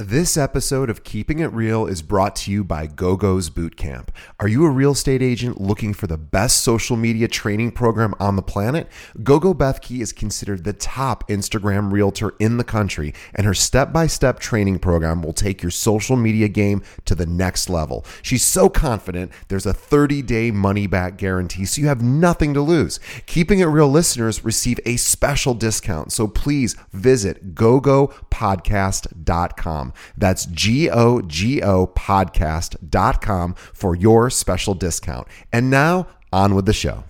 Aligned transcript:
This 0.00 0.36
episode 0.36 0.90
of 0.90 1.02
Keeping 1.02 1.40
It 1.40 1.52
Real 1.52 1.84
is 1.84 2.02
brought 2.02 2.36
to 2.36 2.52
you 2.52 2.62
by 2.62 2.86
GoGo's 2.86 3.50
Bootcamp. 3.50 4.10
Are 4.38 4.46
you 4.46 4.64
a 4.64 4.70
real 4.70 4.92
estate 4.92 5.22
agent 5.22 5.60
looking 5.60 5.92
for 5.92 6.06
the 6.06 6.16
best 6.16 6.62
social 6.62 6.96
media 6.96 7.26
training 7.26 7.72
program 7.72 8.14
on 8.20 8.36
the 8.36 8.42
planet? 8.42 8.86
GoGo 9.24 9.54
Bethke 9.54 10.00
is 10.00 10.12
considered 10.12 10.62
the 10.62 10.72
top 10.72 11.28
Instagram 11.28 11.90
realtor 11.90 12.36
in 12.38 12.58
the 12.58 12.64
country, 12.64 13.12
and 13.34 13.44
her 13.44 13.54
step 13.54 13.92
by 13.92 14.06
step 14.06 14.38
training 14.38 14.78
program 14.78 15.20
will 15.20 15.32
take 15.32 15.64
your 15.64 15.72
social 15.72 16.14
media 16.14 16.46
game 16.46 16.80
to 17.04 17.16
the 17.16 17.26
next 17.26 17.68
level. 17.68 18.06
She's 18.22 18.44
so 18.44 18.68
confident 18.68 19.32
there's 19.48 19.66
a 19.66 19.74
30 19.74 20.22
day 20.22 20.52
money 20.52 20.86
back 20.86 21.16
guarantee, 21.16 21.64
so 21.64 21.80
you 21.80 21.88
have 21.88 22.02
nothing 22.02 22.54
to 22.54 22.60
lose. 22.60 23.00
Keeping 23.26 23.58
It 23.58 23.64
Real 23.64 23.88
listeners 23.88 24.44
receive 24.44 24.78
a 24.86 24.96
special 24.96 25.54
discount, 25.54 26.12
so 26.12 26.28
please 26.28 26.76
visit 26.92 27.56
gogopodcast.com. 27.56 29.87
That's 30.16 30.46
G 30.46 30.90
O 30.90 31.20
G 31.22 31.62
O 31.62 31.86
podcast.com 31.86 33.54
for 33.54 33.94
your 33.94 34.30
special 34.30 34.74
discount. 34.74 35.28
And 35.52 35.70
now, 35.70 36.06
on 36.32 36.54
with 36.54 36.66
the 36.66 36.72
show. 36.72 37.04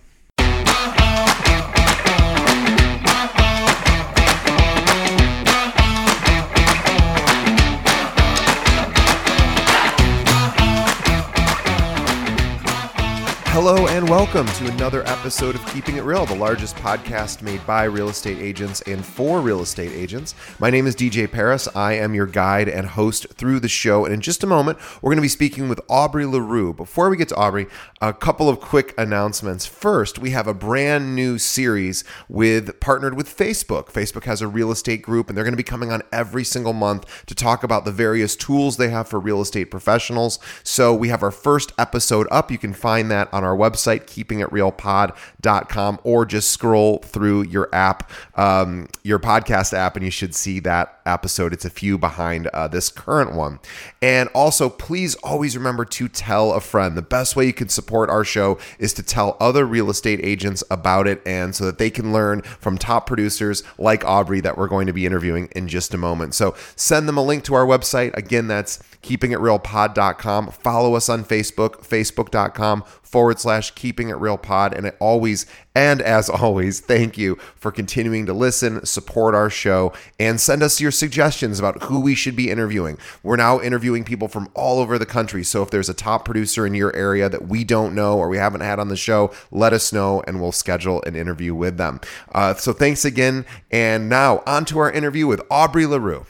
Hello 13.60 13.88
and 13.88 14.08
welcome 14.08 14.46
to 14.46 14.68
another 14.68 15.04
episode 15.08 15.56
of 15.56 15.66
Keeping 15.74 15.96
It 15.96 16.04
Real, 16.04 16.24
the 16.24 16.36
largest 16.36 16.76
podcast 16.76 17.42
made 17.42 17.66
by 17.66 17.82
real 17.82 18.08
estate 18.08 18.38
agents 18.38 18.82
and 18.82 19.04
for 19.04 19.40
real 19.40 19.62
estate 19.62 19.90
agents. 19.90 20.36
My 20.60 20.70
name 20.70 20.86
is 20.86 20.94
DJ 20.94 21.28
Paris. 21.28 21.66
I 21.74 21.94
am 21.94 22.14
your 22.14 22.28
guide 22.28 22.68
and 22.68 22.86
host 22.86 23.26
through 23.34 23.58
the 23.58 23.66
show. 23.66 24.04
And 24.04 24.14
in 24.14 24.20
just 24.20 24.44
a 24.44 24.46
moment, 24.46 24.78
we're 25.02 25.10
going 25.10 25.16
to 25.16 25.22
be 25.22 25.28
speaking 25.28 25.68
with 25.68 25.80
Aubrey 25.88 26.24
LaRue. 26.24 26.72
Before 26.72 27.10
we 27.10 27.16
get 27.16 27.30
to 27.30 27.34
Aubrey, 27.34 27.66
a 28.00 28.12
couple 28.12 28.48
of 28.48 28.60
quick 28.60 28.94
announcements. 28.96 29.66
First, 29.66 30.20
we 30.20 30.30
have 30.30 30.46
a 30.46 30.54
brand 30.54 31.16
new 31.16 31.36
series 31.36 32.04
with 32.28 32.78
partnered 32.78 33.16
with 33.16 33.26
Facebook. 33.26 33.86
Facebook 33.86 34.22
has 34.22 34.40
a 34.40 34.46
real 34.46 34.70
estate 34.70 35.02
group, 35.02 35.28
and 35.28 35.36
they're 35.36 35.44
going 35.44 35.52
to 35.52 35.56
be 35.56 35.64
coming 35.64 35.90
on 35.90 36.02
every 36.12 36.44
single 36.44 36.72
month 36.72 37.26
to 37.26 37.34
talk 37.34 37.64
about 37.64 37.84
the 37.84 37.90
various 37.90 38.36
tools 38.36 38.76
they 38.76 38.90
have 38.90 39.08
for 39.08 39.18
real 39.18 39.40
estate 39.40 39.64
professionals. 39.64 40.38
So 40.62 40.94
we 40.94 41.08
have 41.08 41.24
our 41.24 41.32
first 41.32 41.72
episode 41.76 42.28
up. 42.30 42.52
You 42.52 42.58
can 42.58 42.72
find 42.72 43.10
that 43.10 43.28
on 43.34 43.47
our 43.47 43.47
website, 43.56 44.04
keepingitrealpod.com, 44.04 46.00
or 46.04 46.26
just 46.26 46.50
scroll 46.50 46.98
through 46.98 47.42
your 47.42 47.68
app, 47.74 48.10
um, 48.36 48.88
your 49.02 49.18
podcast 49.18 49.72
app, 49.72 49.96
and 49.96 50.04
you 50.04 50.10
should 50.10 50.34
see 50.34 50.60
that 50.60 51.00
episode. 51.06 51.52
It's 51.52 51.64
a 51.64 51.70
few 51.70 51.98
behind 51.98 52.48
uh, 52.48 52.68
this 52.68 52.90
current 52.90 53.34
one. 53.34 53.58
And 54.02 54.28
also, 54.34 54.68
please 54.68 55.14
always 55.16 55.56
remember 55.56 55.84
to 55.84 56.08
tell 56.08 56.52
a 56.52 56.60
friend. 56.60 56.96
The 56.96 57.02
best 57.02 57.36
way 57.36 57.46
you 57.46 57.52
can 57.52 57.68
support 57.68 58.10
our 58.10 58.24
show 58.24 58.58
is 58.78 58.92
to 58.94 59.02
tell 59.02 59.36
other 59.40 59.64
real 59.66 59.90
estate 59.90 60.20
agents 60.22 60.62
about 60.70 61.06
it, 61.06 61.22
and 61.26 61.54
so 61.54 61.64
that 61.66 61.78
they 61.78 61.90
can 61.90 62.12
learn 62.12 62.42
from 62.42 62.78
top 62.78 63.06
producers 63.06 63.62
like 63.78 64.04
Aubrey 64.04 64.40
that 64.40 64.58
we're 64.58 64.68
going 64.68 64.86
to 64.86 64.92
be 64.92 65.06
interviewing 65.06 65.48
in 65.56 65.68
just 65.68 65.94
a 65.94 65.98
moment. 65.98 66.34
So 66.34 66.54
send 66.76 67.08
them 67.08 67.16
a 67.16 67.22
link 67.22 67.44
to 67.44 67.54
our 67.54 67.66
website. 67.66 68.16
Again, 68.16 68.48
that's 68.48 68.78
keepingitrealpod.com. 69.02 70.50
Follow 70.50 70.94
us 70.94 71.08
on 71.08 71.24
Facebook, 71.24 71.86
facebook.com 71.86 72.84
forward 73.10 73.40
slash 73.40 73.70
keeping 73.72 74.08
it 74.08 74.14
real 74.14 74.38
pod. 74.38 74.74
And 74.74 74.86
it 74.86 74.96
always, 75.00 75.46
and 75.74 76.00
as 76.02 76.28
always, 76.30 76.80
thank 76.80 77.16
you 77.16 77.36
for 77.56 77.72
continuing 77.72 78.26
to 78.26 78.32
listen, 78.32 78.84
support 78.84 79.34
our 79.34 79.50
show, 79.50 79.92
and 80.18 80.40
send 80.40 80.62
us 80.62 80.80
your 80.80 80.90
suggestions 80.90 81.58
about 81.58 81.84
who 81.84 82.00
we 82.00 82.14
should 82.14 82.36
be 82.36 82.50
interviewing. 82.50 82.98
We're 83.22 83.36
now 83.36 83.60
interviewing 83.60 84.04
people 84.04 84.28
from 84.28 84.48
all 84.54 84.78
over 84.78 84.98
the 84.98 85.06
country. 85.06 85.42
So 85.44 85.62
if 85.62 85.70
there's 85.70 85.88
a 85.88 85.94
top 85.94 86.24
producer 86.24 86.66
in 86.66 86.74
your 86.74 86.94
area 86.94 87.28
that 87.28 87.48
we 87.48 87.64
don't 87.64 87.94
know 87.94 88.18
or 88.18 88.28
we 88.28 88.38
haven't 88.38 88.60
had 88.60 88.78
on 88.78 88.88
the 88.88 88.96
show, 88.96 89.32
let 89.50 89.72
us 89.72 89.92
know 89.92 90.22
and 90.26 90.40
we'll 90.40 90.52
schedule 90.52 91.02
an 91.04 91.16
interview 91.16 91.54
with 91.54 91.76
them. 91.76 92.00
Uh, 92.32 92.54
so 92.54 92.72
thanks 92.72 93.04
again. 93.04 93.44
And 93.70 94.08
now 94.08 94.42
on 94.46 94.64
to 94.66 94.78
our 94.78 94.90
interview 94.90 95.26
with 95.26 95.42
Aubrey 95.50 95.86
LaRue. 95.86 96.26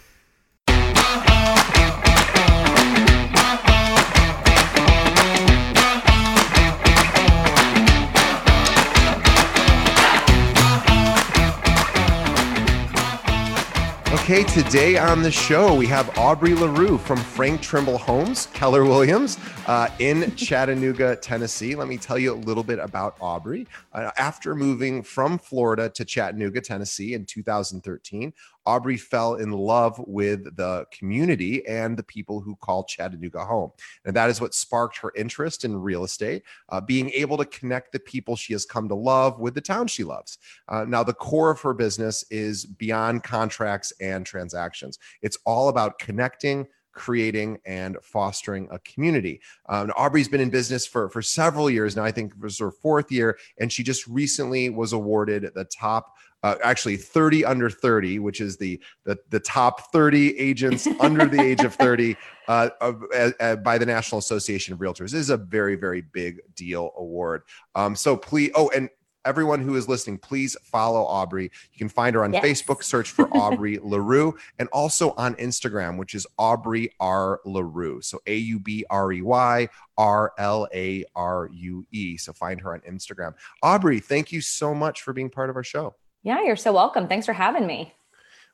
Okay, 14.31 14.45
today 14.45 14.99
on 14.99 15.23
the 15.23 15.31
show, 15.31 15.75
we 15.75 15.87
have 15.87 16.19
Aubrey 16.19 16.53
LaRue 16.53 16.99
from 16.99 17.17
Frank 17.17 17.63
Trimble 17.63 17.97
Homes, 17.97 18.45
Keller 18.53 18.85
Williams, 18.85 19.39
uh, 19.69 19.87
in 19.99 20.35
Chattanooga, 20.35 21.15
Tennessee. 21.17 21.75
Let 21.75 21.89
me 21.89 21.99
tell 21.99 22.19
you 22.19 22.33
a 22.33 22.35
little 22.35 22.63
bit 22.63 22.79
about 22.79 23.17
Aubrey. 23.21 23.67
Uh, 23.93 24.11
after 24.17 24.55
moving 24.55 25.03
from 25.03 25.39
Florida 25.39 25.91
to 25.91 26.07
Chattanooga, 26.07 26.63
Tennessee 26.63 27.13
in 27.13 27.27
2013, 27.27 28.33
Aubrey 28.65 28.97
fell 28.97 29.35
in 29.35 29.51
love 29.53 29.99
with 30.07 30.57
the 30.57 30.87
community 30.91 31.67
and 31.67 31.99
the 31.99 32.03
people 32.03 32.41
who 32.41 32.57
call 32.57 32.85
Chattanooga 32.85 33.45
home. 33.45 33.71
And 34.07 34.17
that 34.17 34.31
is 34.31 34.41
what 34.41 34.55
sparked 34.55 34.97
her 34.99 35.13
interest 35.15 35.67
in 35.67 35.77
real 35.77 36.03
estate, 36.05 36.45
uh, 36.71 36.81
being 36.81 37.11
able 37.11 37.37
to 37.37 37.45
connect 37.45 37.93
the 37.93 38.01
people 38.01 38.37
she 38.37 38.55
has 38.55 38.65
come 38.65 38.89
to 38.89 38.95
love 38.95 39.39
with 39.39 39.55
the 39.55 39.61
town 39.61 39.87
she 39.87 40.03
loves. 40.03 40.39
Uh, 40.69 40.87
now, 40.89 41.03
the 41.03 41.13
core 41.13 41.51
of 41.51 41.61
her 41.61 41.75
business 41.75 42.25
is 42.31 42.65
beyond 42.65 43.23
contracts 43.23 43.93
and 44.01 44.25
transactions, 44.25 44.99
it's 45.21 45.37
all 45.45 45.69
about 45.69 45.99
connecting 45.99 46.67
creating 46.93 47.59
and 47.67 47.97
fostering 48.03 48.69
a 48.71 48.79
community. 48.81 49.41
Um, 49.69 49.93
Aubrey's 49.97 50.29
been 50.29 50.41
in 50.41 50.51
business 50.51 50.87
for, 50.87 51.09
for 51.11 51.23
several 51.23 51.71
years 51.71 51.97
now. 51.97 52.05
I 52.05 52.13
think 52.13 52.33
it 52.33 52.41
was 52.41 52.59
her 52.59 52.71
fourth 52.71 53.11
year, 53.11 53.39
and 53.59 53.73
she 53.73 53.83
just 53.83 54.07
recently 54.07 54.71
was 54.71 54.93
awarded 54.93 55.51
the 55.55 55.65
top 55.65 56.15
uh, 56.43 56.55
actually 56.63 56.97
30 56.97 57.45
under 57.45 57.69
30, 57.69 58.21
which 58.21 58.41
is 58.41 58.57
the 58.57 58.81
the, 59.05 59.19
the 59.31 59.41
top 59.41 59.93
30 59.93 60.39
agents 60.39 60.87
under 61.01 61.27
the 61.27 61.41
age 61.41 61.61
of 61.65 61.75
30 61.75 62.17
uh, 62.49 62.71
uh, 62.81 62.93
uh, 63.41 63.57
by 63.57 63.77
the 63.77 63.87
National 63.87 64.19
Association 64.19 64.73
of 64.73 64.81
Realtors. 64.81 65.11
This 65.11 65.15
is 65.15 65.31
a 65.31 65.37
very 65.37 65.75
very 65.75 66.03
big 66.03 66.41
deal 66.55 66.93
award. 66.97 67.43
Um, 67.75 67.97
so 67.97 68.17
please, 68.17 68.53
oh, 68.55 68.71
and 68.75 68.89
everyone 69.29 69.61
who 69.61 69.77
is 69.77 69.89
listening, 69.89 70.17
please 70.17 70.57
follow 70.63 71.05
Aubrey. 71.05 71.45
You 71.45 71.79
can 71.79 71.91
find 71.91 72.15
her 72.15 72.25
on 72.25 72.33
yes. 72.33 72.43
Facebook, 72.43 72.83
search 72.83 73.11
for 73.11 73.29
Aubrey 73.37 73.79
LaRue, 73.83 74.35
and 74.59 74.69
also 74.71 75.11
on 75.19 75.35
Instagram, 75.35 75.99
which 75.99 76.15
is 76.15 76.27
Aubrey 76.39 76.91
R. 76.99 77.41
LaRue. 77.45 78.01
So 78.01 78.21
A 78.27 78.37
U 78.37 78.59
B 78.59 78.87
R 78.89 79.13
E 79.13 79.21
Y 79.21 79.69
R 79.99 80.33
L 80.39 80.67
A 80.75 81.05
R 81.15 81.51
U 81.53 81.87
E. 81.93 82.17
So 82.17 82.33
find 82.33 82.59
her 82.63 82.73
on 82.73 82.81
Instagram. 82.81 83.35
Aubrey, 83.63 84.01
thank 84.01 84.33
you 84.33 84.41
so 84.41 84.75
much 84.75 85.03
for 85.03 85.13
being 85.13 85.29
part 85.29 85.51
of 85.51 85.57
our 85.57 85.65
show. 85.65 85.95
Yeah, 86.23 86.43
you're 86.43 86.57
so 86.57 86.73
welcome. 86.73 87.07
Thanks 87.07 87.27
for 87.27 87.35
having 87.35 87.67
me. 87.67 87.95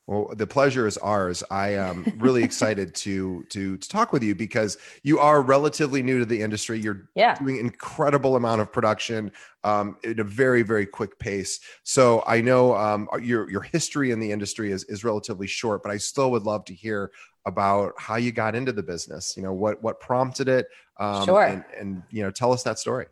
Well, 0.06 0.34
the 0.36 0.46
pleasure 0.46 0.86
is 0.86 0.98
ours. 0.98 1.42
I 1.50 1.70
am 1.70 2.04
really 2.18 2.44
excited 2.50 2.94
to, 2.96 3.44
to 3.50 3.78
to 3.78 3.88
talk 3.88 4.12
with 4.12 4.22
you 4.22 4.34
because 4.34 4.76
you 5.02 5.18
are 5.18 5.40
relatively 5.40 6.02
new 6.02 6.18
to 6.18 6.26
the 6.26 6.42
industry. 6.42 6.78
You're 6.78 7.08
yeah. 7.14 7.36
doing 7.36 7.56
incredible 7.56 8.36
amount 8.36 8.60
of 8.60 8.70
production 8.70 9.32
um, 9.62 9.96
at 10.04 10.20
a 10.20 10.24
very 10.24 10.62
very 10.62 10.84
quick 10.84 11.18
pace. 11.18 11.60
So 11.84 12.22
I 12.26 12.42
know 12.42 12.76
um, 12.76 13.08
your 13.22 13.50
your 13.50 13.62
history 13.62 14.10
in 14.10 14.20
the 14.20 14.30
industry 14.30 14.72
is 14.72 14.84
is 14.84 15.04
relatively 15.04 15.46
short, 15.46 15.82
but 15.82 15.90
I 15.90 15.96
still 15.96 16.30
would 16.32 16.42
love 16.42 16.66
to 16.66 16.74
hear 16.74 17.10
about 17.46 17.94
how 17.98 18.16
you 18.16 18.32
got 18.32 18.54
into 18.54 18.72
the 18.72 18.82
business. 18.82 19.36
You 19.38 19.42
know 19.42 19.54
what 19.54 19.82
what 19.82 20.00
prompted 20.00 20.48
it. 20.48 20.66
Um, 21.00 21.24
sure. 21.24 21.44
And, 21.44 21.64
and 21.78 22.02
you 22.10 22.22
know 22.22 22.30
tell 22.30 22.52
us 22.52 22.62
that 22.64 22.78
story. 22.78 23.06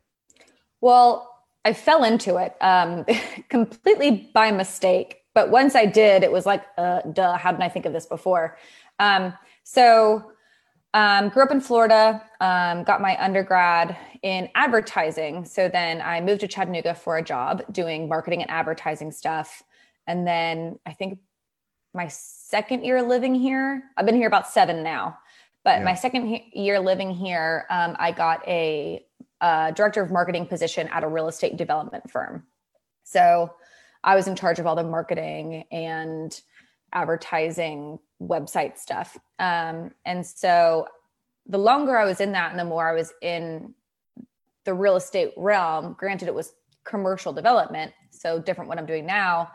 Well, 0.83 1.33
I 1.65 1.73
fell 1.73 2.05
into 2.05 2.37
it 2.37 2.55
um, 2.61 3.07
completely 3.49 4.31
by 4.35 4.51
mistake. 4.51 5.22
But 5.35 5.51
once 5.51 5.75
I 5.75 5.87
did, 5.87 6.23
it 6.23 6.31
was 6.31 6.47
like, 6.47 6.65
uh, 6.77 7.01
duh, 7.13 7.37
how 7.37 7.51
didn't 7.51 7.63
I 7.63 7.69
think 7.69 7.87
of 7.87 7.93
this 7.93 8.07
before? 8.07 8.59
Um, 8.99 9.33
so, 9.63 10.33
um, 10.95 11.31
grew 11.31 11.43
up 11.43 11.51
in 11.51 11.61
Florida, 11.61 12.23
um, 12.41 12.85
got 12.85 13.01
my 13.01 13.23
undergrad 13.23 13.97
in 14.23 14.49
advertising. 14.55 15.45
So 15.45 15.69
then 15.69 16.03
I 16.03 16.21
moved 16.21 16.43
to 16.43 16.49
Chattanooga 16.49 16.95
for 16.95 17.17
a 17.17 17.23
job 17.23 17.63
doing 17.73 18.09
marketing 18.09 18.43
and 18.43 18.51
advertising 18.51 19.11
stuff. 19.11 19.63
And 20.07 20.27
then 20.27 20.79
I 20.85 20.93
think 20.93 21.19
my 21.95 22.09
second 22.09 22.85
year 22.85 23.03
living 23.03 23.35
here, 23.35 23.85
I've 23.97 24.07
been 24.07 24.17
here 24.17 24.27
about 24.27 24.49
seven 24.49 24.83
now, 24.83 25.19
but 25.65 25.79
yeah. 25.79 25.85
my 25.85 25.95
second 25.95 26.41
year 26.53 26.79
living 26.79 27.11
here, 27.11 27.67
um, 27.71 27.97
I 27.99 28.13
got 28.13 28.47
a 28.47 29.05
uh, 29.41 29.71
director 29.73 30.03
of 30.03 30.11
marketing 30.11 30.47
position 30.47 30.89
at 30.89 31.05
a 31.05 31.09
real 31.09 31.29
estate 31.29 31.57
development 31.57 32.11
firm. 32.11 32.45
So 33.05 33.55
I 34.05 34.17
was 34.17 34.27
in 34.27 34.37
charge 34.37 34.59
of 34.59 34.67
all 34.67 34.77
the 34.77 34.83
marketing 34.83 35.65
and 35.71 36.41
advertising 36.93 37.99
website 38.21 38.77
stuff. 38.79 39.17
Um, 39.39 39.93
and 40.05 40.27
so 40.27 40.87
the 41.47 41.59
longer 41.59 41.97
I 41.97 42.05
was 42.05 42.21
in 42.21 42.33
that 42.33 42.51
and 42.51 42.59
the 42.59 42.65
more 42.65 42.89
I 42.89 42.95
was 42.95 43.13
in 43.23 43.75
the 44.65 44.75
real 44.75 44.97
estate 44.97 45.33
realm, 45.37 45.95
granted 45.99 46.29
it 46.29 46.35
was 46.35 46.53
commercial 46.85 47.33
development, 47.33 47.93
so 48.11 48.39
different 48.39 48.69
what 48.69 48.79
I'm 48.79 48.87
doing 48.87 49.07
now, 49.07 49.51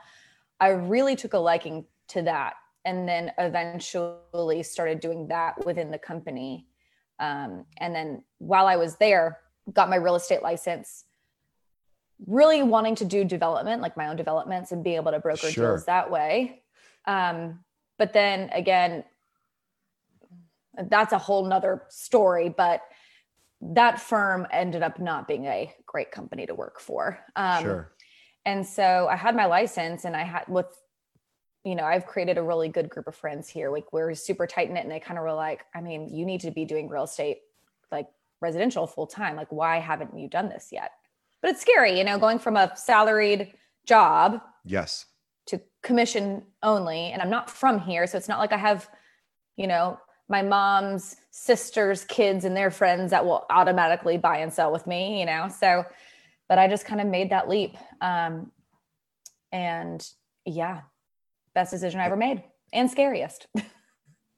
I 0.59 0.69
really 0.69 1.15
took 1.15 1.33
a 1.33 1.37
liking 1.37 1.85
to 2.09 2.21
that. 2.23 2.55
and 2.87 3.07
then 3.07 3.33
eventually 3.37 4.63
started 4.63 5.01
doing 5.01 5.27
that 5.27 5.65
within 5.65 5.91
the 5.91 5.97
company. 5.97 6.67
Um, 7.19 7.65
and 7.77 7.93
then 7.93 8.23
while 8.37 8.65
I 8.65 8.77
was 8.77 8.95
there, 8.95 9.39
got 9.73 9.89
my 9.89 9.97
real 9.97 10.15
estate 10.15 10.41
license, 10.41 11.03
really 12.25 12.63
wanting 12.63 12.95
to 12.95 13.05
do 13.05 13.23
development, 13.23 13.81
like 13.81 13.95
my 13.95 14.07
own 14.07 14.15
developments 14.15 14.71
and 14.71 14.83
be 14.83 14.95
able 14.95 15.11
to 15.11 15.19
broker 15.19 15.49
sure. 15.49 15.71
deals 15.71 15.85
that 15.85 16.09
way. 16.09 16.63
Um, 17.05 17.59
but 17.97 18.13
then 18.13 18.49
again, 18.53 19.03
that's 20.89 21.13
a 21.13 21.17
whole 21.17 21.45
nother 21.45 21.83
story, 21.89 22.49
but 22.49 22.81
that 23.61 23.99
firm 23.99 24.47
ended 24.51 24.83
up 24.83 24.99
not 24.99 25.27
being 25.27 25.45
a 25.45 25.73
great 25.85 26.11
company 26.11 26.45
to 26.45 26.53
work 26.53 26.79
for. 26.79 27.19
Um, 27.35 27.63
sure. 27.63 27.91
And 28.45 28.65
so 28.65 29.07
I 29.09 29.15
had 29.15 29.35
my 29.35 29.45
license 29.45 30.05
and 30.05 30.15
I 30.15 30.23
had 30.23 30.47
with, 30.47 30.67
you 31.63 31.75
know, 31.75 31.83
I've 31.83 32.05
created 32.05 32.37
a 32.37 32.43
really 32.43 32.69
good 32.69 32.89
group 32.89 33.07
of 33.07 33.15
friends 33.15 33.49
here. 33.49 33.69
Like 33.69 33.91
we're 33.91 34.13
super 34.13 34.47
tight 34.47 34.71
knit 34.71 34.83
and 34.83 34.91
they 34.91 34.99
kind 34.99 35.17
of 35.17 35.23
were 35.23 35.33
like, 35.33 35.65
I 35.75 35.81
mean, 35.81 36.13
you 36.13 36.25
need 36.25 36.41
to 36.41 36.51
be 36.51 36.65
doing 36.65 36.87
real 36.87 37.03
estate, 37.03 37.39
like 37.91 38.07
residential 38.39 38.87
full 38.87 39.07
time. 39.07 39.35
Like, 39.35 39.51
why 39.51 39.79
haven't 39.79 40.17
you 40.17 40.29
done 40.29 40.49
this 40.49 40.69
yet? 40.71 40.91
But 41.41 41.51
it's 41.51 41.61
scary, 41.61 41.97
you 41.97 42.03
know, 42.03 42.17
going 42.17 42.39
from 42.39 42.57
a 42.57 42.71
salaried 42.75 43.53
job. 43.85 44.41
Yes. 44.65 45.05
To 45.47 45.61
commission 45.83 46.43
only. 46.63 47.11
And 47.11 47.21
I'm 47.21 47.29
not 47.29 47.49
from 47.49 47.79
here. 47.79 48.07
So 48.07 48.17
it's 48.17 48.27
not 48.27 48.39
like 48.39 48.51
I 48.51 48.57
have, 48.57 48.89
you 49.55 49.67
know, 49.67 49.99
my 50.29 50.41
mom's 50.41 51.15
sister's 51.31 52.03
kids 52.03 52.43
and 52.43 52.55
their 52.55 52.71
friends 52.71 53.11
that 53.11 53.25
will 53.25 53.45
automatically 53.49 54.17
buy 54.17 54.39
and 54.39 54.51
sell 54.51 54.71
with 54.71 54.85
me, 54.85 55.19
you 55.19 55.25
know? 55.25 55.47
So, 55.47 55.85
but 56.49 56.57
I 56.57 56.67
just 56.67 56.85
kind 56.85 56.99
of 56.99 57.07
made 57.07 57.29
that 57.29 57.47
leap. 57.47 57.77
Um, 58.01 58.51
and 59.51 60.05
yeah, 60.45 60.81
best 61.53 61.71
decision 61.71 61.99
I 61.99 62.05
ever 62.05 62.17
made 62.17 62.43
and 62.73 62.91
scariest. 62.91 63.47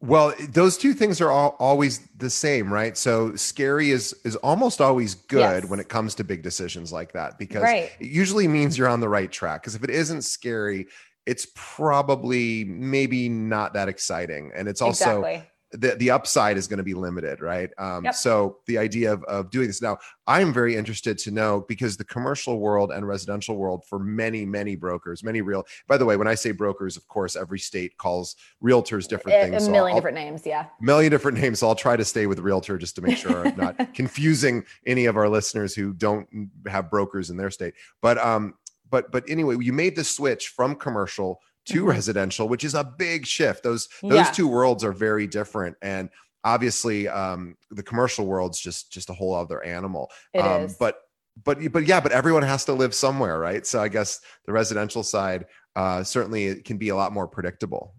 Well, 0.01 0.34
those 0.40 0.78
two 0.78 0.94
things 0.94 1.19
are 1.19 1.30
all, 1.30 1.57
always 1.60 2.00
the 2.18 2.30
same, 2.30 2.72
right? 2.72 2.98
So 2.98 3.36
scary 3.36 3.92
is 3.92 4.13
is 4.24 4.38
almost 4.38 4.80
always 4.80 5.16
good 5.16 5.63
yes. 5.63 5.66
when 5.66 5.80
it 5.80 5.90
comes 5.90 6.16
to 6.16 6.24
big 6.24 6.42
decisions 6.42 6.94
like 6.94 7.12
that 7.13 7.38
because 7.38 7.63
right. 7.63 7.92
it 8.00 8.07
usually 8.07 8.48
means 8.48 8.78
you're 8.78 8.88
on 8.88 9.01
the 9.01 9.10
right 9.10 9.30
track. 9.30 9.62
Because 9.62 9.75
if 9.75 9.84
it 9.84 9.90
isn't 9.90 10.22
scary, 10.22 10.88
it's 11.25 11.48
probably 11.54 12.63
maybe 12.63 13.28
not 13.28 13.74
that 13.74 13.90
exciting, 13.90 14.51
and 14.56 14.69
it's 14.69 14.81
also 14.81 15.22
exactly 15.22 15.50
the, 15.71 15.95
the 15.95 16.10
upside 16.10 16.57
is 16.57 16.68
going 16.68 16.77
to 16.77 16.83
be 16.83 16.94
limited, 16.94 17.42
right? 17.42 17.69
Um, 17.77 18.06
yep. 18.06 18.16
So 18.16 18.57
the 18.66 18.77
idea 18.77 19.13
of, 19.13 19.24
of 19.25 19.51
doing 19.51 19.68
this 19.68 19.81
now, 19.81 19.98
I'm 20.25 20.51
very 20.51 20.75
interested 20.75 21.18
to 21.19 21.31
know 21.31 21.66
because 21.68 21.95
the 21.95 22.06
commercial 22.06 22.60
world 22.60 22.92
and 22.92 23.07
residential 23.07 23.56
world 23.56 23.83
for 23.86 24.00
many, 24.00 24.45
many 24.45 24.75
brokers, 24.75 25.24
many 25.24 25.42
real. 25.42 25.66
By 25.88 25.98
the 25.98 26.06
way, 26.06 26.18
when 26.18 26.27
I 26.27 26.36
say 26.36 26.51
brokers, 26.51 26.98
of 26.98 27.07
course, 27.07 27.36
every 27.36 27.60
state 27.60 27.98
calls 27.98 28.36
realtors 28.63 29.07
different 29.07 29.38
a, 29.38 29.50
things. 29.50 29.68
A 29.68 29.71
million 29.71 29.95
different 29.95 30.16
names, 30.16 30.45
yeah. 30.45 30.66
Million 30.81 31.12
different 31.12 31.39
names. 31.39 31.60
So 31.60 31.68
I'll 31.68 31.75
try 31.75 31.95
to 31.95 32.06
stay 32.06 32.25
with 32.25 32.39
realtor 32.39 32.77
just 32.77 32.95
to 32.95 33.01
make 33.01 33.18
sure 33.18 33.48
I'm 33.48 33.57
not 33.57 33.94
confusing 33.94 34.63
any 34.88 35.06
of 35.06 35.18
our 35.18 35.30
listeners 35.30 35.75
who 35.75 35.94
don't 35.94 36.27
have 36.68 36.89
brokers 36.89 37.30
in 37.30 37.38
their 37.38 37.51
state. 37.51 37.75
But 38.01 38.18
um, 38.18 38.56
but 38.89 39.12
but 39.12 39.24
anyway, 39.30 39.57
you 39.60 39.74
made 39.74 39.95
the 39.95 40.04
switch 40.04 40.48
from 40.48 40.75
commercial 40.75 41.42
to 41.69 41.86
residential, 41.86 42.48
which 42.48 42.63
is 42.63 42.75
a 42.75 42.83
big 42.83 43.25
shift. 43.25 43.63
Those 43.63 43.88
those 44.01 44.13
yeah. 44.13 44.31
two 44.31 44.48
worlds 44.48 44.83
are 44.83 44.92
very 44.92 45.27
different, 45.27 45.77
and 45.81 46.10
obviously, 46.44 47.07
um, 47.07 47.56
the 47.71 47.83
commercial 47.83 48.25
world's 48.25 48.60
just 48.60 48.92
just 48.92 49.10
a 49.10 49.13
whole 49.13 49.33
other 49.33 49.63
animal. 49.63 50.10
It 50.33 50.39
um, 50.39 50.63
is. 50.63 50.75
But 50.77 50.98
but 51.44 51.71
but 51.71 51.86
yeah, 51.86 52.00
but 52.00 52.12
everyone 52.12 52.44
has 52.44 52.66
to 52.66 52.74
live 52.74 52.94
somewhere, 52.94 53.39
right? 53.39 53.66
So 53.66 53.81
I 53.81 53.88
guess 53.88 54.21
the 54.45 54.54
residential 54.54 55.04
side 55.04 55.45
uh, 55.75 56.04
certainly 56.04 56.45
it 56.45 56.66
can 56.66 56.77
be 56.77 56.89
a 56.89 56.95
lot 56.95 57.13
more 57.13 57.27
predictable. 57.27 57.94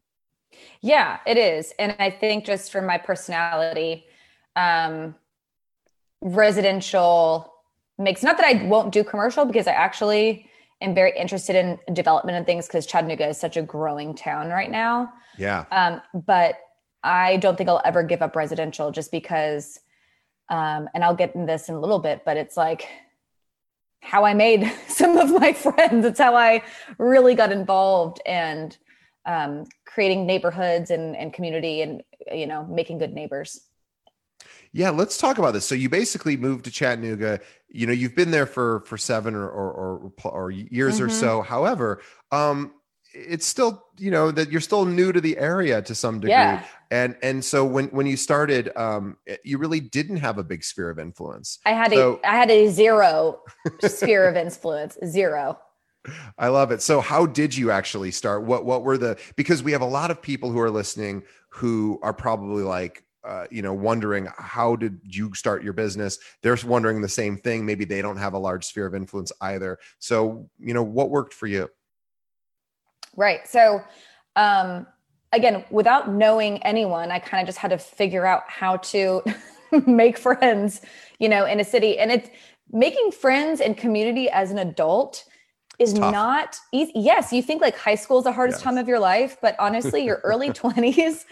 Yeah, 0.82 1.18
it 1.26 1.38
is, 1.38 1.72
and 1.78 1.94
I 1.98 2.10
think 2.10 2.44
just 2.44 2.72
for 2.72 2.82
my 2.82 2.98
personality, 2.98 4.04
um, 4.56 5.14
residential 6.20 7.54
makes 7.98 8.22
not 8.22 8.36
that 8.38 8.46
I 8.46 8.66
won't 8.66 8.92
do 8.92 9.04
commercial 9.04 9.44
because 9.44 9.66
I 9.66 9.72
actually 9.72 10.49
am 10.80 10.94
very 10.94 11.16
interested 11.16 11.56
in 11.56 11.78
development 11.94 12.36
and 12.36 12.46
things 12.46 12.66
because 12.66 12.86
Chattanooga 12.86 13.28
is 13.28 13.38
such 13.38 13.56
a 13.56 13.62
growing 13.62 14.14
town 14.14 14.48
right 14.48 14.70
now. 14.70 15.12
Yeah. 15.36 15.64
Um, 15.70 16.00
but 16.26 16.56
I 17.02 17.36
don't 17.38 17.56
think 17.56 17.68
I'll 17.68 17.82
ever 17.84 18.02
give 18.02 18.22
up 18.22 18.36
residential 18.36 18.90
just 18.90 19.10
because, 19.10 19.80
um, 20.48 20.88
and 20.94 21.04
I'll 21.04 21.14
get 21.14 21.34
in 21.34 21.46
this 21.46 21.68
in 21.68 21.74
a 21.74 21.80
little 21.80 21.98
bit, 21.98 22.22
but 22.24 22.36
it's 22.36 22.56
like 22.56 22.88
how 24.00 24.24
I 24.24 24.34
made 24.34 24.70
some 24.88 25.16
of 25.16 25.30
my 25.30 25.52
friends. 25.52 26.04
It's 26.04 26.20
how 26.20 26.34
I 26.34 26.62
really 26.98 27.34
got 27.34 27.52
involved 27.52 28.20
and 28.26 28.76
um, 29.26 29.64
creating 29.86 30.26
neighborhoods 30.26 30.90
and, 30.90 31.16
and 31.16 31.32
community 31.32 31.82
and, 31.82 32.02
you 32.32 32.46
know, 32.46 32.64
making 32.64 32.98
good 32.98 33.12
neighbors. 33.12 33.60
Yeah, 34.72 34.90
let's 34.90 35.18
talk 35.18 35.38
about 35.38 35.52
this. 35.52 35.66
So 35.66 35.74
you 35.74 35.88
basically 35.88 36.36
moved 36.36 36.64
to 36.66 36.70
Chattanooga. 36.70 37.40
You 37.70 37.86
know, 37.86 37.92
you've 37.92 38.14
been 38.14 38.30
there 38.30 38.46
for 38.46 38.80
for 38.86 38.98
seven 38.98 39.34
or 39.34 39.48
or 39.48 40.12
or, 40.22 40.30
or 40.30 40.50
years 40.50 40.96
mm-hmm. 40.96 41.04
or 41.04 41.08
so. 41.08 41.42
However, 41.42 42.00
um, 42.32 42.72
it's 43.12 43.46
still 43.46 43.84
you 43.98 44.10
know 44.10 44.30
that 44.30 44.50
you're 44.50 44.60
still 44.60 44.84
new 44.84 45.12
to 45.12 45.20
the 45.20 45.36
area 45.38 45.82
to 45.82 45.94
some 45.94 46.20
degree. 46.20 46.32
Yeah. 46.32 46.64
And 46.90 47.16
and 47.22 47.44
so 47.44 47.64
when 47.64 47.86
when 47.88 48.06
you 48.06 48.16
started, 48.16 48.76
um, 48.76 49.16
you 49.44 49.58
really 49.58 49.80
didn't 49.80 50.18
have 50.18 50.38
a 50.38 50.44
big 50.44 50.64
sphere 50.64 50.90
of 50.90 50.98
influence. 50.98 51.58
I 51.64 51.72
had 51.72 51.92
so, 51.92 52.20
a 52.24 52.28
I 52.28 52.36
had 52.36 52.50
a 52.50 52.68
zero 52.68 53.42
sphere 53.82 54.28
of 54.28 54.36
influence. 54.36 54.98
Zero. 55.06 55.58
I 56.38 56.48
love 56.48 56.70
it. 56.72 56.80
So 56.80 57.00
how 57.00 57.26
did 57.26 57.54
you 57.56 57.70
actually 57.70 58.10
start? 58.10 58.42
What 58.42 58.64
what 58.64 58.82
were 58.82 58.98
the 58.98 59.18
because 59.36 59.62
we 59.62 59.72
have 59.72 59.82
a 59.82 59.86
lot 59.86 60.10
of 60.10 60.20
people 60.20 60.50
who 60.50 60.60
are 60.60 60.70
listening 60.70 61.22
who 61.50 61.98
are 62.02 62.14
probably 62.14 62.62
like 62.62 63.04
uh, 63.24 63.46
you 63.50 63.62
know, 63.62 63.74
wondering 63.74 64.28
how 64.38 64.76
did 64.76 65.00
you 65.04 65.34
start 65.34 65.62
your 65.62 65.72
business? 65.72 66.18
They're 66.42 66.56
wondering 66.64 67.02
the 67.02 67.08
same 67.08 67.36
thing. 67.36 67.66
Maybe 67.66 67.84
they 67.84 68.02
don't 68.02 68.16
have 68.16 68.32
a 68.32 68.38
large 68.38 68.64
sphere 68.64 68.86
of 68.86 68.94
influence 68.94 69.32
either. 69.40 69.78
So, 69.98 70.48
you 70.58 70.74
know, 70.74 70.82
what 70.82 71.10
worked 71.10 71.34
for 71.34 71.46
you? 71.46 71.68
Right. 73.16 73.46
So, 73.46 73.82
um, 74.36 74.86
again, 75.32 75.64
without 75.70 76.10
knowing 76.10 76.62
anyone, 76.62 77.10
I 77.10 77.18
kind 77.18 77.42
of 77.42 77.46
just 77.46 77.58
had 77.58 77.70
to 77.70 77.78
figure 77.78 78.26
out 78.26 78.42
how 78.46 78.78
to 78.78 79.22
make 79.86 80.16
friends, 80.16 80.80
you 81.18 81.28
know, 81.28 81.44
in 81.44 81.60
a 81.60 81.64
city. 81.64 81.98
And 81.98 82.10
it's 82.10 82.30
making 82.72 83.12
friends 83.12 83.60
and 83.60 83.76
community 83.76 84.28
as 84.30 84.50
an 84.50 84.58
adult 84.58 85.24
is 85.78 85.94
Tough. 85.94 86.12
not 86.12 86.56
easy. 86.72 86.92
Yes, 86.94 87.32
you 87.32 87.42
think 87.42 87.62
like 87.62 87.76
high 87.76 87.94
school 87.94 88.18
is 88.18 88.24
the 88.24 88.32
hardest 88.32 88.58
yes. 88.58 88.64
time 88.64 88.78
of 88.78 88.86
your 88.86 88.98
life, 88.98 89.36
but 89.40 89.56
honestly, 89.58 90.04
your 90.04 90.20
early 90.24 90.50
20s, 90.50 91.24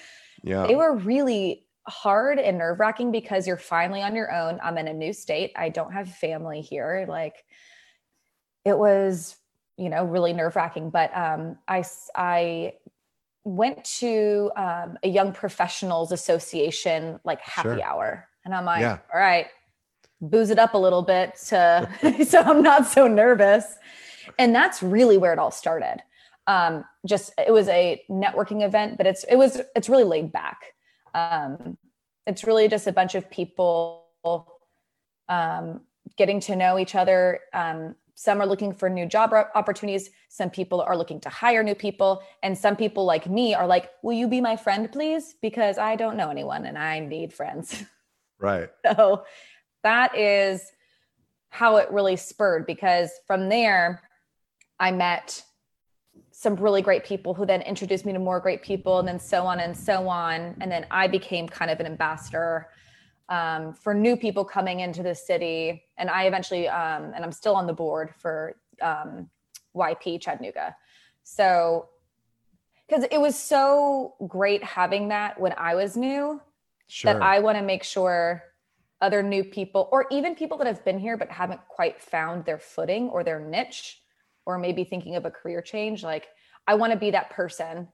yeah. 0.43 0.67
they 0.67 0.75
were 0.75 0.97
really 0.97 1.67
hard 1.89 2.39
and 2.39 2.59
nerve 2.59 2.81
wracking 2.81 3.11
because 3.11 3.47
you're 3.47 3.57
finally 3.57 4.03
on 4.03 4.15
your 4.15 4.33
own. 4.33 4.59
I'm 4.63 4.79
in 4.79 4.89
a 4.89 4.95
new 4.95 5.13
state. 5.13 5.53
I 5.57 5.69
don't 5.69 5.93
have 5.93 6.09
family 6.09 6.61
here. 6.61 7.07
Like 7.09 7.45
it 8.65 8.77
was, 8.77 9.37
you 9.77 9.89
know, 9.89 10.05
really 10.05 10.33
nerve 10.33 10.57
wracking. 10.57 10.91
But 10.91 11.17
um, 11.17 11.59
I, 11.67 11.85
I 12.15 12.75
went 13.45 13.85
to 13.85 14.51
um, 14.57 14.99
a 15.03 15.09
young 15.09 15.33
professionals 15.33 16.13
association 16.13 17.19
like 17.25 17.41
happy 17.41 17.69
sure. 17.69 17.83
hour. 17.83 18.29
And 18.45 18.55
I'm 18.55 18.65
like, 18.65 18.81
yeah. 18.81 18.99
all 19.13 19.21
right, 19.21 19.47
booze 20.21 20.51
it 20.51 20.59
up 20.59 20.75
a 20.75 20.79
little 20.79 21.03
bit 21.03 21.37
to, 21.49 21.89
so 22.29 22.41
I'm 22.41 22.63
not 22.63 22.87
so 22.87 23.07
nervous. 23.07 23.65
And 24.39 24.55
that's 24.55 24.83
really 24.83 25.19
where 25.19 25.33
it 25.33 25.39
all 25.39 25.51
started. 25.51 26.03
Um, 26.47 26.85
just 27.07 27.33
it 27.37 27.53
was 27.53 27.69
a 27.69 28.03
networking 28.11 28.65
event, 28.65 28.97
but 28.97 29.07
it's 29.07 29.23
it 29.25 29.37
was 29.37 29.61
it's 29.77 29.91
really 29.91 30.05
laid 30.05 30.33
back 30.33 30.59
um, 31.15 31.77
it's 32.29 32.45
really 32.45 32.69
just 32.69 32.87
a 32.87 32.93
bunch 32.93 33.15
of 33.15 33.29
people 33.31 34.05
um, 35.29 35.81
getting 36.17 36.41
to 36.41 36.55
know 36.55 36.79
each 36.79 36.95
other. 36.95 37.41
Um, 37.55 37.97
some 38.15 38.41
are 38.41 38.47
looking 38.47 38.75
for 38.75 38.91
new 38.91 39.07
job 39.07 39.33
opportunities. 39.55 40.11
Some 40.29 40.51
people 40.51 40.81
are 40.81 40.97
looking 40.97 41.21
to 41.21 41.29
hire 41.29 41.63
new 41.63 41.75
people. 41.75 42.23
And 42.43 42.57
some 42.57 42.77
people, 42.77 43.05
like 43.05 43.29
me, 43.29 43.55
are 43.55 43.67
like, 43.67 43.91
Will 44.03 44.13
you 44.13 44.29
be 44.29 44.41
my 44.41 44.57
friend, 44.57 44.91
please? 44.93 45.37
Because 45.41 45.79
I 45.79 45.97
don't 45.97 46.17
know 46.17 46.29
anyone 46.29 46.67
and 46.67 46.77
I 46.77 47.01
need 47.01 47.33
friends. 47.33 47.85
Right. 48.41 48.71
so 48.87 49.25
that 49.83 50.17
is 50.17 50.63
how 51.51 51.79
it 51.79 51.91
really 51.91 52.15
spurred 52.15 52.67
because 52.67 53.11
from 53.27 53.49
there, 53.49 54.01
I 54.79 54.93
met 54.93 55.43
some 56.41 56.55
really 56.55 56.83
great 56.83 57.05
people 57.05 57.35
who 57.35 57.45
then 57.45 57.63
introduced 57.63 58.07
me 58.07 58.13
to 58.13 58.19
more 58.21 58.39
great 58.39 58.63
people 58.63 59.01
and 59.01 59.09
then 59.09 59.19
so 59.19 59.45
on 59.45 59.59
and 59.59 59.77
so 59.77 60.09
on. 60.09 60.55
And 60.61 60.71
then 60.71 60.87
i 60.89 61.09
became 61.09 61.49
kind 61.49 61.69
of 61.69 61.81
an 61.81 61.87
ambassador 61.87 62.69
um, 63.29 63.73
for 63.73 63.93
new 63.93 64.17
people 64.17 64.45
coming 64.45 64.79
into 64.79 65.03
the 65.03 65.17
city. 65.17 65.83
And 65.97 66.09
i 66.09 66.27
eventually 66.27 66.69
um, 66.69 67.13
and 67.13 67.25
i'm 67.25 67.33
still 67.33 67.57
on 67.57 67.67
the 67.67 67.73
board 67.73 68.15
for 68.17 68.55
um, 68.81 69.29
yp 69.75 70.21
chattanooga. 70.21 70.77
So 71.25 71.89
because 72.87 73.05
it 73.11 73.21
was 73.21 73.37
so 73.37 74.15
great 74.29 74.63
having 74.63 75.09
that 75.09 75.41
when 75.41 75.55
i 75.59 75.75
was 75.75 75.97
new 75.97 76.41
sure. 76.87 77.13
that 77.13 77.21
i 77.21 77.41
want 77.41 77.59
to 77.59 77.65
make 77.65 77.83
sure 77.83 78.45
other 79.01 79.23
new 79.23 79.43
people 79.45 79.89
or 79.93 80.07
even 80.11 80.35
people 80.37 80.57
that 80.57 80.69
have 80.69 80.85
been 80.85 80.99
here 80.99 81.17
but 81.17 81.29
haven't 81.31 81.61
quite 81.69 82.01
found 82.01 82.45
their 82.45 82.59
footing 82.59 83.09
or 83.11 83.23
their 83.23 83.41
niche 83.41 84.01
or 84.49 84.59
maybe 84.59 84.83
thinking 84.83 85.15
of 85.15 85.25
a 85.25 85.31
career 85.31 85.63
change 85.63 86.03
like 86.03 86.27
i 86.67 86.75
want 86.75 86.93
to 86.93 86.99
be 86.99 87.13
that 87.13 87.31
person 87.31 87.87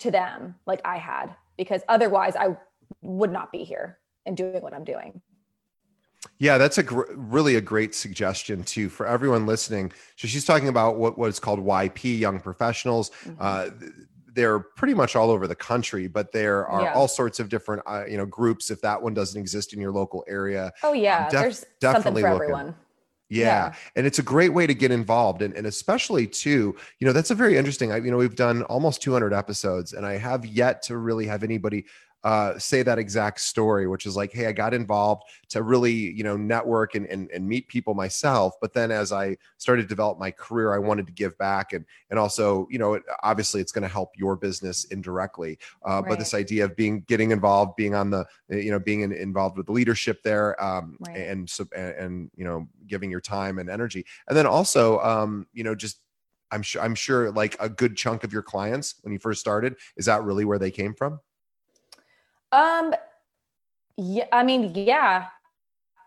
to 0.00 0.10
them 0.10 0.56
like 0.66 0.80
I 0.84 0.98
had 0.98 1.36
because 1.56 1.82
otherwise 1.88 2.34
I 2.34 2.56
would 3.02 3.30
not 3.30 3.52
be 3.52 3.64
here 3.64 3.98
and 4.26 4.36
doing 4.36 4.60
what 4.60 4.74
I'm 4.74 4.84
doing. 4.84 5.20
Yeah, 6.38 6.58
that's 6.58 6.78
a 6.78 6.82
gr- 6.82 7.12
really 7.14 7.56
a 7.56 7.60
great 7.60 7.94
suggestion 7.94 8.62
too 8.64 8.88
for 8.88 9.06
everyone 9.06 9.46
listening. 9.46 9.92
So 10.16 10.26
she's 10.28 10.44
talking 10.44 10.68
about 10.68 10.96
what 10.96 11.16
what 11.16 11.28
is 11.28 11.38
called 11.38 11.60
YP, 11.60 12.18
Young 12.18 12.40
Professionals. 12.40 13.10
Mm-hmm. 13.24 13.36
Uh, 13.40 13.68
they're 14.32 14.60
pretty 14.60 14.94
much 14.94 15.16
all 15.16 15.30
over 15.30 15.46
the 15.46 15.54
country, 15.56 16.06
but 16.06 16.30
there 16.30 16.66
are 16.66 16.82
yeah. 16.82 16.92
all 16.92 17.08
sorts 17.08 17.40
of 17.40 17.48
different 17.48 17.82
uh, 17.86 18.04
you 18.06 18.16
know 18.16 18.26
groups. 18.26 18.70
If 18.70 18.80
that 18.82 19.00
one 19.00 19.14
doesn't 19.14 19.38
exist 19.38 19.72
in 19.72 19.80
your 19.80 19.92
local 19.92 20.24
area, 20.28 20.72
oh 20.82 20.92
yeah, 20.92 21.28
def- 21.28 21.40
there's 21.40 21.66
definitely 21.80 22.22
something 22.22 22.22
for 22.22 22.44
everyone. 22.44 22.74
Yeah. 23.30 23.44
yeah. 23.44 23.74
And 23.96 24.06
it's 24.06 24.18
a 24.18 24.22
great 24.22 24.52
way 24.52 24.66
to 24.66 24.74
get 24.74 24.90
involved. 24.90 25.40
And, 25.40 25.54
and 25.54 25.66
especially 25.66 26.26
too, 26.26 26.76
you 26.98 27.06
know, 27.06 27.12
that's 27.12 27.30
a 27.30 27.34
very 27.34 27.56
interesting, 27.56 27.92
I, 27.92 27.98
you 27.98 28.10
know, 28.10 28.16
we've 28.16 28.36
done 28.36 28.62
almost 28.64 29.00
200 29.02 29.32
episodes 29.32 29.92
and 29.92 30.04
I 30.04 30.18
have 30.18 30.44
yet 30.44 30.82
to 30.82 30.98
really 30.98 31.26
have 31.26 31.42
anybody 31.42 31.86
uh, 32.22 32.58
say 32.58 32.82
that 32.82 32.98
exact 32.98 33.40
story, 33.40 33.86
which 33.86 34.06
is 34.06 34.16
like, 34.16 34.32
hey, 34.32 34.46
I 34.46 34.52
got 34.52 34.74
involved 34.74 35.24
to 35.48 35.62
really, 35.62 35.92
you 35.92 36.22
know, 36.22 36.36
network 36.36 36.94
and, 36.94 37.06
and, 37.06 37.30
and 37.30 37.48
meet 37.48 37.66
people 37.68 37.94
myself. 37.94 38.54
But 38.60 38.74
then 38.74 38.90
as 38.90 39.12
I 39.12 39.36
started 39.56 39.82
to 39.82 39.88
develop 39.88 40.18
my 40.18 40.30
career, 40.30 40.74
I 40.74 40.78
wanted 40.78 41.06
to 41.06 41.12
give 41.12 41.36
back. 41.38 41.72
And, 41.72 41.84
and 42.10 42.18
also, 42.18 42.66
you 42.70 42.78
know, 42.78 42.94
it, 42.94 43.02
obviously 43.22 43.60
it's 43.60 43.72
going 43.72 43.82
to 43.82 43.88
help 43.88 44.10
your 44.16 44.36
business 44.36 44.84
indirectly. 44.84 45.58
Uh, 45.86 46.00
right. 46.02 46.10
But 46.10 46.18
this 46.18 46.34
idea 46.34 46.64
of 46.66 46.76
being, 46.76 47.00
getting 47.08 47.30
involved, 47.30 47.76
being 47.76 47.94
on 47.94 48.10
the, 48.10 48.26
you 48.48 48.70
know, 48.70 48.78
being 48.78 49.00
in, 49.00 49.12
involved 49.12 49.56
with 49.56 49.66
the 49.66 49.72
leadership 49.72 50.22
there 50.22 50.62
um, 50.62 50.98
right. 51.06 51.16
and, 51.16 51.48
so, 51.48 51.66
and, 51.74 51.94
and, 51.94 52.30
you 52.36 52.44
know, 52.44 52.68
giving 52.86 53.10
your 53.10 53.20
time 53.20 53.58
and 53.58 53.70
energy. 53.70 54.04
And 54.28 54.36
then 54.36 54.46
also, 54.46 54.98
um, 55.00 55.46
you 55.52 55.64
know, 55.64 55.74
just 55.74 56.00
I'm 56.52 56.62
sure 56.62 56.82
I'm 56.82 56.94
sure 56.94 57.30
like 57.30 57.56
a 57.60 57.68
good 57.68 57.96
chunk 57.96 58.24
of 58.24 58.32
your 58.32 58.42
clients 58.42 58.96
when 59.02 59.12
you 59.12 59.18
first 59.18 59.40
started 59.40 59.76
is 59.96 60.06
that 60.06 60.24
really 60.24 60.44
where 60.44 60.58
they 60.58 60.70
came 60.70 60.94
from? 60.94 61.20
Um, 62.52 62.94
yeah, 63.96 64.26
I 64.32 64.42
mean, 64.42 64.72
yeah. 64.74 65.26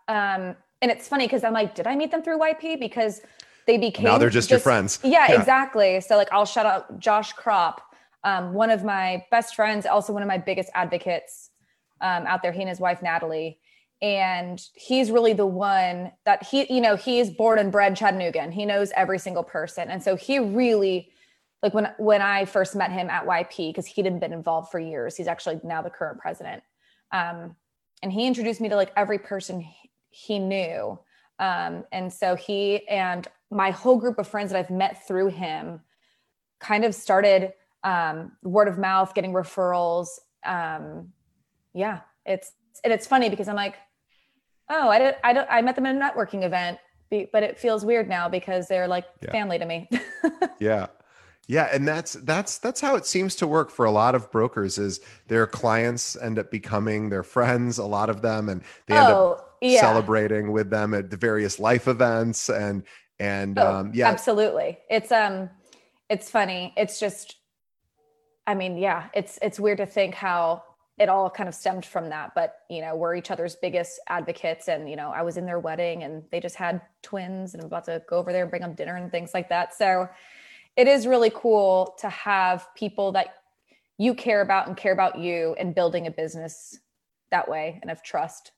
Um, 0.08 0.56
and 0.82 0.90
it's 0.90 1.08
funny 1.08 1.26
because 1.26 1.44
I'm 1.44 1.52
like, 1.52 1.74
did 1.74 1.86
I 1.86 1.96
meet 1.96 2.10
them 2.10 2.22
through 2.22 2.38
YP? 2.38 2.78
Because 2.78 3.20
they 3.66 3.78
became 3.78 4.04
now 4.04 4.18
they're 4.18 4.28
just, 4.28 4.48
just 4.48 4.50
your 4.50 4.60
friends. 4.60 4.98
Yeah, 5.02 5.26
yeah, 5.28 5.38
exactly. 5.38 6.00
So 6.00 6.16
like, 6.16 6.28
I'll 6.32 6.44
shout 6.44 6.66
out 6.66 6.98
Josh 6.98 7.32
Crop, 7.32 7.80
um, 8.22 8.52
one 8.52 8.70
of 8.70 8.84
my 8.84 9.24
best 9.30 9.54
friends, 9.54 9.86
also 9.86 10.12
one 10.12 10.22
of 10.22 10.28
my 10.28 10.38
biggest 10.38 10.70
advocates 10.74 11.50
um, 12.00 12.26
out 12.26 12.42
there. 12.42 12.52
He 12.52 12.60
and 12.60 12.68
his 12.68 12.80
wife 12.80 13.00
Natalie, 13.02 13.58
and 14.02 14.60
he's 14.74 15.10
really 15.10 15.32
the 15.32 15.46
one 15.46 16.12
that 16.26 16.42
he, 16.44 16.72
you 16.72 16.80
know, 16.80 16.96
he's 16.96 17.30
born 17.30 17.58
and 17.58 17.72
bred 17.72 17.96
Chattanooga, 17.96 18.50
he 18.50 18.66
knows 18.66 18.92
every 18.96 19.18
single 19.18 19.44
person, 19.44 19.88
and 19.90 20.02
so 20.02 20.16
he 20.16 20.38
really 20.38 21.10
like 21.64 21.72
when 21.72 21.88
when 21.96 22.20
I 22.20 22.44
first 22.44 22.76
met 22.76 22.92
him 22.92 23.08
at 23.08 23.26
YP 23.26 23.70
because 23.70 23.86
he 23.86 24.02
hadn't 24.02 24.18
been 24.18 24.34
involved 24.34 24.70
for 24.70 24.78
years. 24.78 25.16
He's 25.16 25.26
actually 25.26 25.60
now 25.64 25.80
the 25.80 25.88
current 25.88 26.18
president, 26.18 26.62
um, 27.10 27.56
and 28.02 28.12
he 28.12 28.26
introduced 28.26 28.60
me 28.60 28.68
to 28.68 28.76
like 28.76 28.92
every 28.96 29.18
person 29.18 29.62
he, 29.62 29.90
he 30.10 30.38
knew. 30.38 30.98
Um, 31.38 31.84
and 31.90 32.12
so 32.12 32.36
he 32.36 32.86
and 32.86 33.26
my 33.50 33.70
whole 33.70 33.96
group 33.96 34.18
of 34.18 34.28
friends 34.28 34.52
that 34.52 34.58
I've 34.58 34.70
met 34.70 35.08
through 35.08 35.28
him 35.28 35.80
kind 36.60 36.84
of 36.84 36.94
started 36.94 37.54
um, 37.82 38.32
word 38.42 38.68
of 38.68 38.78
mouth, 38.78 39.14
getting 39.14 39.32
referrals. 39.32 40.08
Um, 40.44 41.14
yeah, 41.72 42.00
it's 42.26 42.52
and 42.84 42.92
it's 42.92 43.06
funny 43.06 43.30
because 43.30 43.48
I'm 43.48 43.56
like, 43.56 43.76
oh, 44.68 44.90
I 44.90 44.98
did 44.98 45.16
I 45.24 45.32
don't 45.32 45.48
I 45.50 45.62
met 45.62 45.76
them 45.76 45.86
at 45.86 45.96
a 45.96 45.98
networking 45.98 46.44
event, 46.44 46.78
but 47.32 47.42
it 47.42 47.58
feels 47.58 47.86
weird 47.86 48.06
now 48.06 48.28
because 48.28 48.68
they're 48.68 48.86
like 48.86 49.06
yeah. 49.22 49.30
family 49.30 49.58
to 49.58 49.64
me. 49.64 49.88
yeah. 50.60 50.88
Yeah, 51.46 51.68
and 51.72 51.86
that's 51.86 52.14
that's 52.14 52.58
that's 52.58 52.80
how 52.80 52.96
it 52.96 53.06
seems 53.06 53.36
to 53.36 53.46
work 53.46 53.70
for 53.70 53.84
a 53.84 53.90
lot 53.90 54.14
of 54.14 54.30
brokers 54.30 54.78
is 54.78 55.00
their 55.28 55.46
clients 55.46 56.16
end 56.16 56.38
up 56.38 56.50
becoming 56.50 57.10
their 57.10 57.22
friends, 57.22 57.78
a 57.78 57.84
lot 57.84 58.08
of 58.08 58.22
them, 58.22 58.48
and 58.48 58.62
they 58.86 58.96
end 58.96 59.08
oh, 59.08 59.32
up 59.32 59.56
yeah. 59.60 59.80
celebrating 59.80 60.52
with 60.52 60.70
them 60.70 60.94
at 60.94 61.10
the 61.10 61.16
various 61.16 61.58
life 61.58 61.88
events 61.88 62.48
and 62.48 62.82
and 63.18 63.58
oh, 63.58 63.76
um 63.76 63.90
yeah. 63.94 64.08
Absolutely. 64.08 64.78
It's 64.88 65.12
um 65.12 65.50
it's 66.08 66.30
funny. 66.30 66.72
It's 66.76 66.98
just 66.98 67.36
I 68.46 68.54
mean, 68.54 68.76
yeah, 68.76 69.08
it's 69.14 69.38
it's 69.42 69.60
weird 69.60 69.78
to 69.78 69.86
think 69.86 70.14
how 70.14 70.62
it 70.98 71.08
all 71.08 71.28
kind 71.28 71.48
of 71.48 71.54
stemmed 71.54 71.84
from 71.84 72.08
that, 72.10 72.32
but 72.34 72.58
you 72.70 72.80
know, 72.80 72.94
we're 72.94 73.16
each 73.16 73.30
other's 73.30 73.56
biggest 73.56 74.00
advocates 74.08 74.68
and 74.68 74.88
you 74.88 74.96
know, 74.96 75.10
I 75.10 75.22
was 75.22 75.36
in 75.36 75.44
their 75.44 75.58
wedding 75.58 76.04
and 76.04 76.22
they 76.30 76.40
just 76.40 76.56
had 76.56 76.80
twins 77.02 77.54
and 77.54 77.62
I'm 77.62 77.66
about 77.66 77.84
to 77.86 78.02
go 78.08 78.16
over 78.16 78.32
there 78.32 78.42
and 78.42 78.50
bring 78.50 78.62
them 78.62 78.74
dinner 78.74 78.96
and 78.96 79.10
things 79.10 79.34
like 79.34 79.48
that. 79.48 79.74
So 79.74 80.08
it 80.76 80.88
is 80.88 81.06
really 81.06 81.30
cool 81.34 81.94
to 81.98 82.08
have 82.08 82.66
people 82.74 83.12
that 83.12 83.36
you 83.98 84.14
care 84.14 84.40
about 84.40 84.66
and 84.66 84.76
care 84.76 84.92
about 84.92 85.18
you 85.18 85.54
and 85.58 85.74
building 85.74 86.06
a 86.06 86.10
business 86.10 86.78
that 87.30 87.48
way 87.48 87.78
and 87.82 87.90
of 87.90 88.02
trust 88.02 88.52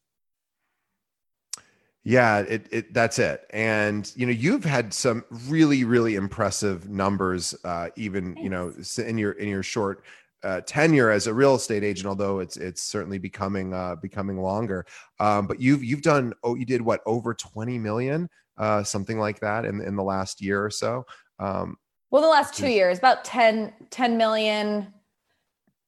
yeah 2.05 2.39
it, 2.41 2.67
it 2.71 2.95
that's 2.95 3.19
it 3.19 3.47
and 3.51 4.13
you 4.17 4.27
know 4.27 4.33
you've 4.33 4.65
had 4.65 4.93
some 4.93 5.25
really 5.47 5.85
really 5.85 6.15
impressive 6.15 6.89
numbers 6.89 7.55
uh 7.65 7.89
even 7.97 8.35
Thanks. 8.35 8.43
you 8.43 8.51
know 8.51 9.07
in 9.09 9.19
your 9.19 9.33
in 9.33 9.49
your 9.49 9.63
short 9.63 10.05
uh, 10.47 10.61
tenure 10.61 11.11
as 11.11 11.27
a 11.27 11.35
real 11.35 11.57
estate 11.57 11.83
agent, 11.83 12.07
although 12.07 12.39
it's 12.39 12.57
it's 12.57 12.81
certainly 12.81 13.19
becoming 13.19 13.75
uh, 13.75 13.97
becoming 13.97 14.41
longer. 14.41 14.87
Um, 15.19 15.47
but 15.47 15.61
you've 15.61 15.83
you've 15.83 16.03
done 16.03 16.35
oh 16.45 16.55
you 16.55 16.65
did 16.65 16.81
what 16.81 17.01
over 17.05 17.35
twenty 17.35 17.79
million, 17.79 18.29
uh, 18.57 18.85
something 18.85 19.19
like 19.19 19.41
that 19.41 19.65
in 19.65 19.81
in 19.81 19.97
the 19.97 20.05
last 20.05 20.41
year 20.41 20.65
or 20.65 20.71
so. 20.71 21.05
Um, 21.41 21.77
well, 22.11 22.23
the 22.23 22.29
last 22.29 22.55
two 22.55 22.69
years, 22.69 22.99
about 22.99 23.25
10, 23.25 23.73
10 23.91 24.17
million 24.17 24.93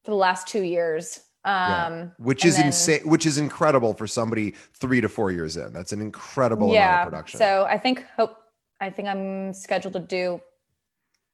for 0.04 0.10
the 0.10 0.16
last 0.16 0.48
two 0.48 0.62
years. 0.62 1.20
Um, 1.44 1.54
yeah. 1.54 2.06
which 2.18 2.44
is 2.44 2.56
then, 2.56 2.66
insane, 2.66 3.00
which 3.04 3.24
is 3.24 3.38
incredible 3.38 3.94
for 3.94 4.06
somebody 4.06 4.54
three 4.74 5.00
to 5.00 5.08
four 5.08 5.30
years 5.30 5.56
in. 5.56 5.72
That's 5.72 5.92
an 5.92 6.00
incredible 6.00 6.74
yeah, 6.74 7.04
production. 7.04 7.38
So 7.38 7.66
I 7.70 7.78
think 7.78 8.04
hope 8.16 8.36
I 8.80 8.90
think 8.90 9.08
I'm 9.08 9.54
scheduled 9.54 9.94
to 9.94 10.00
do 10.00 10.40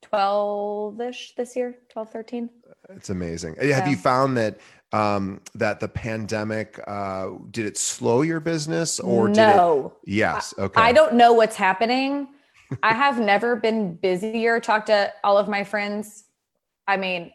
12 0.03 1.01
ish 1.01 1.35
this 1.37 1.57
year, 1.57 1.75
12, 1.89 2.11
13. 2.11 2.51
It's 2.91 3.11
amazing. 3.11 3.57
Have 3.57 3.89
you 3.89 3.97
found 3.97 4.37
that 4.37 4.61
um, 4.93 5.41
that 5.55 5.81
the 5.81 5.89
pandemic 5.89 6.79
uh, 6.87 7.31
did 7.51 7.67
it 7.67 7.77
slow 7.77 8.23
your 8.23 8.41
business 8.41 9.01
or 9.01 9.29
no? 9.29 9.95
It, 10.05 10.11
yes. 10.11 10.55
Okay. 10.59 10.81
I 10.81 10.93
don't 10.93 11.15
know 11.15 11.33
what's 11.33 11.57
happening. 11.57 12.29
I 12.83 12.95
have 12.95 13.19
never 13.19 13.57
been 13.57 13.95
busier. 13.95 14.61
Talked 14.61 14.87
to 14.87 15.13
all 15.23 15.39
of 15.39 15.49
my 15.49 15.65
friends. 15.65 16.25
I 16.87 16.97
mean, 16.97 17.33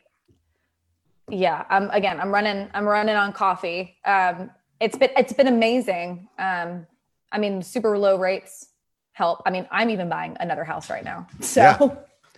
yeah. 1.30 1.66
I'm 1.70 1.90
again. 1.92 2.20
I'm 2.20 2.32
running. 2.32 2.70
I'm 2.74 2.86
running 2.86 3.16
on 3.16 3.34
coffee. 3.34 3.98
Um, 4.06 4.52
it's 4.80 4.98
been 4.98 5.10
it's 5.18 5.34
been 5.34 5.48
amazing. 5.48 6.28
Um, 6.38 6.88
I 7.32 7.38
mean, 7.38 7.62
super 7.62 7.98
low 7.98 8.18
rates 8.18 8.70
help. 9.14 9.42
I 9.46 9.52
mean, 9.52 9.68
I'm 9.70 9.90
even 9.90 10.10
buying 10.10 10.36
another 10.40 10.64
house 10.64 10.90
right 10.90 11.04
now. 11.04 11.28
So 11.42 11.62
yeah. 11.62 11.96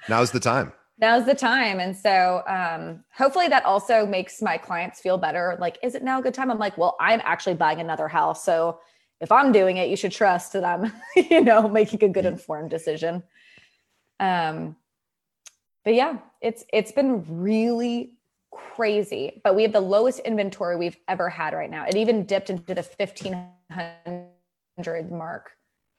now's 0.09 0.31
the 0.31 0.39
time. 0.39 0.73
Now's 0.99 1.25
the 1.25 1.35
time. 1.35 1.79
And 1.79 1.95
so 1.95 2.43
um, 2.47 3.03
hopefully 3.15 3.47
that 3.47 3.65
also 3.65 4.05
makes 4.05 4.41
my 4.41 4.57
clients 4.57 4.99
feel 4.99 5.17
better. 5.17 5.57
Like, 5.59 5.79
is 5.81 5.95
it 5.95 6.03
now 6.03 6.19
a 6.19 6.21
good 6.21 6.33
time? 6.33 6.51
I'm 6.51 6.59
like, 6.59 6.77
well, 6.77 6.95
I'm 6.99 7.21
actually 7.23 7.55
buying 7.55 7.79
another 7.79 8.07
house. 8.07 8.43
So 8.45 8.79
if 9.21 9.31
I'm 9.31 9.51
doing 9.51 9.77
it, 9.77 9.89
you 9.89 9.95
should 9.95 10.11
trust 10.11 10.53
that 10.53 10.65
I'm, 10.65 10.91
you 11.15 11.41
know, 11.41 11.69
making 11.69 12.03
a 12.03 12.09
good 12.09 12.25
informed 12.25 12.71
decision. 12.71 13.21
Um, 14.19 14.75
but 15.85 15.93
yeah, 15.93 16.17
it's 16.41 16.65
it's 16.73 16.91
been 16.91 17.23
really 17.27 18.13
crazy. 18.51 19.41
But 19.43 19.55
we 19.55 19.63
have 19.63 19.71
the 19.71 19.81
lowest 19.81 20.19
inventory 20.19 20.75
we've 20.75 20.97
ever 21.07 21.29
had 21.29 21.53
right 21.53 21.69
now. 21.69 21.85
It 21.85 21.95
even 21.95 22.25
dipped 22.25 22.49
into 22.49 22.73
the 22.73 22.87
1500 22.97 25.11
mark 25.11 25.51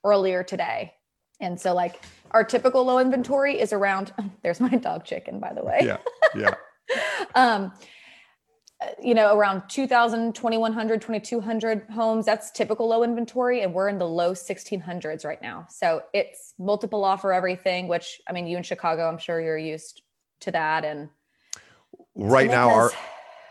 earlier 0.04 0.42
today. 0.42 0.94
And 1.40 1.60
so 1.60 1.74
like 1.74 2.00
our 2.30 2.44
typical 2.44 2.84
low 2.84 2.98
inventory 2.98 3.60
is 3.60 3.72
around 3.72 4.12
there's 4.42 4.60
my 4.60 4.70
dog 4.70 5.04
chicken 5.04 5.40
by 5.40 5.52
the 5.52 5.64
way. 5.64 5.80
Yeah. 5.82 5.98
Yeah. 6.36 6.54
um 7.34 7.72
you 9.02 9.14
know, 9.14 9.36
around 9.36 9.62
2,000, 9.68 10.34
2,100, 10.34 11.00
2,200 11.00 11.86
homes. 11.90 12.26
That's 12.26 12.50
typical 12.50 12.88
low 12.88 13.02
inventory. 13.02 13.62
And 13.62 13.74
we're 13.74 13.88
in 13.88 13.98
the 13.98 14.06
low 14.06 14.32
1600s 14.32 15.24
right 15.24 15.40
now. 15.42 15.66
So 15.70 16.02
it's 16.12 16.54
multiple 16.58 17.04
offer 17.04 17.32
everything, 17.32 17.88
which 17.88 18.20
I 18.28 18.32
mean, 18.32 18.46
you 18.46 18.56
in 18.56 18.62
Chicago, 18.62 19.08
I'm 19.08 19.18
sure 19.18 19.40
you're 19.40 19.58
used 19.58 20.02
to 20.40 20.50
that. 20.52 20.84
And 20.84 21.08
right 22.14 22.48
now, 22.48 22.70
our, 22.70 22.90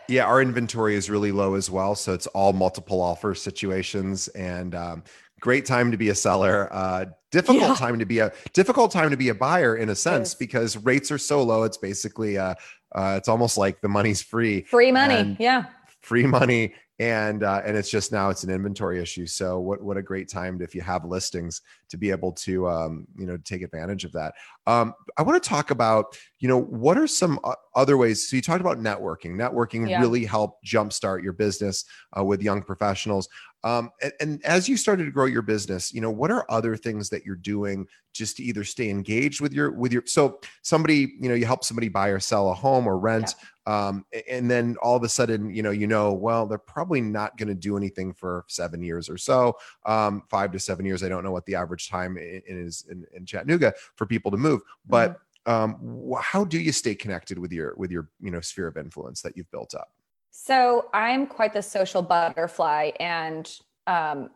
yeah, 0.08 0.24
our 0.24 0.42
inventory 0.42 0.94
is 0.94 1.10
really 1.10 1.32
low 1.32 1.54
as 1.54 1.70
well. 1.70 1.94
So 1.94 2.12
it's 2.12 2.26
all 2.28 2.52
multiple 2.52 3.00
offer 3.00 3.34
situations 3.34 4.28
and 4.28 4.74
um, 4.74 5.02
great 5.40 5.66
time 5.66 5.90
to 5.90 5.96
be 5.96 6.08
a 6.08 6.14
seller. 6.14 6.68
Uh, 6.72 7.06
difficult 7.30 7.62
yeah. 7.62 7.74
time 7.74 7.98
to 7.98 8.06
be 8.06 8.20
a 8.20 8.32
difficult 8.52 8.92
time 8.92 9.10
to 9.10 9.16
be 9.16 9.28
a 9.28 9.34
buyer 9.34 9.76
in 9.76 9.88
a 9.88 9.94
sense 9.94 10.34
because 10.34 10.76
rates 10.78 11.10
are 11.10 11.18
so 11.18 11.42
low. 11.42 11.64
It's 11.64 11.78
basically 11.78 12.38
uh, 12.38 12.54
uh, 12.94 13.14
it's 13.16 13.28
almost 13.28 13.56
like 13.56 13.80
the 13.80 13.88
money's 13.88 14.22
free. 14.22 14.62
Free 14.62 14.92
money, 14.92 15.36
yeah. 15.38 15.66
Free 16.00 16.26
money, 16.26 16.74
and 16.98 17.42
uh, 17.42 17.62
and 17.64 17.76
it's 17.76 17.90
just 17.90 18.12
now 18.12 18.28
it's 18.28 18.44
an 18.44 18.50
inventory 18.50 19.00
issue. 19.00 19.26
So 19.26 19.58
what 19.58 19.82
what 19.82 19.96
a 19.96 20.02
great 20.02 20.28
time 20.28 20.58
to, 20.58 20.64
if 20.64 20.74
you 20.74 20.82
have 20.82 21.04
listings 21.04 21.62
to 21.88 21.96
be 21.96 22.10
able 22.10 22.32
to 22.32 22.68
um, 22.68 23.06
you 23.16 23.26
know 23.26 23.36
take 23.38 23.62
advantage 23.62 24.04
of 24.04 24.12
that. 24.12 24.34
Um, 24.66 24.94
I 25.16 25.22
want 25.22 25.42
to 25.42 25.48
talk 25.48 25.70
about 25.70 26.16
you 26.38 26.48
know 26.48 26.60
what 26.60 26.98
are 26.98 27.06
some 27.06 27.40
other 27.74 27.96
ways. 27.96 28.28
So 28.28 28.36
you 28.36 28.42
talked 28.42 28.60
about 28.60 28.78
networking. 28.78 29.34
Networking 29.34 29.88
yeah. 29.88 30.00
really 30.00 30.24
helped 30.24 30.64
jumpstart 30.64 31.22
your 31.22 31.32
business 31.32 31.84
uh, 32.16 32.24
with 32.24 32.42
young 32.42 32.62
professionals. 32.62 33.28
Um, 33.64 33.90
and, 34.02 34.12
and, 34.20 34.44
as 34.44 34.68
you 34.68 34.76
started 34.76 35.04
to 35.04 35.12
grow 35.12 35.26
your 35.26 35.42
business, 35.42 35.92
you 35.92 36.00
know, 36.00 36.10
what 36.10 36.32
are 36.32 36.44
other 36.48 36.76
things 36.76 37.08
that 37.10 37.24
you're 37.24 37.36
doing 37.36 37.86
just 38.12 38.36
to 38.38 38.42
either 38.42 38.64
stay 38.64 38.90
engaged 38.90 39.40
with 39.40 39.52
your 39.52 39.70
with 39.70 39.92
your 39.92 40.02
so 40.04 40.40
somebody, 40.62 41.14
you 41.20 41.28
know, 41.28 41.34
you 41.34 41.46
help 41.46 41.62
somebody 41.64 41.88
buy 41.88 42.08
or 42.08 42.18
sell 42.18 42.50
a 42.50 42.54
home 42.54 42.88
or 42.88 42.98
rent, 42.98 43.34
yeah. 43.66 43.88
um, 43.88 44.04
and 44.28 44.50
then 44.50 44.76
all 44.82 44.96
of 44.96 45.04
a 45.04 45.08
sudden, 45.08 45.54
you 45.54 45.62
know, 45.62 45.70
you 45.70 45.86
know, 45.86 46.12
well, 46.12 46.46
they're 46.46 46.58
probably 46.58 47.00
not 47.00 47.36
going 47.36 47.48
to 47.48 47.54
do 47.54 47.76
anything 47.76 48.12
for 48.12 48.44
seven 48.48 48.82
years 48.82 49.08
or 49.08 49.16
so, 49.16 49.56
um, 49.86 50.24
five 50.28 50.50
to 50.52 50.58
seven 50.58 50.84
years. 50.84 51.04
I 51.04 51.08
don't 51.08 51.22
know 51.22 51.32
what 51.32 51.46
the 51.46 51.54
average 51.54 51.88
time 51.88 52.16
is 52.20 52.84
in, 52.90 53.06
in 53.14 53.24
Chattanooga 53.24 53.74
for 53.94 54.06
people 54.06 54.32
to 54.32 54.36
move, 54.36 54.62
but 54.88 55.20
mm-hmm. 55.46 55.52
um, 55.52 56.14
how 56.20 56.44
do 56.44 56.58
you 56.58 56.72
stay 56.72 56.96
connected 56.96 57.38
with 57.38 57.52
your 57.52 57.74
with 57.76 57.92
your 57.92 58.08
you 58.20 58.32
know 58.32 58.40
sphere 58.40 58.66
of 58.66 58.76
influence 58.76 59.22
that 59.22 59.36
you've 59.36 59.50
built 59.52 59.74
up? 59.76 59.92
So 60.32 60.88
I'm 60.94 61.26
quite 61.26 61.52
the 61.52 61.62
social 61.62 62.00
butterfly, 62.00 62.92
and 62.98 63.48
um, 63.86 64.30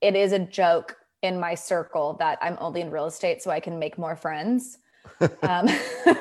it 0.00 0.14
is 0.14 0.32
a 0.32 0.38
joke 0.38 0.96
in 1.22 1.40
my 1.40 1.56
circle 1.56 2.14
that 2.20 2.38
I'm 2.40 2.56
only 2.60 2.82
in 2.82 2.90
real 2.90 3.06
estate 3.06 3.42
so 3.42 3.50
I 3.50 3.58
can 3.58 3.80
make 3.80 3.98
more 3.98 4.14
friends. 4.14 4.78
um, 5.42 5.68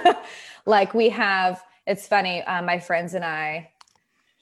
like 0.65 0.95
we 0.95 1.09
have, 1.09 1.63
it's 1.85 2.07
funny. 2.07 2.41
Uh, 2.41 2.63
my 2.63 2.79
friends 2.79 3.13
and 3.13 3.23
I, 3.23 3.69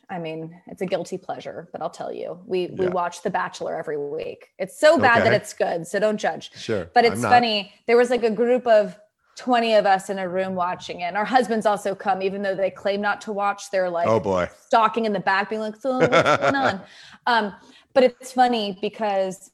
I 0.09 0.19
mean, 0.19 0.55
it's 0.67 0.81
a 0.81 0.85
guilty 0.85 1.17
pleasure, 1.17 1.67
but 1.73 1.81
I'll 1.81 1.89
tell 1.89 2.13
you, 2.13 2.39
we 2.45 2.69
yeah. 2.69 2.75
we 2.77 2.87
watch 2.87 3.23
The 3.23 3.29
Bachelor 3.29 3.77
every 3.77 3.97
week. 3.97 4.47
It's 4.57 4.79
so 4.79 4.97
bad 4.97 5.21
okay. 5.21 5.29
that 5.29 5.41
it's 5.41 5.53
good, 5.53 5.85
so 5.85 5.99
don't 5.99 6.17
judge. 6.17 6.49
Sure, 6.55 6.89
but 6.93 7.03
it's 7.03 7.21
funny. 7.21 7.73
There 7.87 7.97
was 7.97 8.09
like 8.09 8.23
a 8.23 8.31
group 8.31 8.65
of 8.67 8.97
20 9.41 9.73
of 9.73 9.87
us 9.87 10.11
in 10.11 10.19
a 10.19 10.29
room 10.29 10.53
watching 10.53 11.01
it. 11.01 11.05
And 11.05 11.17
our 11.17 11.25
husbands 11.25 11.65
also 11.65 11.95
come, 11.95 12.21
even 12.21 12.43
though 12.43 12.53
they 12.53 12.69
claim 12.69 13.01
not 13.01 13.21
to 13.21 13.31
watch. 13.31 13.71
They're 13.71 13.89
like, 13.89 14.07
oh 14.07 14.19
boy, 14.19 14.47
stalking 14.67 15.05
in 15.05 15.13
the 15.13 15.19
back, 15.19 15.49
being 15.49 15.61
like, 15.61 15.75
so 15.75 15.97
what's 15.97 16.09
going 16.09 16.55
on? 16.55 16.81
Um, 17.27 17.53
but 17.93 18.03
it's 18.03 18.31
funny 18.31 18.79
because 18.81 19.51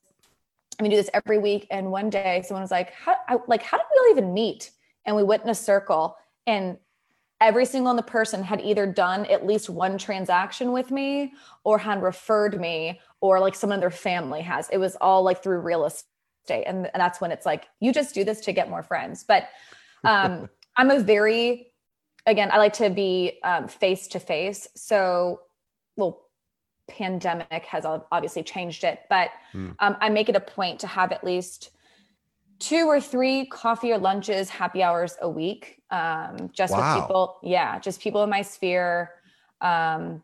I 0.79 0.83
mean, 0.83 0.91
do 0.91 0.97
this 0.97 1.09
every 1.13 1.37
week. 1.37 1.67
And 1.71 1.91
one 1.91 2.09
day, 2.09 2.43
someone 2.45 2.61
was 2.61 2.71
like, 2.71 2.93
"How? 2.93 3.15
I, 3.27 3.37
like, 3.47 3.61
how 3.61 3.77
did 3.77 3.85
we 3.93 3.99
all 3.99 4.11
even 4.11 4.33
meet?" 4.33 4.71
And 5.05 5.15
we 5.15 5.23
went 5.23 5.43
in 5.43 5.49
a 5.49 5.55
circle, 5.55 6.15
and 6.45 6.77
every 7.41 7.65
single 7.65 7.93
the 7.93 8.03
person 8.03 8.43
had 8.43 8.61
either 8.61 8.85
done 8.85 9.25
at 9.25 9.45
least 9.45 9.69
one 9.69 9.97
transaction 9.97 10.71
with 10.71 10.91
me, 10.91 11.33
or 11.63 11.77
had 11.77 12.01
referred 12.01 12.59
me, 12.59 13.01
or 13.21 13.39
like 13.39 13.55
someone 13.55 13.77
in 13.77 13.81
their 13.81 13.91
family 13.91 14.41
has. 14.41 14.69
It 14.69 14.77
was 14.77 14.95
all 15.01 15.23
like 15.23 15.43
through 15.43 15.59
real 15.59 15.85
estate, 15.85 16.63
and, 16.65 16.85
and 16.93 17.01
that's 17.01 17.19
when 17.19 17.31
it's 17.31 17.45
like, 17.45 17.65
you 17.79 17.91
just 17.91 18.13
do 18.13 18.23
this 18.23 18.41
to 18.41 18.53
get 18.53 18.69
more 18.69 18.83
friends. 18.83 19.25
But 19.27 19.49
um, 20.03 20.49
I'm 20.75 20.91
a 20.91 20.99
very, 20.99 21.71
again, 22.25 22.49
I 22.51 22.57
like 22.57 22.73
to 22.73 22.89
be 22.89 23.39
face 23.67 24.07
to 24.09 24.19
face. 24.19 24.67
So, 24.75 25.41
well, 25.95 26.21
pandemic 26.87 27.65
has 27.65 27.85
obviously 27.85 28.43
changed 28.43 28.83
it, 28.83 29.01
but 29.09 29.29
mm. 29.53 29.75
um, 29.79 29.97
I 29.99 30.09
make 30.09 30.29
it 30.29 30.35
a 30.35 30.39
point 30.39 30.79
to 30.81 30.87
have 30.87 31.11
at 31.11 31.23
least 31.23 31.71
two 32.59 32.87
or 32.87 33.01
three 33.01 33.45
coffee 33.47 33.91
or 33.91 33.97
lunches, 33.97 34.49
happy 34.49 34.81
hours 34.81 35.15
a 35.21 35.29
week, 35.29 35.81
um, 35.91 36.49
just 36.53 36.73
wow. 36.73 36.95
with 36.95 37.03
people. 37.03 37.39
Yeah, 37.43 37.79
just 37.79 37.99
people 38.01 38.23
in 38.23 38.29
my 38.29 38.41
sphere. 38.41 39.11
Um, 39.61 40.23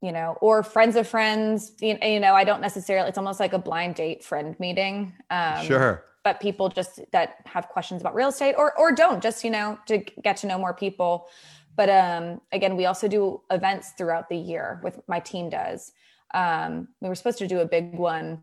you 0.00 0.12
know, 0.12 0.36
or 0.42 0.62
friends 0.62 0.96
of 0.96 1.08
friends. 1.08 1.72
You, 1.80 1.96
you 2.02 2.20
know, 2.20 2.34
I 2.34 2.44
don't 2.44 2.60
necessarily. 2.60 3.08
It's 3.08 3.16
almost 3.16 3.40
like 3.40 3.54
a 3.54 3.58
blind 3.58 3.94
date 3.94 4.22
friend 4.22 4.54
meeting. 4.60 5.14
Um, 5.30 5.64
sure 5.64 6.04
but 6.24 6.40
people 6.40 6.70
just 6.70 7.00
that 7.12 7.36
have 7.44 7.68
questions 7.68 8.00
about 8.00 8.14
real 8.14 8.30
estate 8.30 8.54
or 8.56 8.76
or 8.78 8.90
don't 8.90 9.22
just 9.22 9.44
you 9.44 9.50
know 9.50 9.78
to 9.86 9.98
get 9.98 10.38
to 10.38 10.46
know 10.46 10.58
more 10.58 10.74
people. 10.74 11.28
But 11.76 11.90
um 11.90 12.40
again 12.50 12.76
we 12.76 12.86
also 12.86 13.06
do 13.06 13.42
events 13.50 13.92
throughout 13.96 14.28
the 14.28 14.36
year 14.36 14.80
with 14.82 15.00
my 15.06 15.20
team 15.20 15.50
does. 15.50 15.92
Um 16.32 16.88
we 17.00 17.08
were 17.08 17.14
supposed 17.14 17.38
to 17.38 17.46
do 17.46 17.60
a 17.60 17.66
big 17.66 17.94
one 17.94 18.42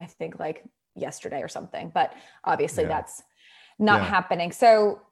i 0.00 0.06
think 0.06 0.38
like 0.38 0.62
yesterday 0.94 1.42
or 1.42 1.48
something 1.48 1.90
but 1.92 2.14
obviously 2.44 2.84
yeah. 2.84 2.88
that's 2.88 3.22
not 3.78 4.00
yeah. 4.00 4.08
happening. 4.08 4.52
So 4.52 5.02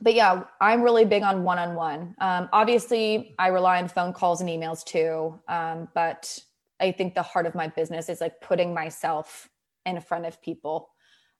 but 0.00 0.14
yeah 0.14 0.42
i'm 0.60 0.82
really 0.82 1.06
big 1.06 1.22
on 1.22 1.42
one-on-one. 1.42 2.14
Um, 2.20 2.48
obviously 2.52 3.34
i 3.38 3.48
rely 3.48 3.78
on 3.80 3.88
phone 3.88 4.12
calls 4.12 4.40
and 4.42 4.50
emails 4.50 4.84
too. 4.84 5.40
Um, 5.48 5.88
but 5.94 6.38
i 6.80 6.92
think 6.92 7.14
the 7.14 7.22
heart 7.22 7.46
of 7.46 7.54
my 7.54 7.68
business 7.68 8.10
is 8.10 8.20
like 8.20 8.40
putting 8.42 8.74
myself 8.74 9.48
in 9.86 10.00
front 10.00 10.26
of 10.26 10.42
people. 10.42 10.90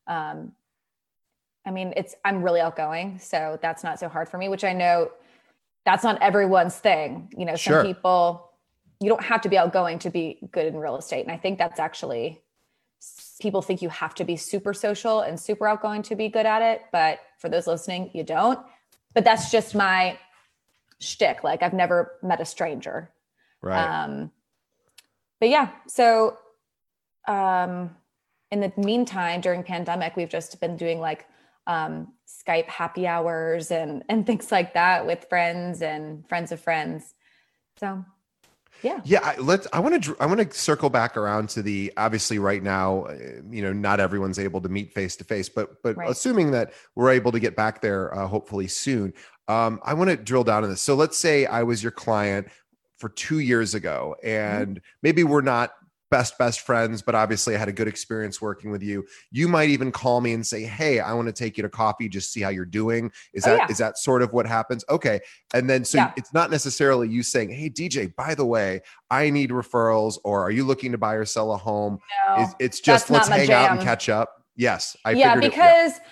Um, 0.07 0.53
I 1.67 1.71
mean, 1.73 1.93
it's 1.97 2.15
I'm 2.25 2.43
really 2.43 2.61
outgoing, 2.61 3.19
so 3.19 3.59
that's 3.61 3.83
not 3.83 3.99
so 3.99 4.09
hard 4.09 4.29
for 4.29 4.39
me. 4.39 4.49
Which 4.49 4.65
I 4.65 4.73
know 4.73 5.11
that's 5.85 6.05
not 6.05 6.23
everyone's 6.23 6.77
thing. 6.77 7.33
You 7.37 7.45
know, 7.45 7.57
some 7.57 7.75
sure. 7.75 7.85
people 7.85 8.51
you 9.01 9.09
don't 9.09 9.25
have 9.25 9.43
to 9.43 9.49
be 9.49 9.59
outgoing 9.59 9.99
to 9.99 10.11
be 10.11 10.39
good 10.53 10.67
in 10.67 10.77
real 10.77 10.97
estate, 10.97 11.23
and 11.23 11.33
I 11.33 11.37
think 11.37 11.59
that's 11.59 11.81
actually 11.81 12.41
people 13.41 13.61
think 13.61 13.83
you 13.83 13.89
have 13.89 14.15
to 14.15 14.25
be 14.25 14.37
super 14.37 14.73
social 14.73 15.21
and 15.21 15.39
super 15.39 15.67
outgoing 15.67 16.03
to 16.03 16.17
be 16.17 16.29
good 16.29 16.47
at 16.47 16.63
it. 16.63 16.83
But 16.93 17.21
for 17.39 17.49
those 17.49 17.67
listening, 17.67 18.11
you 18.15 18.23
don't. 18.23 18.59
But 19.13 19.25
that's 19.25 19.51
just 19.51 19.75
my 19.75 20.19
shtick. 21.01 21.45
Like 21.45 21.63
I've 21.63 21.75
never 21.75 22.13
met 22.23 22.41
a 22.41 22.45
stranger. 22.45 23.11
Right. 23.61 24.05
Um, 24.05 24.31
but 25.41 25.49
yeah, 25.49 25.71
so 25.87 26.39
um, 27.29 27.95
in 28.51 28.61
the 28.61 28.73
meantime, 28.77 29.41
during 29.41 29.63
pandemic, 29.63 30.17
we've 30.17 30.29
just 30.29 30.61
been 30.61 30.77
doing 30.77 31.01
like 31.01 31.27
um, 31.67 32.13
Skype 32.27 32.69
happy 32.69 33.07
hours 33.07 33.71
and 33.71 34.05
and 34.09 34.27
things 34.27 34.53
like 34.53 34.75
that 34.75 35.07
with 35.07 35.27
friends 35.29 35.83
and 35.83 36.27
friends 36.29 36.53
of 36.53 36.61
friends. 36.61 37.15
So 37.79 38.05
yeah 38.83 39.01
yeah 39.05 39.35
let's 39.39 39.67
i 39.73 39.81
want 39.81 40.03
to 40.03 40.17
i 40.21 40.27
want 40.27 40.39
to 40.39 40.59
circle 40.59 40.91
back 40.91 41.17
around 41.17 41.49
to 41.49 41.63
the 41.63 41.93
obviously 41.97 42.39
right 42.39 42.63
now 42.63 43.05
uh, 43.05 43.15
you 43.51 43.63
know 43.63 43.73
not 43.73 44.01
everyone's 44.01 44.39
able 44.39 44.61
to 44.61 44.69
meet 44.69 44.93
face 44.93 45.17
to 45.17 45.25
face 45.25 45.49
but 45.49 45.83
but 45.83 45.97
right. 45.97 46.11
assuming 46.11 46.51
that 46.51 46.73
we're 46.95 47.11
able 47.11 47.33
to 47.33 47.41
get 47.41 47.57
back 47.57 47.81
there 47.81 48.15
uh, 48.15 48.27
hopefully 48.27 48.69
soon 48.69 49.13
um, 49.49 49.81
i 49.83 49.95
want 49.95 50.11
to 50.11 50.17
drill 50.17 50.45
down 50.45 50.63
on 50.65 50.71
this 50.71 50.83
so 50.83 50.95
let's 50.95 51.17
say 51.17 51.47
i 51.47 51.63
was 51.63 51.83
your 51.83 51.93
client 51.93 52.49
for 52.99 53.09
two 53.09 53.39
years 53.39 53.75
ago 53.75 54.15
mm-hmm. 54.19 54.29
and 54.29 54.77
mm-hmm. 54.77 54.99
maybe 55.03 55.25
we're 55.25 55.41
not 55.41 55.73
best 56.11 56.39
best 56.39 56.61
friends 56.61 57.03
but 57.03 57.15
obviously 57.15 57.55
i 57.55 57.59
had 57.59 57.69
a 57.69 57.73
good 57.73 57.89
experience 57.89 58.41
working 58.41 58.71
with 58.71 58.83
you 58.83 59.05
you 59.33 59.49
might 59.49 59.69
even 59.69 59.91
call 59.91 60.21
me 60.21 60.33
and 60.33 60.47
say 60.47 60.63
hey 60.63 61.01
i 61.01 61.13
want 61.13 61.27
to 61.27 61.33
take 61.33 61.57
you 61.57 61.63
to 61.63 61.69
coffee 61.69 62.09
just 62.09 62.33
see 62.33 62.41
how 62.41 62.49
you're 62.49 62.65
doing 62.65 63.11
is 63.35 63.45
oh, 63.47 63.51
that 63.51 63.59
yeah. 63.59 63.67
is 63.69 63.79
that 63.79 63.99
sort 63.99 64.23
of 64.23 64.33
what 64.33 64.47
happens 64.47 64.85
okay 64.89 65.21
and 65.55 65.69
then 65.69 65.85
so 65.85 65.99
yeah. 65.99 66.13
it's 66.17 66.33
not 66.33 66.51
necessarily 66.51 67.09
you 67.09 67.23
saying 67.23 67.51
hey 67.51 67.69
dj 67.69 68.15
by 68.15 68.35
the 68.35 68.45
way 68.45 68.81
i 69.11 69.29
need 69.29 69.51
referrals 69.51 70.19
or 70.23 70.43
are 70.43 70.51
you 70.51 70.65
looking 70.65 70.93
to 70.93 70.99
buy 70.99 71.15
or 71.15 71.25
sell 71.25 71.53
a 71.53 71.57
home 71.57 71.99
no, 72.29 72.43
it's, 72.43 72.55
it's 72.61 72.81
just 72.81 73.11
let's 73.11 73.29
hang 73.29 73.49
jam. 73.49 73.65
out 73.65 73.71
and 73.73 73.81
catch 73.81 74.09
up 74.09 74.45
yes 74.55 74.97
i 75.05 75.11
yeah 75.11 75.35
because 75.35 75.97
it, 75.97 76.03
yeah. 76.03 76.11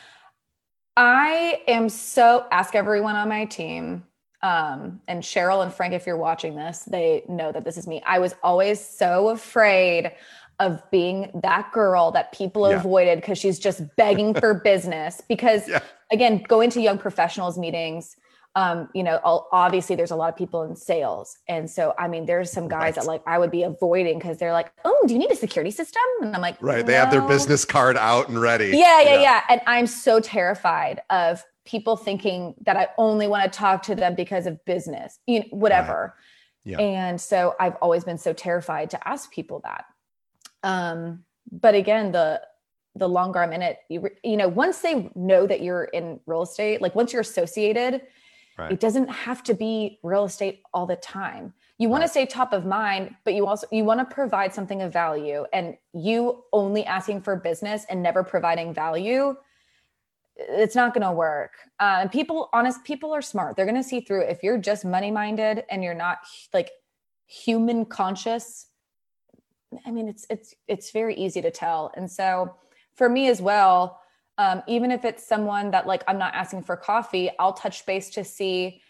i 0.97 1.63
am 1.69 1.89
so 1.89 2.47
ask 2.51 2.75
everyone 2.75 3.15
on 3.15 3.29
my 3.29 3.45
team 3.45 4.03
um, 4.45 5.01
and 5.09 5.23
Cheryl 5.23 5.63
and 5.63 5.73
Frank, 5.73 5.95
if 5.95 6.07
you're 6.07 6.19
watching 6.19 6.55
this, 6.55 6.81
they 6.81 7.25
know 7.31 7.51
that 7.51 7.65
this 7.65 7.79
is 7.79 7.87
me. 7.87 8.03
I 8.05 8.19
was 8.19 8.35
always 8.43 8.79
so 8.79 9.31
afraid 9.31 10.13
of 10.61 10.83
being 10.91 11.31
that 11.43 11.73
girl 11.73 12.11
that 12.11 12.31
people 12.31 12.69
yeah. 12.69 12.77
avoided 12.77 13.23
because 13.23 13.39
she's 13.39 13.59
just 13.59 13.83
begging 13.97 14.35
for 14.35 14.53
business. 14.65 15.23
Because 15.27 15.67
yeah. 15.67 15.81
again, 16.13 16.43
going 16.47 16.69
to 16.71 16.83
young 16.83 16.99
professionals 16.99 17.57
meetings, 17.57 18.17
um, 18.55 18.91
you 18.95 19.03
know, 19.03 19.19
obviously 19.51 19.97
there's 19.97 20.11
a 20.11 20.17
lot 20.17 20.29
of 20.29 20.37
people 20.37 20.63
in 20.63 20.77
sales. 20.77 21.39
And 21.49 21.69
so, 21.69 21.95
I 21.99 22.07
mean, 22.07 22.27
there's 22.27 22.53
some 22.53 22.69
guys 22.69 22.83
right. 22.83 22.95
that 22.97 23.07
like 23.07 23.23
I 23.27 23.39
would 23.39 23.51
be 23.51 23.63
avoiding 23.63 24.19
because 24.19 24.37
they're 24.37 24.53
like, 24.53 24.71
oh, 24.85 25.05
do 25.07 25.15
you 25.15 25.19
need 25.19 25.33
a 25.33 25.37
security 25.37 25.71
system? 25.71 26.03
And 26.21 26.37
I'm 26.37 26.43
like, 26.43 26.61
right. 26.61 26.81
No. 26.81 26.83
They 26.83 26.95
have 26.95 27.11
their 27.11 27.23
business 27.23 27.65
card 27.65 27.97
out 27.97 28.29
and 28.29 28.39
ready. 28.39 28.67
Yeah, 28.67 29.01
yeah, 29.01 29.15
yeah, 29.15 29.21
yeah. 29.23 29.41
And 29.49 29.63
I'm 29.67 29.87
so 29.87 30.21
terrified 30.21 31.01
of 31.09 31.43
people 31.65 31.97
thinking 31.97 32.55
that 32.63 32.77
I 32.77 32.89
only 32.99 33.27
want 33.27 33.51
to 33.51 33.59
talk 33.59 33.83
to 33.85 33.95
them 33.95 34.15
because 34.15 34.47
of 34.47 34.65
business, 34.65 35.19
you 35.27 35.41
know, 35.41 35.47
whatever. 35.51 36.15
Right. 36.67 36.73
Yeah. 36.73 36.79
And 36.79 37.21
so 37.21 37.55
I've 37.61 37.77
always 37.77 38.05
been 38.05 38.19
so 38.19 38.33
terrified 38.33 38.91
to 38.91 39.09
ask 39.09 39.31
people 39.31 39.61
that. 39.65 39.85
Um, 40.63 41.25
but 41.51 41.75
again, 41.75 42.13
the 42.13 42.41
the 42.97 43.09
longer 43.09 43.43
I'm 43.43 43.53
in 43.53 43.61
it, 43.61 43.81
you, 43.89 44.09
you 44.23 44.37
know, 44.37 44.47
once 44.47 44.79
they 44.79 45.11
know 45.17 45.49
that 45.49 45.61
you're 45.61 45.85
in 45.85 46.21
real 46.27 46.43
estate, 46.43 46.81
like 46.81 46.95
once 46.95 47.13
you're 47.13 47.23
associated, 47.23 48.03
right. 48.57 48.71
it 48.71 48.79
doesn't 48.79 49.09
have 49.09 49.43
to 49.45 49.55
be 49.55 49.99
real 50.05 50.25
estate 50.25 50.63
all 50.73 50.87
the 50.87 50.95
time. 50.95 51.53
You 51.79 51.89
want 51.89 52.03
right. 52.03 52.07
to 52.07 52.11
stay 52.11 52.27
top 52.27 52.53
of 52.53 52.65
mind, 52.65 53.17
but 53.25 53.35
you 53.35 53.47
also 53.47 53.67
you 53.73 53.85
want 53.85 53.99
to 53.99 54.15
provide 54.15 54.55
something 54.55 54.81
of 54.81 54.93
value. 54.93 55.45
And 55.53 55.77
you 55.93 56.45
only 56.53 56.85
asking 56.85 57.23
for 57.23 57.35
business 57.35 57.85
and 57.91 58.01
never 58.03 58.23
providing 58.23 58.73
value 58.73 59.37
it's 60.37 60.75
not 60.75 60.95
going 60.95 61.07
to 61.07 61.13
work. 61.13 61.53
Uh, 61.79 62.09
people, 62.09 62.49
honest 62.53 62.85
people 62.85 63.13
are 63.13 63.23
smart. 63.23 63.57
They're 63.57 63.67
going 63.67 63.77
to 63.77 63.89
see 63.89 64.01
through. 64.01 64.23
If 64.23 64.43
you're 64.43 64.59
just 64.59 64.85
money 64.85 65.11
minded 65.11 65.65
and 65.71 65.83
you're 65.85 65.95
not 65.95 66.19
like 66.53 66.71
human 67.27 67.85
conscious 67.85 68.67
i 69.87 69.91
mean 69.91 70.09
it's 70.09 70.27
it's 70.31 70.55
it's 70.69 70.91
very 70.91 71.15
easy 71.15 71.41
to 71.43 71.51
tell. 71.51 71.93
And 71.97 72.11
so 72.11 72.55
for 72.95 73.09
me 73.09 73.29
as 73.29 73.41
well 73.41 74.01
um, 74.37 74.63
even 74.67 74.91
if 74.91 75.05
it's 75.05 75.27
someone 75.27 75.71
that 75.71 75.87
like 75.87 76.03
i'm 76.07 76.19
not 76.19 76.35
asking 76.35 76.63
for 76.63 76.77
coffee 76.77 77.31
i'll 77.39 77.53
touch 77.53 77.87
base 77.87 78.11
to 78.11 78.25
see 78.25 78.81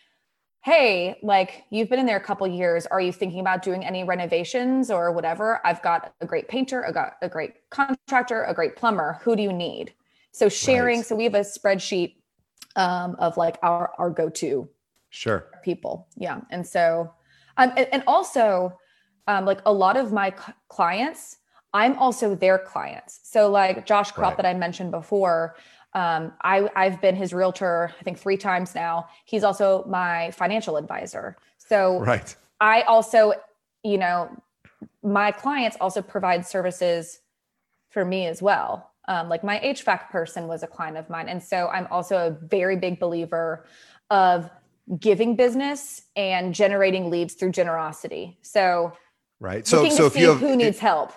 hey 0.63 1.19
like 1.23 1.65
you've 1.71 1.89
been 1.89 1.99
in 1.99 2.07
there 2.07 2.17
a 2.17 2.25
couple 2.25 2.47
years. 2.47 2.87
Are 2.87 3.01
you 3.01 3.13
thinking 3.13 3.41
about 3.41 3.63
doing 3.63 3.85
any 3.85 4.03
renovations 4.03 4.91
or 4.91 5.13
whatever? 5.13 5.61
I've 5.65 5.83
got 5.83 6.15
a 6.21 6.27
great 6.27 6.49
painter 6.49 6.87
i 6.87 6.91
got 6.91 7.17
a 7.23 7.29
great 7.29 7.55
contractor 7.71 8.45
a 8.45 8.55
great 8.55 8.77
plumber. 8.77 9.21
Who 9.23 9.37
do 9.37 9.43
you 9.43 9.53
need 9.53 9.95
so 10.35 10.49
sharing 10.49 10.99
right. 10.99 11.07
so 11.07 11.15
we 11.15 11.25
have 11.25 11.35
a 11.35 11.41
spreadsheet 11.41 12.17
um, 12.77 13.17
of 13.19 13.37
like 13.37 13.57
our 13.63 13.93
our 13.99 14.11
go-to 14.11 14.69
sure 15.11 15.47
people 15.63 16.09
yeah 16.17 16.41
and 16.51 16.67
so 16.67 17.13
um, 17.57 17.73
and, 17.77 17.89
and 17.93 18.03
also 18.07 18.77
um, 19.29 19.47
like 19.47 19.61
a 19.65 19.73
lot 19.73 19.97
of 19.97 20.13
my 20.13 20.31
c- 20.31 20.53
clients 20.69 21.39
i'm 21.73 21.97
also 21.99 22.35
their 22.35 22.59
clients 22.59 23.21
so 23.23 23.49
like 23.51 23.87
josh 23.87 24.11
crop 24.11 24.31
right. 24.31 24.37
that 24.39 24.47
i 24.47 24.53
mentioned 24.53 24.91
before 24.91 25.55
um, 25.95 26.33
I, 26.43 26.69
I've 26.75 27.01
been 27.01 27.15
his 27.15 27.33
realtor, 27.33 27.95
I 28.01 28.03
think 28.03 28.19
three 28.19 28.37
times 28.37 28.75
now. 28.75 29.09
He's 29.27 29.45
also 29.45 29.85
my 29.89 30.33
financial 30.33 30.77
advisor. 30.77 31.37
So 31.59 32.01
right. 32.01 32.35
I 32.61 32.83
also, 32.83 33.35
you 33.85 33.99
know, 33.99 34.29
my 35.05 35.31
clients 35.31 35.77
also 35.81 36.03
provide 36.03 36.45
services 36.45 37.21
for 37.91 38.05
me 38.05 38.27
as 38.27 38.43
well. 38.43 38.91
Um, 39.09 39.29
like 39.29 39.45
my 39.45 39.59
HVAC 39.59 40.11
person 40.11 40.47
was 40.47 40.63
a 40.63 40.67
client 40.67 40.97
of 40.97 41.11
mine. 41.11 41.29
And 41.29 41.43
so 41.43 41.69
I'm 41.69 41.87
also 41.91 42.17
a 42.17 42.31
very 42.47 42.77
big 42.77 42.99
believer 42.99 43.67
of 44.11 44.51
giving 44.99 45.37
business 45.37 46.03
and 46.17 46.55
generating 46.55 47.11
leads 47.11 47.35
through 47.35 47.53
generosity. 47.53 48.39
So, 48.43 48.93
right. 49.41 49.67
So, 49.67 49.89
so 49.89 50.07
if 50.07 50.17
you 50.17 50.31
have, 50.31 50.41
who 50.41 50.57
needs 50.57 50.79
help, 50.79 51.13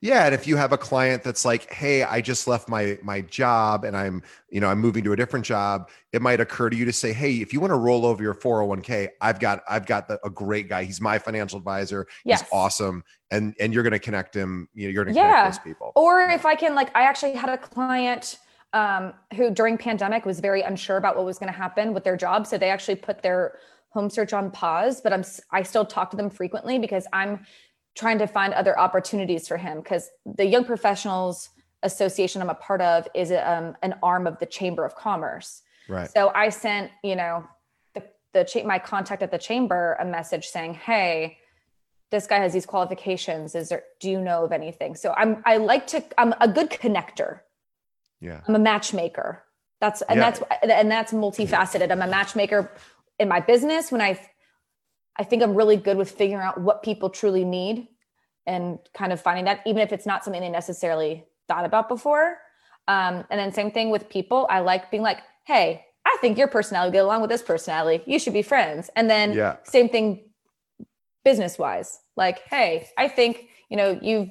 yeah, 0.00 0.24
and 0.24 0.34
if 0.34 0.46
you 0.46 0.56
have 0.56 0.72
a 0.72 0.78
client 0.78 1.22
that's 1.22 1.44
like, 1.44 1.70
"Hey, 1.70 2.02
I 2.02 2.22
just 2.22 2.48
left 2.48 2.68
my 2.68 2.98
my 3.02 3.20
job 3.20 3.84
and 3.84 3.94
I'm, 3.94 4.22
you 4.48 4.58
know, 4.58 4.68
I'm 4.68 4.78
moving 4.78 5.04
to 5.04 5.12
a 5.12 5.16
different 5.16 5.44
job," 5.44 5.90
it 6.12 6.22
might 6.22 6.40
occur 6.40 6.70
to 6.70 6.76
you 6.76 6.86
to 6.86 6.92
say, 6.92 7.12
"Hey, 7.12 7.34
if 7.36 7.52
you 7.52 7.60
want 7.60 7.72
to 7.72 7.76
roll 7.76 8.06
over 8.06 8.22
your 8.22 8.34
401k, 8.34 9.08
I've 9.20 9.38
got 9.38 9.62
I've 9.68 9.84
got 9.84 10.08
the, 10.08 10.18
a 10.24 10.30
great 10.30 10.68
guy. 10.70 10.84
He's 10.84 11.02
my 11.02 11.18
financial 11.18 11.58
advisor. 11.58 12.06
Yes. 12.24 12.40
He's 12.40 12.48
awesome." 12.50 13.04
And 13.30 13.54
and 13.60 13.74
you're 13.74 13.82
going 13.82 13.92
to 13.92 13.98
connect 13.98 14.34
him, 14.34 14.68
you 14.72 14.86
know, 14.86 14.92
you're 14.92 15.04
going 15.04 15.14
to 15.14 15.20
yeah. 15.20 15.42
connect 15.42 15.56
those 15.56 15.64
people. 15.64 15.92
Or 15.96 16.22
if 16.22 16.46
I 16.46 16.54
can 16.54 16.74
like 16.74 16.96
I 16.96 17.02
actually 17.02 17.34
had 17.34 17.50
a 17.50 17.58
client 17.58 18.38
um, 18.72 19.12
who 19.34 19.50
during 19.50 19.76
pandemic 19.76 20.24
was 20.24 20.40
very 20.40 20.62
unsure 20.62 20.96
about 20.96 21.16
what 21.16 21.26
was 21.26 21.38
going 21.38 21.52
to 21.52 21.58
happen 21.58 21.92
with 21.92 22.04
their 22.04 22.16
job, 22.16 22.46
so 22.46 22.56
they 22.56 22.70
actually 22.70 22.96
put 22.96 23.22
their 23.22 23.58
home 23.90 24.08
search 24.08 24.32
on 24.32 24.50
pause, 24.50 25.00
but 25.00 25.12
I'm 25.12 25.24
I 25.50 25.62
still 25.62 25.84
talk 25.84 26.10
to 26.12 26.16
them 26.16 26.30
frequently 26.30 26.78
because 26.78 27.06
I'm 27.12 27.44
trying 27.96 28.18
to 28.18 28.26
find 28.26 28.54
other 28.54 28.78
opportunities 28.78 29.48
for 29.48 29.56
him 29.56 29.80
because 29.80 30.10
the 30.24 30.46
Young 30.46 30.64
Professionals 30.64 31.50
Association 31.82 32.42
I'm 32.42 32.50
a 32.50 32.54
part 32.54 32.80
of 32.80 33.08
is 33.14 33.32
um, 33.32 33.74
an 33.82 33.94
arm 34.02 34.26
of 34.26 34.38
the 34.38 34.46
Chamber 34.46 34.84
of 34.84 34.94
Commerce. 34.94 35.62
Right. 35.88 36.10
So 36.10 36.30
I 36.34 36.50
sent, 36.50 36.90
you 37.02 37.16
know, 37.16 37.46
the 37.94 38.02
the 38.32 38.44
cha- 38.44 38.64
my 38.64 38.78
contact 38.78 39.22
at 39.22 39.30
the 39.30 39.38
chamber 39.38 39.96
a 39.98 40.04
message 40.04 40.46
saying, 40.46 40.74
"Hey, 40.74 41.38
this 42.10 42.26
guy 42.26 42.38
has 42.38 42.52
these 42.52 42.66
qualifications. 42.66 43.54
Is 43.54 43.70
there? 43.70 43.82
Do 43.98 44.10
you 44.10 44.20
know 44.20 44.44
of 44.44 44.52
anything?" 44.52 44.94
So 44.94 45.12
I'm 45.16 45.42
I 45.44 45.56
like 45.56 45.86
to 45.88 46.04
I'm 46.18 46.34
a 46.40 46.48
good 46.48 46.70
connector. 46.70 47.40
Yeah. 48.20 48.42
I'm 48.46 48.54
a 48.54 48.60
matchmaker. 48.60 49.42
That's 49.80 50.02
and 50.02 50.18
yeah. 50.18 50.30
that's 50.30 50.42
and 50.62 50.90
that's 50.90 51.12
multifaceted. 51.12 51.90
I'm 51.90 52.02
a 52.02 52.06
matchmaker 52.06 52.70
in 53.18 53.28
my 53.28 53.40
business 53.40 53.90
when 53.90 54.02
I 54.02 54.20
I 55.16 55.24
think 55.24 55.42
I'm 55.42 55.54
really 55.54 55.76
good 55.76 55.96
with 55.96 56.10
figuring 56.10 56.42
out 56.42 56.60
what 56.60 56.82
people 56.82 57.10
truly 57.10 57.44
need 57.44 57.88
and 58.46 58.78
kind 58.94 59.12
of 59.12 59.20
finding 59.20 59.44
that, 59.44 59.60
even 59.66 59.82
if 59.82 59.92
it's 59.92 60.06
not 60.06 60.24
something 60.24 60.40
they 60.40 60.48
necessarily 60.48 61.24
thought 61.48 61.64
about 61.64 61.88
before. 61.88 62.38
Um, 62.88 63.24
and 63.30 63.38
then 63.38 63.52
same 63.52 63.70
thing 63.70 63.90
with 63.90 64.08
people. 64.08 64.46
I 64.50 64.60
like 64.60 64.90
being 64.90 65.02
like, 65.02 65.18
hey, 65.44 65.84
I 66.06 66.16
think 66.20 66.38
your 66.38 66.48
personality 66.48 66.92
get 66.92 67.04
along 67.04 67.20
with 67.20 67.30
this 67.30 67.42
personality. 67.42 68.02
You 68.06 68.18
should 68.18 68.32
be 68.32 68.42
friends. 68.42 68.90
And 68.96 69.08
then 69.08 69.32
yeah. 69.32 69.56
same 69.64 69.88
thing 69.88 70.30
business 71.24 71.58
wise. 71.58 72.00
Like, 72.16 72.40
hey, 72.48 72.88
I 72.96 73.08
think, 73.08 73.48
you 73.68 73.76
know, 73.76 73.98
you've 74.02 74.30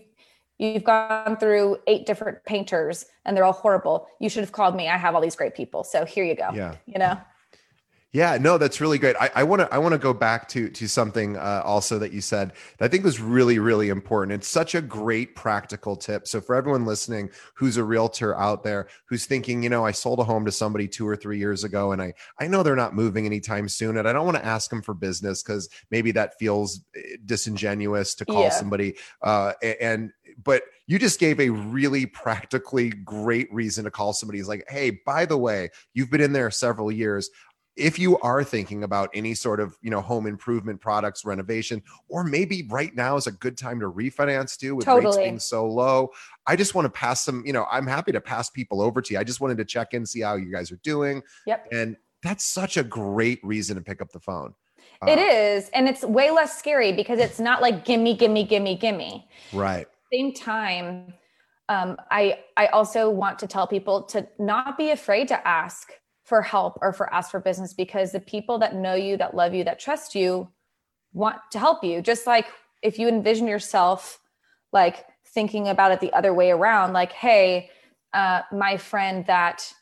you've 0.57 0.83
gone 0.83 1.37
through 1.37 1.77
eight 1.87 2.05
different 2.05 2.43
painters 2.43 3.05
and 3.25 3.35
they're 3.35 3.45
all 3.45 3.53
horrible. 3.53 4.07
You 4.19 4.29
should 4.29 4.43
have 4.43 4.51
called 4.51 4.75
me. 4.75 4.89
I 4.89 4.97
have 4.97 5.15
all 5.15 5.21
these 5.21 5.35
great 5.35 5.55
people. 5.55 5.85
So 5.85 6.03
here 6.03 6.25
you 6.25 6.35
go. 6.35 6.49
Yeah. 6.53 6.75
You 6.85 6.99
know? 6.99 7.17
Yeah, 8.11 8.39
no, 8.41 8.57
that's 8.57 8.81
really 8.81 8.97
great. 8.97 9.15
I 9.19 9.43
want 9.43 9.61
to 9.61 9.71
I 9.71 9.77
want 9.77 9.93
to 9.93 9.99
go 9.99 10.15
back 10.15 10.47
to 10.49 10.67
to 10.69 10.87
something 10.87 11.37
uh, 11.37 11.61
also 11.63 11.99
that 11.99 12.11
you 12.11 12.21
said 12.21 12.53
that 12.79 12.85
I 12.85 12.87
think 12.87 13.03
was 13.03 13.19
really 13.19 13.59
really 13.59 13.89
important. 13.89 14.31
It's 14.33 14.47
such 14.47 14.73
a 14.73 14.81
great 14.81 15.35
practical 15.35 15.95
tip. 15.95 16.27
So 16.27 16.41
for 16.41 16.55
everyone 16.55 16.85
listening 16.85 17.29
who's 17.53 17.77
a 17.77 17.83
realtor 17.83 18.35
out 18.35 18.63
there 18.63 18.87
who's 19.05 19.27
thinking, 19.27 19.61
you 19.61 19.69
know, 19.69 19.85
I 19.85 19.91
sold 19.91 20.19
a 20.19 20.23
home 20.23 20.43
to 20.45 20.51
somebody 20.51 20.87
two 20.87 21.07
or 21.07 21.15
three 21.15 21.37
years 21.37 21.63
ago, 21.63 21.91
and 21.91 22.01
I 22.01 22.13
I 22.39 22.47
know 22.47 22.63
they're 22.63 22.75
not 22.75 22.95
moving 22.95 23.27
anytime 23.27 23.69
soon, 23.69 23.97
and 23.97 24.09
I 24.09 24.13
don't 24.13 24.25
want 24.25 24.37
to 24.37 24.45
ask 24.45 24.71
them 24.71 24.81
for 24.81 24.95
business 24.95 25.43
because 25.43 25.69
maybe 25.91 26.11
that 26.13 26.33
feels 26.39 26.81
eh, 26.95 27.17
disingenuous 27.25 28.15
to 28.15 28.25
call 28.25 28.41
yeah. 28.41 28.49
somebody. 28.49 28.95
Uh, 29.21 29.53
and 29.79 30.11
but 30.43 30.63
you 30.87 30.97
just 30.97 31.19
gave 31.19 31.39
a 31.39 31.49
really 31.49 32.05
practically 32.05 32.89
great 32.89 33.51
reason 33.53 33.83
to 33.83 33.91
call 33.91 34.13
somebody. 34.13 34.39
He's 34.39 34.47
like, 34.47 34.65
hey, 34.67 34.99
by 35.05 35.25
the 35.25 35.37
way, 35.37 35.69
you've 35.93 36.09
been 36.09 36.21
in 36.21 36.33
there 36.33 36.49
several 36.49 36.91
years 36.91 37.29
if 37.79 37.97
you 37.97 38.19
are 38.19 38.43
thinking 38.43 38.83
about 38.83 39.09
any 39.13 39.33
sort 39.33 39.59
of 39.59 39.77
you 39.81 39.89
know 39.89 40.01
home 40.01 40.27
improvement 40.27 40.79
products 40.79 41.25
renovation 41.25 41.81
or 42.07 42.23
maybe 42.23 42.67
right 42.69 42.95
now 42.95 43.15
is 43.15 43.27
a 43.27 43.31
good 43.31 43.57
time 43.57 43.79
to 43.79 43.89
refinance 43.89 44.57
too 44.57 44.75
with 44.75 44.85
totally. 44.85 45.05
rates 45.05 45.17
being 45.17 45.39
so 45.39 45.65
low 45.65 46.09
i 46.45 46.55
just 46.55 46.75
want 46.75 46.85
to 46.85 46.89
pass 46.89 47.23
some 47.23 47.43
you 47.45 47.53
know 47.53 47.65
i'm 47.71 47.87
happy 47.87 48.11
to 48.11 48.21
pass 48.21 48.49
people 48.49 48.81
over 48.81 49.01
to 49.01 49.13
you. 49.13 49.19
I 49.19 49.23
just 49.23 49.41
wanted 49.41 49.57
to 49.57 49.65
check 49.65 49.93
in 49.93 50.05
see 50.05 50.21
how 50.21 50.35
you 50.35 50.51
guys 50.51 50.71
are 50.71 50.79
doing. 50.83 51.21
Yep. 51.45 51.67
And 51.71 51.97
that's 52.21 52.43
such 52.43 52.77
a 52.77 52.83
great 52.83 53.39
reason 53.43 53.75
to 53.75 53.81
pick 53.81 54.01
up 54.01 54.11
the 54.11 54.19
phone. 54.19 54.53
It 55.07 55.17
uh, 55.17 55.21
is 55.21 55.69
and 55.69 55.87
it's 55.87 56.03
way 56.03 56.29
less 56.31 56.57
scary 56.57 56.91
because 56.91 57.19
it's 57.19 57.39
not 57.39 57.61
like 57.61 57.85
gimme 57.85 58.15
gimme 58.15 58.43
gimme 58.43 58.75
gimme. 58.75 59.27
Right. 59.53 59.87
Same 60.11 60.33
time 60.33 61.13
um, 61.69 61.97
I 62.11 62.39
I 62.57 62.67
also 62.67 63.09
want 63.09 63.39
to 63.39 63.47
tell 63.47 63.67
people 63.67 64.03
to 64.03 64.27
not 64.39 64.77
be 64.77 64.91
afraid 64.91 65.27
to 65.29 65.47
ask 65.47 65.91
for 66.29 66.43
help 66.43 66.77
or 66.81 66.93
for 66.93 67.11
ask 67.11 67.31
for 67.31 67.39
business 67.39 67.73
because 67.73 68.11
the 68.11 68.19
people 68.19 68.59
that 68.59 68.75
know 68.75 68.93
you, 68.93 69.17
that 69.17 69.35
love 69.35 69.53
you, 69.53 69.63
that 69.63 69.79
trust 69.79 70.13
you 70.13 70.47
want 71.11 71.37
to 71.51 71.59
help 71.59 71.83
you. 71.83 72.01
Just 72.01 72.27
like 72.27 72.45
if 72.83 72.99
you 72.99 73.07
envision 73.07 73.47
yourself 73.47 74.19
like 74.71 75.05
thinking 75.25 75.67
about 75.67 75.91
it 75.91 75.99
the 75.99 76.13
other 76.13 76.33
way 76.33 76.51
around, 76.51 76.93
like, 76.93 77.11
hey, 77.11 77.71
uh, 78.13 78.43
my 78.51 78.77
friend 78.77 79.25
that 79.25 79.73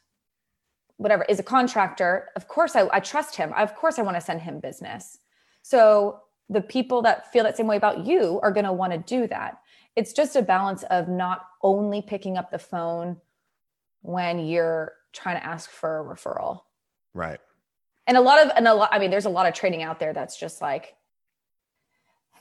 whatever 0.95 1.23
is 1.29 1.39
a 1.39 1.43
contractor, 1.43 2.29
of 2.37 2.47
course 2.47 2.75
I, 2.75 2.87
I 2.91 3.01
trust 3.01 3.35
him. 3.35 3.53
Of 3.53 3.75
course 3.75 3.99
I 3.99 4.01
want 4.01 4.15
to 4.15 4.21
send 4.21 4.41
him 4.41 4.59
business. 4.59 5.19
So 5.61 6.21
the 6.49 6.61
people 6.61 7.01
that 7.01 7.31
feel 7.31 7.43
that 7.43 7.57
same 7.57 7.67
way 7.67 7.75
about 7.75 8.05
you 8.05 8.39
are 8.41 8.51
going 8.51 8.65
to 8.65 8.71
want 8.71 8.93
to 8.93 8.99
do 8.99 9.27
that. 9.27 9.59
It's 9.97 10.13
just 10.13 10.37
a 10.37 10.41
balance 10.41 10.83
of 10.83 11.09
not 11.09 11.45
only 11.61 12.01
picking 12.01 12.37
up 12.37 12.51
the 12.51 12.59
phone 12.59 13.17
when 14.01 14.47
you're 14.47 14.93
trying 15.17 15.35
to 15.35 15.45
ask 15.45 15.69
for 15.69 15.99
a 15.99 16.03
referral. 16.03 16.61
Right. 17.13 17.39
And 18.05 18.15
a 18.15 18.21
lot 18.21 18.45
of, 18.45 18.51
and 18.55 18.67
a 18.67 18.73
lot, 18.73 18.89
I 18.91 18.99
mean, 18.99 19.11
there's 19.11 19.25
a 19.25 19.29
lot 19.29 19.47
of 19.47 19.53
trading 19.53 19.83
out 19.83 19.99
there 19.99 20.13
that's 20.13 20.39
just 20.39 20.61
like, 20.61 20.95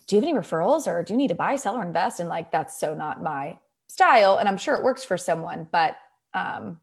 do 0.06 0.14
you 0.14 0.22
have 0.22 0.28
any 0.28 0.38
referrals 0.38 0.86
or 0.86 1.02
do 1.02 1.12
you 1.12 1.16
need 1.16 1.28
to 1.28 1.34
buy, 1.34 1.56
sell, 1.56 1.76
or 1.76 1.82
invest? 1.82 2.20
And 2.20 2.28
like, 2.28 2.52
that's 2.52 2.78
so 2.78 2.94
not 2.94 3.22
my 3.22 3.58
style. 3.88 4.36
And 4.36 4.48
I'm 4.48 4.56
sure 4.56 4.76
it 4.76 4.84
works 4.84 5.04
for 5.04 5.18
someone, 5.18 5.66
but, 5.72 5.96
um, 6.34 6.80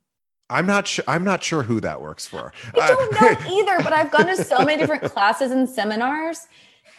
I'm 0.49 0.65
not 0.65 0.88
sure. 0.88 1.06
I'm 1.08 1.23
not 1.23 1.41
sure 1.41 1.63
who 1.63 1.79
that 1.79 2.01
works 2.01 2.27
for. 2.27 2.53
I 2.79 2.88
don't 2.88 3.12
know 3.13 3.51
either, 3.60 3.84
but 3.84 3.93
I've 3.93 4.12
gone 4.12 4.27
to 4.27 4.43
so 4.43 4.60
many 4.60 4.77
different 4.77 5.03
classes 5.03 5.51
and 5.51 5.67
seminars. 5.67 6.47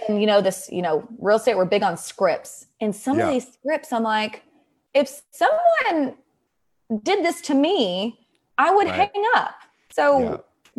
And 0.08 0.20
you 0.20 0.26
know, 0.26 0.40
this, 0.40 0.68
you 0.72 0.82
know, 0.82 1.06
real 1.18 1.36
estate, 1.36 1.56
we're 1.56 1.66
big 1.66 1.82
on 1.82 1.96
scripts. 1.96 2.66
And 2.80 2.96
some 2.96 3.18
yeah. 3.18 3.28
of 3.28 3.34
these 3.34 3.52
scripts, 3.52 3.92
I'm 3.92 4.02
like, 4.02 4.42
if 4.92 5.22
someone 5.30 6.16
did 7.02 7.24
this 7.24 7.40
to 7.42 7.54
me, 7.54 8.23
I 8.58 8.74
would 8.74 8.86
right. 8.86 9.10
hang 9.14 9.24
up. 9.36 9.54
So 9.90 10.20
yeah. 10.20 10.36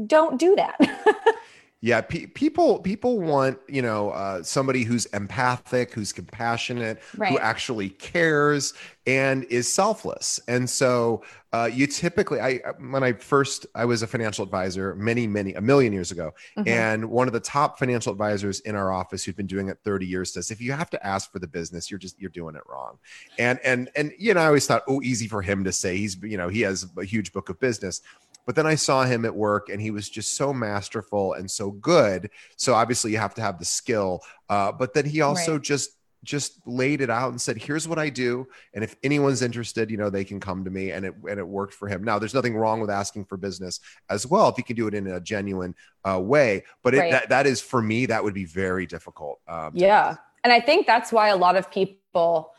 don't 0.07 0.37
do 0.39 0.55
that. 0.55 0.77
yeah, 1.85 2.01
pe- 2.01 2.25
people 2.25 2.79
people 2.79 3.19
want 3.19 3.59
you 3.67 3.83
know 3.83 4.09
uh, 4.09 4.41
somebody 4.41 4.81
who's 4.81 5.05
empathic, 5.07 5.93
who's 5.93 6.11
compassionate, 6.11 6.99
right. 7.15 7.31
who 7.31 7.37
actually 7.37 7.89
cares 7.89 8.73
and 9.05 9.43
is 9.45 9.71
selfless. 9.71 10.39
And 10.47 10.67
so 10.67 11.23
uh, 11.53 11.69
you 11.71 11.85
typically, 11.85 12.41
I 12.41 12.57
when 12.79 13.03
I 13.03 13.13
first 13.13 13.67
I 13.75 13.85
was 13.85 14.01
a 14.01 14.07
financial 14.07 14.43
advisor 14.43 14.95
many 14.95 15.27
many 15.27 15.53
a 15.53 15.61
million 15.61 15.93
years 15.93 16.11
ago, 16.11 16.33
mm-hmm. 16.57 16.67
and 16.67 17.05
one 17.11 17.27
of 17.27 17.33
the 17.33 17.39
top 17.39 17.77
financial 17.77 18.11
advisors 18.11 18.61
in 18.61 18.75
our 18.75 18.91
office 18.91 19.23
who'd 19.23 19.35
been 19.35 19.45
doing 19.45 19.69
it 19.69 19.77
30 19.83 20.07
years 20.07 20.33
says, 20.33 20.49
if 20.49 20.59
you 20.59 20.71
have 20.71 20.89
to 20.89 21.05
ask 21.05 21.31
for 21.31 21.37
the 21.37 21.47
business, 21.47 21.91
you're 21.91 21.99
just 21.99 22.19
you're 22.19 22.31
doing 22.31 22.55
it 22.55 22.63
wrong. 22.67 22.97
And 23.37 23.59
and 23.63 23.91
and 23.95 24.11
you 24.17 24.33
know 24.33 24.41
I 24.41 24.47
always 24.47 24.65
thought, 24.65 24.81
oh, 24.87 25.03
easy 25.03 25.27
for 25.27 25.43
him 25.43 25.63
to 25.65 25.71
say. 25.71 25.97
He's 25.97 26.17
you 26.23 26.37
know 26.37 26.49
he 26.49 26.61
has 26.61 26.87
a 26.97 27.05
huge 27.05 27.31
book 27.31 27.49
of 27.49 27.59
business 27.59 28.01
But 28.45 28.55
then 28.55 28.67
I 28.67 28.75
saw 28.75 29.03
him 29.03 29.25
at 29.25 29.35
work 29.35 29.69
and 29.69 29.81
he 29.81 29.91
was 29.91 30.09
just 30.09 30.35
so 30.35 30.53
masterful 30.53 31.33
and 31.33 31.49
so 31.49 31.71
good. 31.71 32.29
So 32.57 32.73
obviously 32.73 33.11
you 33.11 33.17
have 33.17 33.33
to 33.35 33.41
have 33.41 33.59
the 33.59 33.65
skill. 33.65 34.21
Uh, 34.49 34.71
but 34.71 34.93
then 34.93 35.05
he 35.05 35.21
also 35.21 35.53
Right. 35.53 35.61
just 35.61 35.91
just 36.23 36.59
laid 36.65 37.01
it 37.01 37.09
out 37.11 37.29
and 37.29 37.39
said, 37.39 37.55
"Here's 37.55 37.87
what 37.87 37.99
I 37.99 38.09
do, 38.09 38.47
and 38.73 38.83
if 38.83 38.95
anyone's 39.03 39.43
interested, 39.43 39.91
you 39.91 39.97
know, 39.97 40.09
they 40.09 40.23
can 40.23 40.39
come 40.39 40.63
to 40.65 40.71
me." 40.71 40.89
And 40.89 41.05
it 41.05 41.13
and 41.29 41.39
it 41.39 41.47
worked 41.47 41.75
for 41.75 41.87
him. 41.87 42.03
Now, 42.03 42.17
there's 42.17 42.33
nothing 42.33 42.57
wrong 42.57 42.81
with 42.81 42.89
asking 42.89 43.25
for 43.25 43.37
business 43.37 43.79
as 44.09 44.25
well 44.25 44.49
if 44.49 44.57
you 44.57 44.63
can 44.63 44.75
do 44.75 44.87
it 44.87 44.95
in 44.95 45.05
a 45.05 45.19
genuine 45.19 45.75
uh, 46.03 46.19
way. 46.19 46.63
But 46.81 46.95
it, 46.95 46.99
Right. 47.01 47.11
that 47.11 47.29
that 47.29 47.45
is 47.45 47.61
for 47.61 47.79
me 47.79 48.07
that 48.07 48.23
would 48.23 48.33
be 48.33 48.45
very 48.45 48.87
difficult. 48.87 49.39
Um, 49.47 49.73
Yeah. 49.75 50.15
And 50.43 50.51
I 50.51 50.59
think 50.59 50.87
that's 50.87 51.11
why 51.11 51.29
a 51.29 51.37
lot 51.37 51.57
of 51.57 51.69
people 51.69 52.51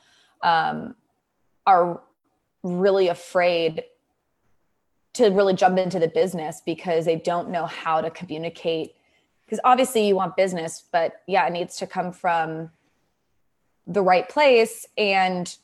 um, 0.42 0.94
are 1.66 2.00
really 2.62 3.08
afraid 3.08 3.82
to 5.16 5.28
really 5.28 5.54
jump 5.54 5.78
into 5.78 5.98
the 5.98 6.08
business 6.08 6.62
because 6.64 7.04
they 7.04 7.16
don't 7.16 7.50
know 7.50 7.66
how 7.66 8.00
to 8.00 8.10
communicate. 8.10 8.94
Because 9.44 9.60
obviously 9.64 10.06
you 10.06 10.16
want 10.16 10.36
business, 10.36 10.84
but 10.90 11.22
yeah, 11.26 11.46
it 11.46 11.52
needs 11.52 11.76
to 11.78 11.86
come 11.86 12.12
from 12.12 12.70
the 13.86 14.02
right 14.02 14.28
place. 14.28 14.86
And 14.98 15.54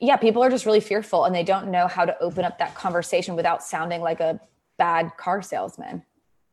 yeah, 0.00 0.16
people 0.16 0.42
are 0.42 0.50
just 0.50 0.66
really 0.66 0.80
fearful 0.80 1.24
and 1.24 1.34
they 1.34 1.42
don't 1.42 1.70
know 1.70 1.86
how 1.86 2.04
to 2.04 2.18
open 2.20 2.44
up 2.44 2.58
that 2.58 2.74
conversation 2.74 3.36
without 3.36 3.62
sounding 3.62 4.00
like 4.00 4.20
a 4.20 4.40
bad 4.76 5.16
car 5.16 5.42
salesman. 5.42 6.02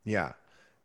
Yeah. 0.03 0.33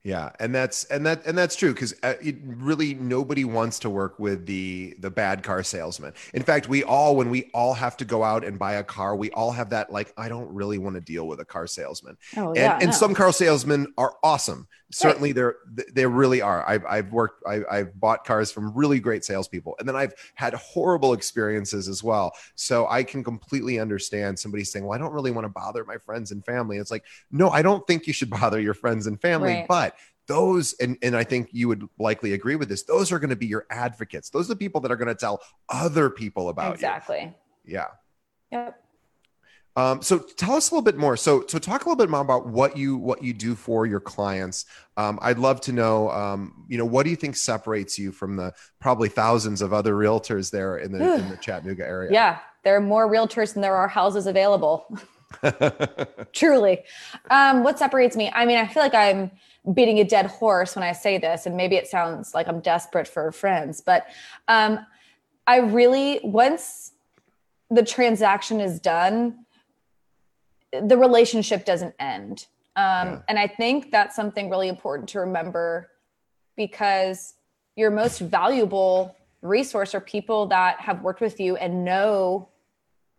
Yeah, 0.06 0.30
and 0.38 0.54
that's 0.54 0.84
and 0.84 1.04
that 1.04 1.26
and 1.26 1.36
that's 1.36 1.56
true 1.56 1.74
because 1.74 1.92
uh, 2.04 2.14
really 2.44 2.94
nobody 2.94 3.44
wants 3.44 3.80
to 3.80 3.90
work 3.90 4.20
with 4.20 4.46
the 4.46 4.94
the 5.00 5.10
bad 5.10 5.42
car 5.42 5.64
salesman. 5.64 6.12
In 6.32 6.44
fact, 6.44 6.68
we 6.68 6.84
all 6.84 7.16
when 7.16 7.28
we 7.28 7.50
all 7.52 7.74
have 7.74 7.96
to 7.96 8.04
go 8.04 8.22
out 8.22 8.44
and 8.44 8.56
buy 8.56 8.74
a 8.74 8.84
car, 8.84 9.16
we 9.16 9.32
all 9.32 9.50
have 9.50 9.70
that 9.70 9.90
like 9.90 10.14
I 10.16 10.28
don't 10.28 10.48
really 10.54 10.78
want 10.78 10.94
to 10.94 11.00
deal 11.00 11.26
with 11.26 11.40
a 11.40 11.44
car 11.44 11.66
salesman. 11.66 12.16
Oh, 12.36 12.50
and, 12.50 12.56
yeah. 12.56 12.78
and 12.80 12.86
no. 12.86 12.92
some 12.92 13.14
car 13.14 13.32
salesmen 13.32 13.92
are 13.98 14.14
awesome. 14.22 14.68
Certainly, 14.92 15.32
they're 15.32 15.56
they 15.92 16.06
really 16.06 16.40
are. 16.40 16.66
I've 16.68 16.84
I've 16.86 17.12
worked 17.12 17.42
I, 17.46 17.62
I've 17.70 17.98
bought 17.98 18.24
cars 18.24 18.52
from 18.52 18.72
really 18.72 19.00
great 19.00 19.24
salespeople, 19.24 19.74
and 19.80 19.88
then 19.88 19.96
I've 19.96 20.14
had 20.36 20.54
horrible 20.54 21.12
experiences 21.12 21.88
as 21.88 22.04
well. 22.04 22.32
So 22.54 22.86
I 22.88 23.02
can 23.02 23.24
completely 23.24 23.80
understand 23.80 24.38
somebody 24.38 24.62
saying, 24.62 24.84
"Well, 24.86 24.96
I 24.96 24.98
don't 24.98 25.12
really 25.12 25.32
want 25.32 25.44
to 25.44 25.48
bother 25.48 25.84
my 25.84 25.98
friends 25.98 26.30
and 26.30 26.44
family." 26.44 26.76
It's 26.78 26.92
like, 26.92 27.04
no, 27.32 27.50
I 27.50 27.62
don't 27.62 27.84
think 27.86 28.06
you 28.06 28.12
should 28.12 28.30
bother 28.40 28.60
your 28.60 28.74
friends 28.74 29.08
and 29.08 29.20
family, 29.20 29.54
Right. 29.54 29.68
but 29.68 29.96
those 30.28 30.74
and 30.74 30.96
and 31.02 31.16
I 31.16 31.24
think 31.24 31.48
you 31.52 31.66
would 31.68 31.84
likely 31.98 32.32
agree 32.34 32.54
with 32.56 32.68
this. 32.68 32.84
Those 32.84 33.10
are 33.10 33.18
going 33.18 33.30
to 33.30 33.36
be 33.36 33.46
your 33.46 33.66
advocates. 33.70 34.30
Those 34.30 34.46
are 34.46 34.54
the 34.54 34.56
people 34.56 34.80
that 34.82 34.92
are 34.92 34.96
going 34.96 35.08
to 35.08 35.14
tell 35.14 35.40
other 35.68 36.10
people 36.10 36.48
about 36.48 36.74
exactly. 36.74 37.34
you. 37.64 37.74
Yeah. 37.74 37.86
Yep. 38.52 38.80
Um, 39.76 40.00
so 40.00 40.18
tell 40.18 40.54
us 40.54 40.70
a 40.70 40.74
little 40.74 40.84
bit 40.84 40.96
more. 40.96 41.16
So, 41.16 41.44
so 41.46 41.58
talk 41.58 41.84
a 41.84 41.88
little 41.88 42.02
bit 42.02 42.08
more 42.08 42.22
about 42.22 42.46
what 42.46 42.76
you 42.76 42.96
what 42.96 43.22
you 43.22 43.34
do 43.34 43.54
for 43.54 43.84
your 43.84 44.00
clients. 44.00 44.64
Um, 44.96 45.18
I'd 45.20 45.38
love 45.38 45.60
to 45.62 45.72
know. 45.72 46.10
Um, 46.10 46.64
you 46.66 46.78
know, 46.78 46.86
what 46.86 47.04
do 47.04 47.10
you 47.10 47.16
think 47.16 47.36
separates 47.36 47.98
you 47.98 48.10
from 48.10 48.36
the 48.36 48.54
probably 48.80 49.10
thousands 49.10 49.60
of 49.60 49.74
other 49.74 49.94
realtors 49.94 50.50
there 50.50 50.78
in 50.78 50.92
the 50.92 51.14
in 51.16 51.28
the 51.28 51.36
Chattanooga 51.42 51.86
area? 51.86 52.10
Yeah, 52.10 52.38
there 52.64 52.74
are 52.74 52.80
more 52.80 53.06
realtors 53.06 53.52
than 53.52 53.60
there 53.60 53.76
are 53.76 53.88
houses 53.88 54.26
available. 54.26 54.86
Truly. 56.32 56.82
Um, 57.30 57.62
what 57.62 57.78
separates 57.78 58.16
me? 58.16 58.30
I 58.34 58.46
mean, 58.46 58.58
I 58.58 58.66
feel 58.66 58.82
like 58.82 58.94
I'm 58.94 59.30
beating 59.74 59.98
a 59.98 60.04
dead 60.04 60.26
horse 60.26 60.74
when 60.74 60.84
I 60.84 60.92
say 60.92 61.18
this, 61.18 61.44
and 61.46 61.56
maybe 61.56 61.76
it 61.76 61.86
sounds 61.86 62.32
like 62.32 62.48
I'm 62.48 62.60
desperate 62.60 63.08
for 63.08 63.30
friends, 63.32 63.80
but 63.80 64.06
um, 64.48 64.78
I 65.46 65.58
really, 65.58 66.20
once 66.22 66.92
the 67.70 67.84
transaction 67.84 68.60
is 68.60 68.80
done, 68.80 69.45
the 70.80 70.96
relationship 70.96 71.64
doesn't 71.64 71.94
end. 71.98 72.46
Um, 72.76 72.84
Yeah. 72.84 73.18
And 73.28 73.38
I 73.38 73.46
think 73.46 73.90
that's 73.90 74.14
something 74.14 74.50
really 74.50 74.68
important 74.68 75.08
to 75.10 75.20
remember 75.20 75.90
because 76.56 77.34
your 77.76 77.90
most 77.90 78.20
valuable 78.20 79.16
resource 79.42 79.94
are 79.94 80.00
people 80.00 80.46
that 80.46 80.80
have 80.80 81.02
worked 81.02 81.20
with 81.20 81.38
you 81.38 81.56
and 81.56 81.84
know 81.84 82.48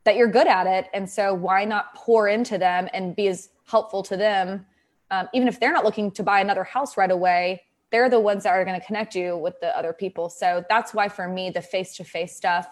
that 0.04 0.16
you're 0.16 0.28
good 0.28 0.48
at 0.48 0.68
it. 0.68 0.90
And 0.94 1.10
so 1.10 1.34
why 1.34 1.66
not 1.66 1.94
pour 1.96 2.28
into 2.28 2.58
them 2.58 2.88
and 2.94 3.16
be 3.16 3.28
as 3.28 3.50
helpful 3.66 4.04
to 4.04 4.18
them? 4.18 4.66
Um, 5.12 5.30
even 5.34 5.48
if 5.48 5.60
they're 5.60 5.74
not 5.74 5.86
looking 5.86 6.12
to 6.12 6.24
buy 6.24 6.40
another 6.42 6.64
house 6.64 6.98
right 6.98 7.12
away, 7.12 7.64
they're 7.92 8.10
the 8.10 8.20
ones 8.20 8.44
that 8.44 8.50
are 8.50 8.66
going 8.66 8.80
to 8.80 8.86
connect 8.86 9.16
you 9.16 9.38
with 9.38 9.60
the 9.60 9.78
other 9.78 9.94
people. 9.94 10.30
So 10.30 10.66
that's 10.70 10.94
why 10.94 11.08
for 11.08 11.28
me, 11.28 11.50
the 11.50 11.62
face 11.62 11.96
to 11.98 12.04
face 12.04 12.36
stuff, 12.36 12.68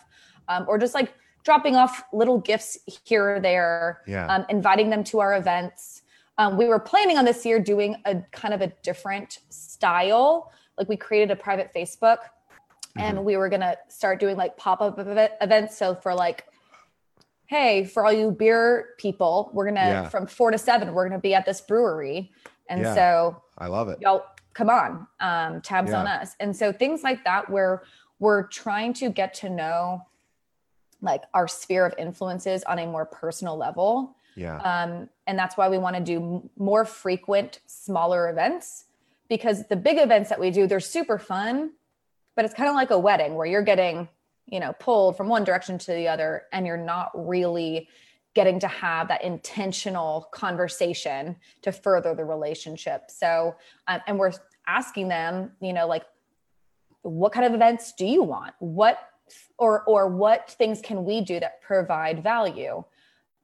um, 0.48 0.66
or 0.68 0.78
just 0.78 0.94
like 0.94 1.14
dropping 1.46 1.76
off 1.76 2.04
little 2.12 2.40
gifts 2.40 2.78
here 3.06 3.36
or 3.36 3.40
there, 3.40 4.02
Yeah. 4.08 4.26
um, 4.28 4.46
inviting 4.50 4.90
them 4.90 5.04
to 5.06 5.20
our 5.20 5.36
events. 5.38 6.02
Um, 6.38 6.58
we 6.58 6.66
were 6.68 6.80
planning 6.80 7.18
on 7.18 7.24
this 7.24 7.46
year 7.46 7.60
doing 7.60 7.96
a 8.06 8.16
kind 8.32 8.54
of 8.54 8.62
a 8.62 8.68
different 8.84 9.40
style. 9.50 10.52
Like 10.78 10.90
we 10.90 10.98
created 10.98 11.32
a 11.32 11.36
private 11.38 11.72
Facebook 11.74 12.18
and 12.98 13.24
we 13.24 13.38
were 13.38 13.48
going 13.50 13.62
to 13.62 13.78
start 13.90 14.20
doing 14.20 14.36
like 14.38 14.58
pop 14.58 14.82
up 14.82 14.98
events. 15.00 15.78
So 15.78 15.96
for 15.96 16.14
like, 16.14 16.46
hey, 17.46 17.86
for 17.86 18.06
all 18.06 18.12
you 18.12 18.32
beer 18.32 18.90
people, 18.98 19.52
we're 19.54 19.66
going 19.66 19.76
to, 19.76 19.82
Yeah. 19.82 20.10
from 20.10 20.26
four 20.28 20.52
to 20.52 20.58
seven, 20.58 20.94
we're 20.94 21.08
going 21.08 21.18
to 21.20 21.22
be 21.22 21.34
at 21.36 21.46
this 21.46 21.62
brewery. 21.62 22.32
And 22.70 22.82
Yeah. 22.82 22.96
so 22.96 23.42
I 23.58 23.68
love 23.68 23.88
it. 23.90 24.00
y'all 24.02 24.26
come 24.54 24.70
on 24.70 25.06
um 25.20 25.62
tabs 25.62 25.92
on 25.92 26.08
us 26.08 26.34
and 26.40 26.56
so 26.56 26.72
things 26.72 27.04
like 27.04 27.26
that 27.26 27.50
where 27.50 27.84
we're 28.20 28.44
trying 28.48 28.94
to 28.94 29.10
get 29.10 29.34
to 29.34 29.50
know 29.50 30.02
like 31.02 31.24
our 31.34 31.48
sphere 31.48 31.86
of 31.86 31.94
influences 31.98 32.64
on 32.64 32.80
a 32.80 32.86
more 32.86 33.06
personal 33.06 33.58
level. 33.58 34.16
Yeah. 34.36 34.58
um 34.58 35.08
and 35.28 35.40
that's 35.40 35.56
why 35.56 35.70
we 35.70 35.78
want 35.78 35.96
to 35.96 36.02
do 36.02 36.50
more 36.58 36.84
frequent 36.84 37.62
smaller 37.68 38.30
events 38.30 38.84
because 39.30 39.66
the 39.70 39.78
big 39.78 39.98
events 39.98 40.28
that 40.28 40.42
we 40.42 40.52
do 40.52 40.68
they're 40.68 40.82
super 40.82 41.18
fun 41.18 41.72
but 42.36 42.44
it's 42.44 42.54
kind 42.54 42.68
of 42.68 42.76
like 42.76 42.92
a 42.92 43.00
wedding 43.00 43.36
where 43.36 43.46
you're 43.46 43.64
getting 43.64 44.10
you 44.46 44.60
know 44.60 44.74
pulled 44.74 45.18
from 45.18 45.28
one 45.28 45.44
direction 45.44 45.78
to 45.78 45.94
the 45.94 46.08
other 46.08 46.44
and 46.52 46.66
you're 46.66 46.78
not 46.78 47.12
really 47.14 47.88
getting 48.34 48.60
to 48.60 48.68
have 48.68 49.08
that 49.08 49.24
intentional 49.24 50.28
conversation 50.32 51.38
to 51.62 51.72
further 51.72 52.14
the 52.14 52.26
relationship. 52.26 53.10
So 53.10 53.56
um, 53.88 54.02
and 54.08 54.20
we're 54.20 54.34
asking 54.68 55.08
them 55.08 55.52
you 55.62 55.74
know 55.74 55.88
like 55.88 56.04
what 57.02 57.32
kind 57.32 57.46
of 57.46 57.54
events 57.54 57.94
do 57.94 58.06
you 58.06 58.24
want? 58.24 58.54
What 58.60 59.00
or 59.58 59.84
or 59.84 60.08
what 60.08 60.52
things 60.52 60.82
can 60.82 61.06
we 61.06 61.22
do 61.22 61.40
that 61.40 61.62
provide 61.62 62.22
value 62.24 62.84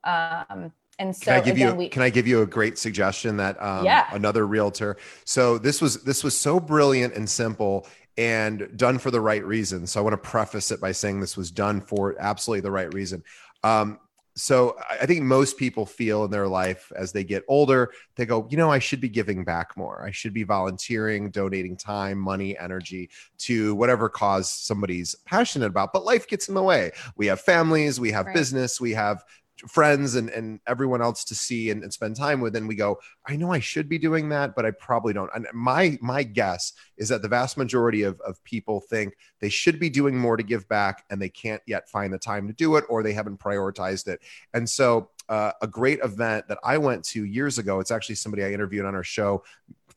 um 0.03 0.71
and 0.99 1.15
so 1.15 1.25
Can 1.25 1.33
I 1.33 1.39
give 1.41 1.55
again 1.55 1.67
you? 1.71 1.75
we 1.75 1.89
can 1.89 2.01
I 2.03 2.09
give 2.09 2.27
you 2.27 2.41
a 2.41 2.45
great 2.45 2.77
suggestion 2.77 3.37
that 3.37 3.61
um, 3.61 3.85
Yeah. 3.85 4.07
another 4.11 4.45
realtor? 4.45 4.97
So 5.25 5.57
this 5.57 5.81
was 5.81 6.03
this 6.03 6.23
was 6.23 6.39
so 6.39 6.59
brilliant 6.59 7.15
and 7.15 7.27
simple 7.27 7.87
and 8.17 8.69
done 8.77 8.99
for 8.99 9.09
the 9.09 9.21
right 9.21 9.43
reason. 9.43 9.87
So 9.87 9.99
I 9.99 10.03
want 10.03 10.13
to 10.13 10.29
preface 10.29 10.69
it 10.71 10.79
by 10.79 10.91
saying 10.91 11.19
this 11.19 11.37
was 11.37 11.49
done 11.49 11.81
for 11.81 12.15
absolutely 12.19 12.61
the 12.61 12.71
right 12.71 12.93
reason. 12.93 13.23
Um, 13.63 13.99
so 14.35 14.77
I 14.89 15.05
think 15.05 15.21
most 15.23 15.57
people 15.57 15.85
feel 15.85 16.23
in 16.23 16.31
their 16.31 16.47
life 16.47 16.91
as 16.95 17.11
they 17.11 17.23
get 17.23 17.43
older, 17.47 17.91
they 18.15 18.25
go, 18.25 18.47
you 18.49 18.57
know, 18.57 18.71
I 18.71 18.79
should 18.79 19.01
be 19.01 19.09
giving 19.09 19.43
back 19.43 19.75
more. 19.75 20.03
I 20.05 20.11
should 20.11 20.33
be 20.33 20.43
volunteering, 20.43 21.31
donating 21.31 21.75
time, 21.75 22.17
money, 22.17 22.57
energy 22.57 23.09
to 23.39 23.75
whatever 23.75 24.07
cause 24.07 24.51
somebody's 24.51 25.15
passionate 25.25 25.67
about. 25.67 25.91
But 25.91 26.05
life 26.05 26.27
gets 26.27 26.47
in 26.47 26.55
the 26.55 26.63
way. 26.63 26.91
We 27.17 27.27
have 27.27 27.41
families, 27.41 27.99
we 27.99 28.11
have 28.11 28.27
Right. 28.27 28.35
business, 28.35 28.79
we 28.79 28.91
have 28.91 29.23
friends 29.67 30.15
and, 30.15 30.29
and 30.29 30.59
everyone 30.67 31.01
else 31.01 31.23
to 31.25 31.35
see 31.35 31.69
and, 31.69 31.83
and 31.83 31.93
spend 31.93 32.15
time 32.15 32.41
with 32.41 32.55
and 32.55 32.67
we 32.67 32.75
go 32.75 32.99
i 33.27 33.35
know 33.35 33.51
i 33.51 33.59
should 33.59 33.87
be 33.87 33.97
doing 33.97 34.29
that 34.29 34.55
but 34.55 34.65
i 34.65 34.71
probably 34.71 35.13
don't. 35.13 35.29
And 35.33 35.47
my 35.53 35.97
my 36.01 36.23
guess 36.23 36.73
is 36.97 37.09
that 37.09 37.21
the 37.21 37.27
vast 37.27 37.57
majority 37.57 38.03
of, 38.03 38.19
of 38.21 38.43
people 38.43 38.81
think 38.81 39.15
they 39.39 39.49
should 39.49 39.79
be 39.79 39.89
doing 39.89 40.17
more 40.17 40.37
to 40.37 40.43
give 40.43 40.67
back 40.67 41.05
and 41.09 41.21
they 41.21 41.29
can't 41.29 41.61
yet 41.65 41.89
find 41.89 42.13
the 42.13 42.17
time 42.17 42.47
to 42.47 42.53
do 42.53 42.75
it 42.75 42.85
or 42.89 43.03
they 43.03 43.13
haven't 43.13 43.39
prioritized 43.39 44.07
it. 44.07 44.21
And 44.53 44.69
so 44.69 45.09
uh, 45.29 45.51
a 45.61 45.67
great 45.67 45.99
event 46.03 46.45
that 46.49 46.57
i 46.61 46.77
went 46.77 47.05
to 47.05 47.23
years 47.23 47.57
ago 47.57 47.79
it's 47.79 47.91
actually 47.91 48.15
somebody 48.15 48.43
i 48.43 48.51
interviewed 48.51 48.85
on 48.85 48.95
our 48.95 49.03
show 49.03 49.41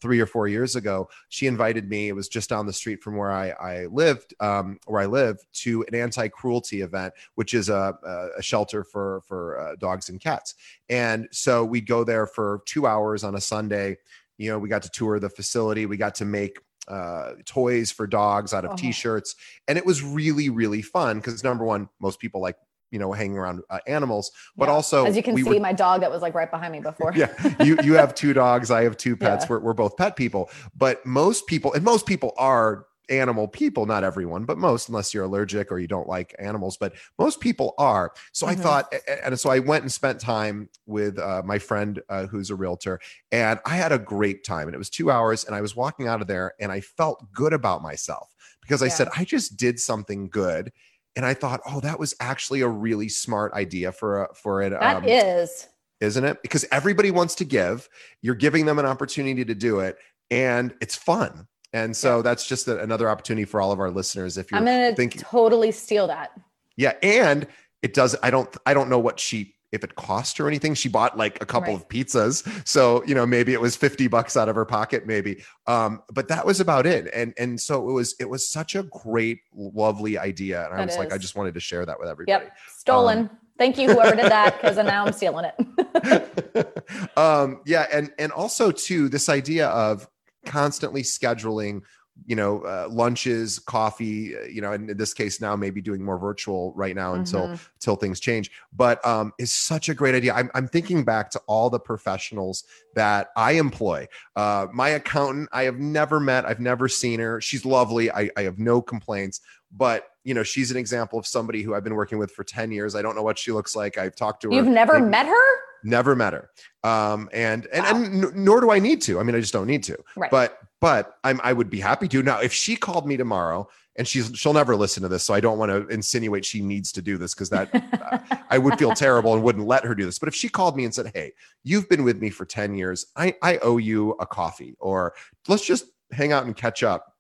three 0.05 0.21
or 0.21 0.27
four 0.27 0.47
years 0.47 0.77
ago 0.77 1.09
she 1.31 1.47
invited 1.47 1.88
me 1.88 2.09
it 2.09 2.12
was 2.21 2.29
just 2.29 2.51
down 2.51 2.67
the 2.67 2.73
street 2.83 3.03
from 3.03 3.17
where 3.17 3.33
i, 3.33 3.49
I 3.73 3.87
lived 3.87 4.35
um, 4.38 4.79
where 4.87 5.01
i 5.01 5.07
live 5.07 5.37
to 5.64 5.83
an 5.88 5.95
anti-cruelty 5.95 6.83
event 6.83 7.14
which 7.37 7.55
is 7.55 7.71
a, 7.71 7.97
a- 8.05 8.38
a 8.38 8.43
shelter 8.43 8.85
for 8.85 9.23
for 9.27 9.59
uh, 9.59 9.77
dogs 9.77 10.11
and 10.11 10.21
cats. 10.21 10.55
And 10.90 11.27
so 11.33 11.64
we'd 11.64 11.87
go 11.87 12.05
there 12.05 12.27
for 12.27 12.61
two 12.67 12.87
hours 12.87 13.25
on 13.25 13.35
a 13.35 13.40
sunday. 13.40 13.97
You 14.37 14.51
know 14.51 14.59
we 14.59 14.69
got 14.69 14.83
to 14.83 14.90
tour 14.90 15.19
the 15.21 15.31
facility. 15.31 15.87
We 15.87 15.97
got 15.97 16.14
to 16.17 16.25
make 16.27 16.59
uh, 16.87 17.33
toys 17.47 17.90
for 17.90 18.07
dogs 18.07 18.53
out 18.53 18.64
of 18.67 18.73
Uh-huh. 18.73 18.77
t-shirts. 18.83 19.37
And 19.69 19.79
it 19.79 19.87
was 19.87 20.03
really 20.03 20.49
really 20.51 20.83
fun 20.83 21.19
because 21.19 21.43
number 21.43 21.64
one 21.64 21.88
most 22.01 22.19
people 22.21 22.40
like 22.43 22.57
you 22.94 23.00
know 23.00 23.12
hanging 23.12 23.37
around 23.37 23.61
uh, 23.68 23.80
animals 23.88 24.30
but 24.57 24.68
Yeah. 24.68 24.74
also 24.74 25.04
as 25.04 25.16
you 25.16 25.22
can 25.22 25.37
see 25.37 25.42
were- 25.42 25.61
my 25.61 25.72
dog 25.72 26.00
that 26.02 26.11
was 26.11 26.22
like 26.22 26.35
right 26.35 26.50
behind 26.50 26.72
me 26.72 26.80
before 26.80 27.12
yeah 27.16 27.28
you 27.62 27.76
you 27.83 27.94
have 27.94 28.14
two 28.14 28.33
dogs 28.44 28.70
i 28.70 28.85
have 28.85 28.96
two 28.96 29.16
pets 29.16 29.44
Yeah. 29.44 29.50
we're, 29.50 29.61
we're 29.61 29.74
both 29.74 29.96
pet 29.96 30.14
people 30.14 30.48
but 30.76 31.04
most 31.04 31.46
people 31.48 31.74
and 31.74 31.85
most 31.85 32.07
people 32.07 32.33
are 32.38 32.87
animal 33.11 33.46
people 33.46 33.85
not 33.85 34.02
everyone 34.02 34.44
but 34.44 34.57
most 34.57 34.88
unless 34.88 35.12
you're 35.12 35.24
allergic 35.24 35.70
or 35.70 35.78
you 35.78 35.87
don't 35.87 36.09
like 36.09 36.35
animals 36.38 36.78
but 36.78 36.94
most 37.18 37.38
people 37.38 37.74
are 37.76 38.12
so 38.33 38.46
mm-hmm. 38.46 38.59
i 38.59 38.62
thought 38.62 38.94
and 39.22 39.38
so 39.38 39.50
i 39.50 39.59
went 39.59 39.83
and 39.83 39.92
spent 39.92 40.18
time 40.18 40.70
with 40.87 41.18
uh, 41.18 41.42
my 41.44 41.59
friend 41.59 42.00
uh, 42.09 42.26
who's 42.26 42.48
a 42.48 42.54
realtor 42.54 42.98
and 43.30 43.61
i 43.66 43.76
had 43.76 43.92
a 43.92 43.98
great 43.98 44.42
time 44.42 44.68
and 44.68 44.74
it 44.74 44.78
was 44.78 44.88
two 44.88 45.11
hours 45.11 45.44
and 45.44 45.54
i 45.54 45.61
was 45.61 45.76
walking 45.76 46.09
out 46.09 46.22
of 46.22 46.26
there 46.26 46.54
and 46.61 46.72
i 46.72 46.80
felt 46.80 47.22
good 47.33 47.52
about 47.52 47.83
myself 47.83 48.35
because 48.62 48.83
i 48.83 48.87
yeah. 48.87 48.92
said 48.92 49.09
i 49.18 49.22
just 49.22 49.59
did 49.59 49.78
something 49.78 50.28
good 50.28 50.72
and 51.16 51.24
i 51.24 51.35
thought 51.35 51.61
oh 51.66 51.81
that 51.81 51.98
was 51.98 52.14
actually 52.20 52.61
a 52.61 52.68
really 52.68 53.09
smart 53.09 53.53
idea 53.55 53.92
for 53.92 54.24
a 54.24 54.35
for 54.35 54.62
it 54.62 54.70
That 54.70 54.96
um, 54.96 55.05
is, 55.05 55.68
isn't 56.00 56.24
it 56.24 56.42
because 56.42 56.64
everybody 56.70 57.11
wants 57.11 57.35
to 57.37 57.44
give 57.44 57.88
you're 58.22 58.35
giving 58.35 58.66
them 58.66 58.79
an 58.79 58.87
opportunity 58.87 59.44
to 59.44 59.55
do 59.55 59.81
it 59.81 59.96
and 60.31 60.74
it's 60.81 60.96
fun 60.96 61.46
and 61.74 61.94
so 61.94 62.16
yeah. 62.16 62.22
that's 62.22 62.46
just 62.46 62.68
a, 62.68 62.81
another 62.81 63.11
opportunity 63.11 63.44
for 63.44 63.61
all 63.61 63.72
of 63.72 63.81
our 63.81 63.90
listeners. 63.90 64.38
If 64.38 64.50
you're 64.50 64.59
I'm 64.59 64.64
gonna 64.64 64.94
thinking, 64.94 65.20
totally 65.20 65.72
steal 65.72 66.07
that. 66.07 66.31
Yeah, 66.77 66.92
and 67.03 67.48
it 67.83 67.92
does. 67.92 68.16
I 68.22 68.31
don't. 68.31 68.57
I 68.64 68.74
don't 68.74 68.88
know 68.88 69.00
what 69.00 69.18
she 69.18 69.54
if 69.75 69.85
it 69.85 69.95
cost 69.97 70.39
her 70.39 70.49
anything. 70.49 70.75
She 70.75 70.89
bought 70.89 71.19
like 71.19 71.43
a 71.43 71.47
couple 71.47 71.75
right. 71.75 71.83
of 71.83 71.89
pizzas, 71.89 72.67
so 72.67 73.05
you 73.05 73.15
know 73.15 73.27
maybe 73.27 73.53
it 73.53 73.61
was 73.61 73.77
fifty 73.77 74.07
bucks 74.07 74.37
out 74.37 74.49
of 74.49 74.55
her 74.55 74.65
pocket, 74.65 75.07
maybe. 75.07 75.45
Um, 75.67 76.03
but 76.13 76.29
that 76.29 76.47
was 76.47 76.61
about 76.61 76.87
it. 76.87 77.11
And 77.13 77.35
and 77.37 77.61
so 77.61 77.89
it 77.89 77.93
was. 77.93 78.15
It 78.21 78.29
was 78.29 78.49
such 78.49 78.75
a 78.75 78.85
great, 78.85 79.41
lovely 79.55 80.17
idea, 80.17 80.65
and 80.67 80.75
I 80.75 80.85
was 80.85 80.95
is. 80.95 80.99
like, 80.99 81.13
I 81.13 81.19
just 81.19 81.37
wanted 81.37 81.55
to 81.55 81.61
share 81.61 81.85
that 81.85 81.99
with 81.99 82.09
everybody. 82.09 82.45
Yep, 82.45 82.57
stolen. 82.69 83.19
Um, 83.19 83.31
Thank 83.57 83.79
you, 83.79 83.89
whoever 83.89 84.17
did 84.17 84.33
that, 84.33 84.61
because 84.61 84.77
now 84.77 85.05
I'm 85.05 85.13
stealing 85.13 85.47
it. 85.47 86.83
um, 87.17 87.61
yeah, 87.65 87.87
and 87.93 88.13
and 88.19 88.33
also 88.33 88.71
too, 88.71 89.09
this 89.09 89.29
idea 89.29 89.69
of 89.69 90.09
constantly 90.45 91.03
scheduling 91.03 91.83
you 92.27 92.37
know 92.37 92.62
uh, 92.62 92.88
lunches 92.90 93.59
coffee 93.59 94.37
uh, 94.37 94.42
you 94.42 94.61
know 94.61 94.72
in 94.72 94.87
this 94.96 95.12
case 95.12 95.40
now 95.40 95.57
maybe 95.57 95.81
doing 95.81 96.03
more 96.03 96.18
virtual 96.18 96.72
right 96.74 96.94
now 96.94 97.14
until 97.14 97.42
mm-hmm. 97.42 97.55
until 97.74 97.96
things 97.96 98.20
change. 98.20 98.50
But 98.72 99.05
um 99.05 99.33
is 99.38 99.53
such 99.53 99.88
a 99.88 99.94
great 99.94 100.14
idea. 100.14 100.33
I'm, 100.33 100.50
I'm 100.55 100.68
thinking 100.68 101.05
back 101.05 101.31
to 101.31 101.40
all 101.46 101.70
the 101.70 101.81
professionals 101.81 102.64
that 102.94 103.29
i 103.37 103.53
employ. 103.53 104.07
Uh 104.37 104.66
my 104.72 104.90
accountant 104.90 105.48
i 105.53 105.64
have 105.64 105.79
never 105.79 106.20
met 106.20 106.44
i've 106.46 106.61
never 106.61 106.88
seen 106.88 107.20
her. 107.20 107.40
She's 107.40 107.64
lovely. 107.64 108.11
I, 108.11 108.31
I 108.37 108.42
have 108.42 108.59
no 108.59 108.81
complaints. 108.81 109.40
But 109.77 110.09
you 110.22 110.35
know 110.35 110.44
she's 110.44 110.70
an 110.70 110.77
example 110.77 111.18
of 111.18 111.27
somebody 111.27 111.62
who 111.62 111.74
i've 111.74 111.85
been 111.85 111.96
working 111.96 112.18
with 112.18 112.31
for 112.31 112.44
10 112.44 112.70
years. 112.70 112.94
I 112.94 113.03
don't 113.03 113.16
know 113.16 113.22
what 113.22 113.38
she 113.38 113.53
looks 113.53 113.74
like. 113.74 113.98
I've 113.98 114.16
talked 114.16 114.42
to 114.42 114.48
her. 114.48 114.55
You've 114.55 114.66
never 114.66 114.94
maybe, 114.94 115.11
met 115.11 115.27
her? 115.27 115.57
Never 115.83 116.16
met 116.16 116.33
her. 116.33 116.50
Um 116.85 117.29
and 117.33 117.66
and, 117.66 117.85
wow. 117.85 117.90
and 117.96 118.37
nor 118.37 118.61
do 118.61 118.70
i 118.70 118.79
need 118.79 119.03
to. 119.03 119.18
I 119.18 119.24
mean 119.24 119.35
i 119.35 119.40
just 119.40 119.53
don't 119.53 119.66
need 119.66 119.83
to. 119.85 119.98
Right. 120.16 120.31
but 120.31 120.59
but 120.85 121.16
I'm, 121.25 121.40
i 121.42 121.51
would 121.51 121.70
be 121.70 121.81
happy 121.81 122.09
to. 122.09 122.23
Now 122.23 122.40
if 122.40 122.53
she 122.53 122.77
called 122.77 123.07
me 123.07 123.16
tomorrow 123.16 123.66
and 123.97 124.07
she's 124.07 124.31
she'll 124.35 124.53
never 124.53 124.77
listen 124.77 125.03
to 125.03 125.09
this 125.09 125.23
so 125.23 125.33
i 125.33 125.40
don't 125.40 125.57
want 125.57 125.70
to 125.70 125.87
insinuate 125.88 126.44
she 126.44 126.61
needs 126.61 126.92
to 126.92 127.01
do 127.01 127.16
this 127.16 127.33
because 127.33 127.49
that 127.49 127.75
uh, 127.75 128.18
i 128.51 128.59
would 128.59 128.79
feel 128.79 128.92
terrible 128.92 129.33
and 129.33 129.42
wouldn't 129.42 129.66
let 129.66 129.83
her 129.83 129.94
do 129.94 130.05
this. 130.05 130.18
But 130.18 130.29
if 130.29 130.35
she 130.35 130.51
called 130.51 130.77
me 130.77 130.85
and 130.85 130.94
said 130.94 131.11
hey 131.14 131.33
you've 131.62 131.88
been 131.88 132.05
with 132.05 132.20
me 132.20 132.29
for 132.29 132.44
10 132.44 132.75
years. 132.75 133.07
I 133.16 133.35
i 133.40 133.57
owe 133.59 133.79
you 133.79 134.11
a 134.20 134.27
coffee 134.27 134.77
or 134.79 135.14
let's 135.49 135.64
just 135.64 135.87
hang 136.12 136.33
out 136.33 136.44
and 136.44 136.55
catch 136.55 136.83
up 136.83 137.14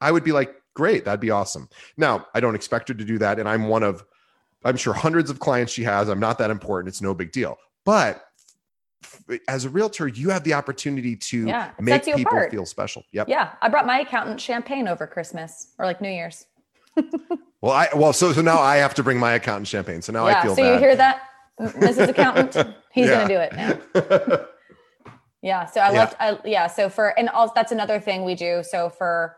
i 0.00 0.10
would 0.10 0.24
be 0.24 0.32
like 0.32 0.56
great 0.74 1.04
that'd 1.04 1.20
be 1.20 1.30
awesome. 1.30 1.68
Now 1.96 2.26
i 2.34 2.40
don't 2.40 2.56
expect 2.56 2.88
her 2.88 2.94
to 2.94 3.04
do 3.04 3.18
that 3.18 3.38
and 3.38 3.48
i'm 3.48 3.68
one 3.68 3.84
of 3.84 4.04
i'm 4.64 4.76
sure 4.76 4.92
hundreds 4.92 5.30
of 5.30 5.38
clients 5.38 5.72
she 5.72 5.84
has. 5.84 6.08
I'm 6.08 6.18
not 6.18 6.38
that 6.38 6.50
important. 6.50 6.88
It's 6.88 7.00
no 7.00 7.14
big 7.14 7.30
deal. 7.30 7.58
But 7.84 8.24
as 9.46 9.64
a 9.64 9.70
realtor, 9.70 10.08
you 10.08 10.30
have 10.30 10.44
the 10.44 10.54
opportunity 10.54 11.16
to 11.16 11.46
yeah, 11.46 11.70
make 11.80 12.04
people 12.04 12.22
apart. 12.22 12.50
feel 12.50 12.66
special. 12.66 13.02
Yep. 13.12 13.28
Yeah. 13.28 13.52
I 13.62 13.68
brought 13.68 13.86
my 13.86 14.00
accountant 14.00 14.40
champagne 14.40 14.88
over 14.88 15.06
Christmas 15.06 15.72
or 15.78 15.86
like 15.86 16.00
New 16.00 16.10
Year's. 16.10 16.46
well, 17.60 17.72
I 17.72 17.88
well, 17.94 18.12
so 18.12 18.32
so 18.32 18.42
now 18.42 18.58
I 18.58 18.76
have 18.76 18.94
to 18.94 19.02
bring 19.02 19.18
my 19.18 19.34
accountant 19.34 19.68
champagne. 19.68 20.02
So 20.02 20.12
now 20.12 20.26
yeah, 20.26 20.38
I 20.38 20.42
feel 20.42 20.56
so 20.56 20.62
bad. 20.62 20.74
you 20.74 20.78
hear 20.80 20.96
that, 20.96 21.22
Mrs. 21.60 22.08
Accountant? 22.08 22.74
He's 22.92 23.08
gonna 23.08 23.28
do 23.28 23.38
it 23.38 23.52
now. 23.52 24.46
yeah. 25.42 25.64
So 25.66 25.80
I 25.80 25.92
left. 25.92 26.16
I 26.18 26.38
yeah. 26.44 26.66
So 26.66 26.88
for 26.88 27.16
and 27.18 27.28
also 27.28 27.52
that's 27.54 27.70
another 27.70 28.00
thing 28.00 28.24
we 28.24 28.34
do. 28.34 28.62
So 28.64 28.90
for 28.90 29.36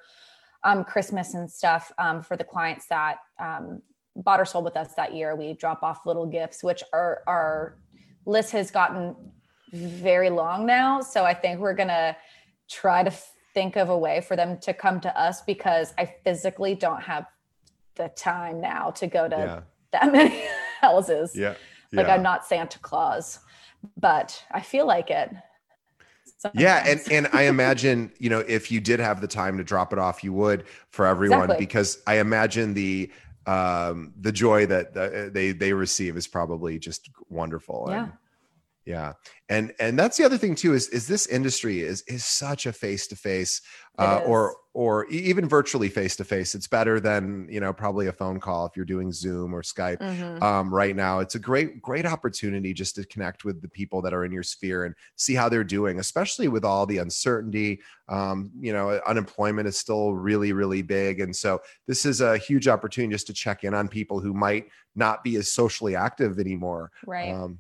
um, 0.65 0.85
Christmas 0.85 1.35
and 1.35 1.51
stuff 1.51 1.93
um, 1.99 2.23
for 2.23 2.37
the 2.37 2.45
clients 2.45 2.87
that 2.89 3.19
um, 3.39 3.83
bought 4.17 4.41
or 4.41 4.47
sold 4.47 4.65
with 4.65 4.77
us 4.77 4.95
that 4.95 5.15
year, 5.15 5.37
we 5.37 5.53
drop 5.53 5.83
off 5.83 6.07
little 6.07 6.27
gifts, 6.27 6.65
which 6.65 6.83
are 6.95 7.23
our 7.27 7.77
list 8.25 8.53
has 8.53 8.71
gotten 8.71 9.15
very 9.73 10.31
long 10.31 10.67
now. 10.67 11.01
So 11.01 11.25
I 11.25 11.35
think 11.35 11.61
we're 11.61 11.75
going 11.75 11.89
to 11.89 12.17
try 12.69 13.03
to 13.03 13.13
think 13.55 13.77
of 13.77 13.89
a 13.89 13.99
way 13.99 14.21
for 14.21 14.37
them 14.37 14.59
to 14.59 14.73
come 14.73 15.01
to 15.01 15.21
us 15.21 15.43
because 15.43 15.93
I 15.99 16.07
physically 16.25 16.75
don't 16.75 17.03
have 17.03 17.27
the 17.97 18.09
time 18.11 18.61
now 18.61 18.91
to 18.93 19.07
go 19.07 19.29
to 19.29 19.37
yeah. 19.37 19.61
that 19.93 20.13
many 20.13 20.45
houses. 20.81 21.35
Yeah. 21.35 21.55
Like 21.93 22.09
I'm 22.09 22.23
not 22.23 22.47
Santa 22.47 22.79
Claus, 22.79 23.41
but 23.97 24.45
I 24.53 24.61
feel 24.61 24.87
like 24.87 25.11
it. 25.11 25.31
Sometimes. 26.39 26.63
Yeah, 26.63 26.85
and 26.87 27.01
and 27.11 27.29
I 27.33 27.43
imagine 27.43 28.13
you 28.19 28.31
know 28.31 28.39
if 28.39 28.71
you 28.71 28.81
did 28.81 29.01
have 29.01 29.21
the 29.21 29.27
time 29.27 29.59
to 29.59 29.65
drop 29.65 29.93
it 29.93 29.99
off, 29.99 30.23
you 30.23 30.33
would 30.33 30.65
for 30.91 31.05
everyone 31.05 31.43
exactly. 31.43 31.67
because 31.67 32.03
I 32.07 32.19
imagine 32.19 32.73
the 32.75 33.11
um 33.47 34.15
the 34.21 34.31
joy 34.31 34.67
that 34.67 34.95
the, 34.95 35.31
they 35.33 35.51
they 35.51 35.73
receive 35.73 36.17
is 36.17 36.29
probably 36.29 36.79
just 36.79 37.11
wonderful. 37.29 37.87
Yeah. 37.89 38.05
And, 38.05 38.13
yeah. 38.91 39.13
And 39.49 39.73
and 39.79 39.97
that's 39.97 40.17
the 40.17 40.25
other 40.25 40.37
thing 40.37 40.57
too 40.57 40.75
is 40.75 40.89
is 40.89 41.07
this 41.07 41.27
industry 41.27 41.81
is 41.81 42.03
is 42.09 42.25
such 42.25 42.67
a 42.67 42.73
face 42.73 43.07
to 43.09 43.17
face 43.17 43.63
or 43.99 44.57
or 44.73 45.07
even 45.07 45.49
virtually 45.49 45.89
face 45.89 46.17
to 46.17 46.25
face 46.25 46.55
it's 46.55 46.67
better 46.67 47.01
than 47.01 47.47
you 47.51 47.61
know 47.61 47.73
probably 47.73 48.07
a 48.07 48.13
phone 48.13 48.41
call 48.41 48.65
if 48.65 48.77
you're 48.77 48.85
doing 48.85 49.13
zoom 49.13 49.55
or 49.55 49.63
skype. 49.63 49.99
Mm-hmm. 49.99 50.43
um, 50.43 50.73
right 50.73 50.97
now 50.97 51.19
it's 51.19 51.35
a 51.35 51.39
great 51.39 51.83
great 51.83 52.07
opportunity 52.07 52.73
just 52.73 52.95
to 52.95 53.05
connect 53.05 53.45
with 53.45 53.61
the 53.61 53.69
people 53.69 54.01
that 54.03 54.15
are 54.15 54.25
in 54.25 54.33
your 54.33 54.43
sphere 54.43 54.85
and 54.85 54.95
see 55.17 55.35
how 55.35 55.49
they're 55.49 55.65
doing 55.65 55.99
especially 55.99 56.49
with 56.49 56.65
all 56.65 56.87
the 56.87 56.99
uncertainty. 56.99 57.81
Um, 58.09 58.51
you 58.61 58.73
know 58.73 59.01
unemployment 59.07 59.69
is 59.69 59.79
still 59.79 60.15
really 60.15 60.53
really 60.53 60.83
big. 60.83 61.21
And 61.21 61.35
so 61.35 61.61
this 61.87 62.05
is 62.05 62.21
a 62.21 62.39
huge 62.39 62.67
opportunity 62.67 63.13
just 63.13 63.29
to 63.29 63.33
check 63.33 63.63
in 63.63 63.75
on 63.75 63.87
people 63.87 64.19
who 64.21 64.35
might 64.35 64.67
not 64.95 65.23
be 65.23 65.37
as 65.37 65.53
socially 65.53 65.95
active 65.95 66.39
anymore. 66.39 66.91
Right. 67.07 67.33
Um, 67.33 67.59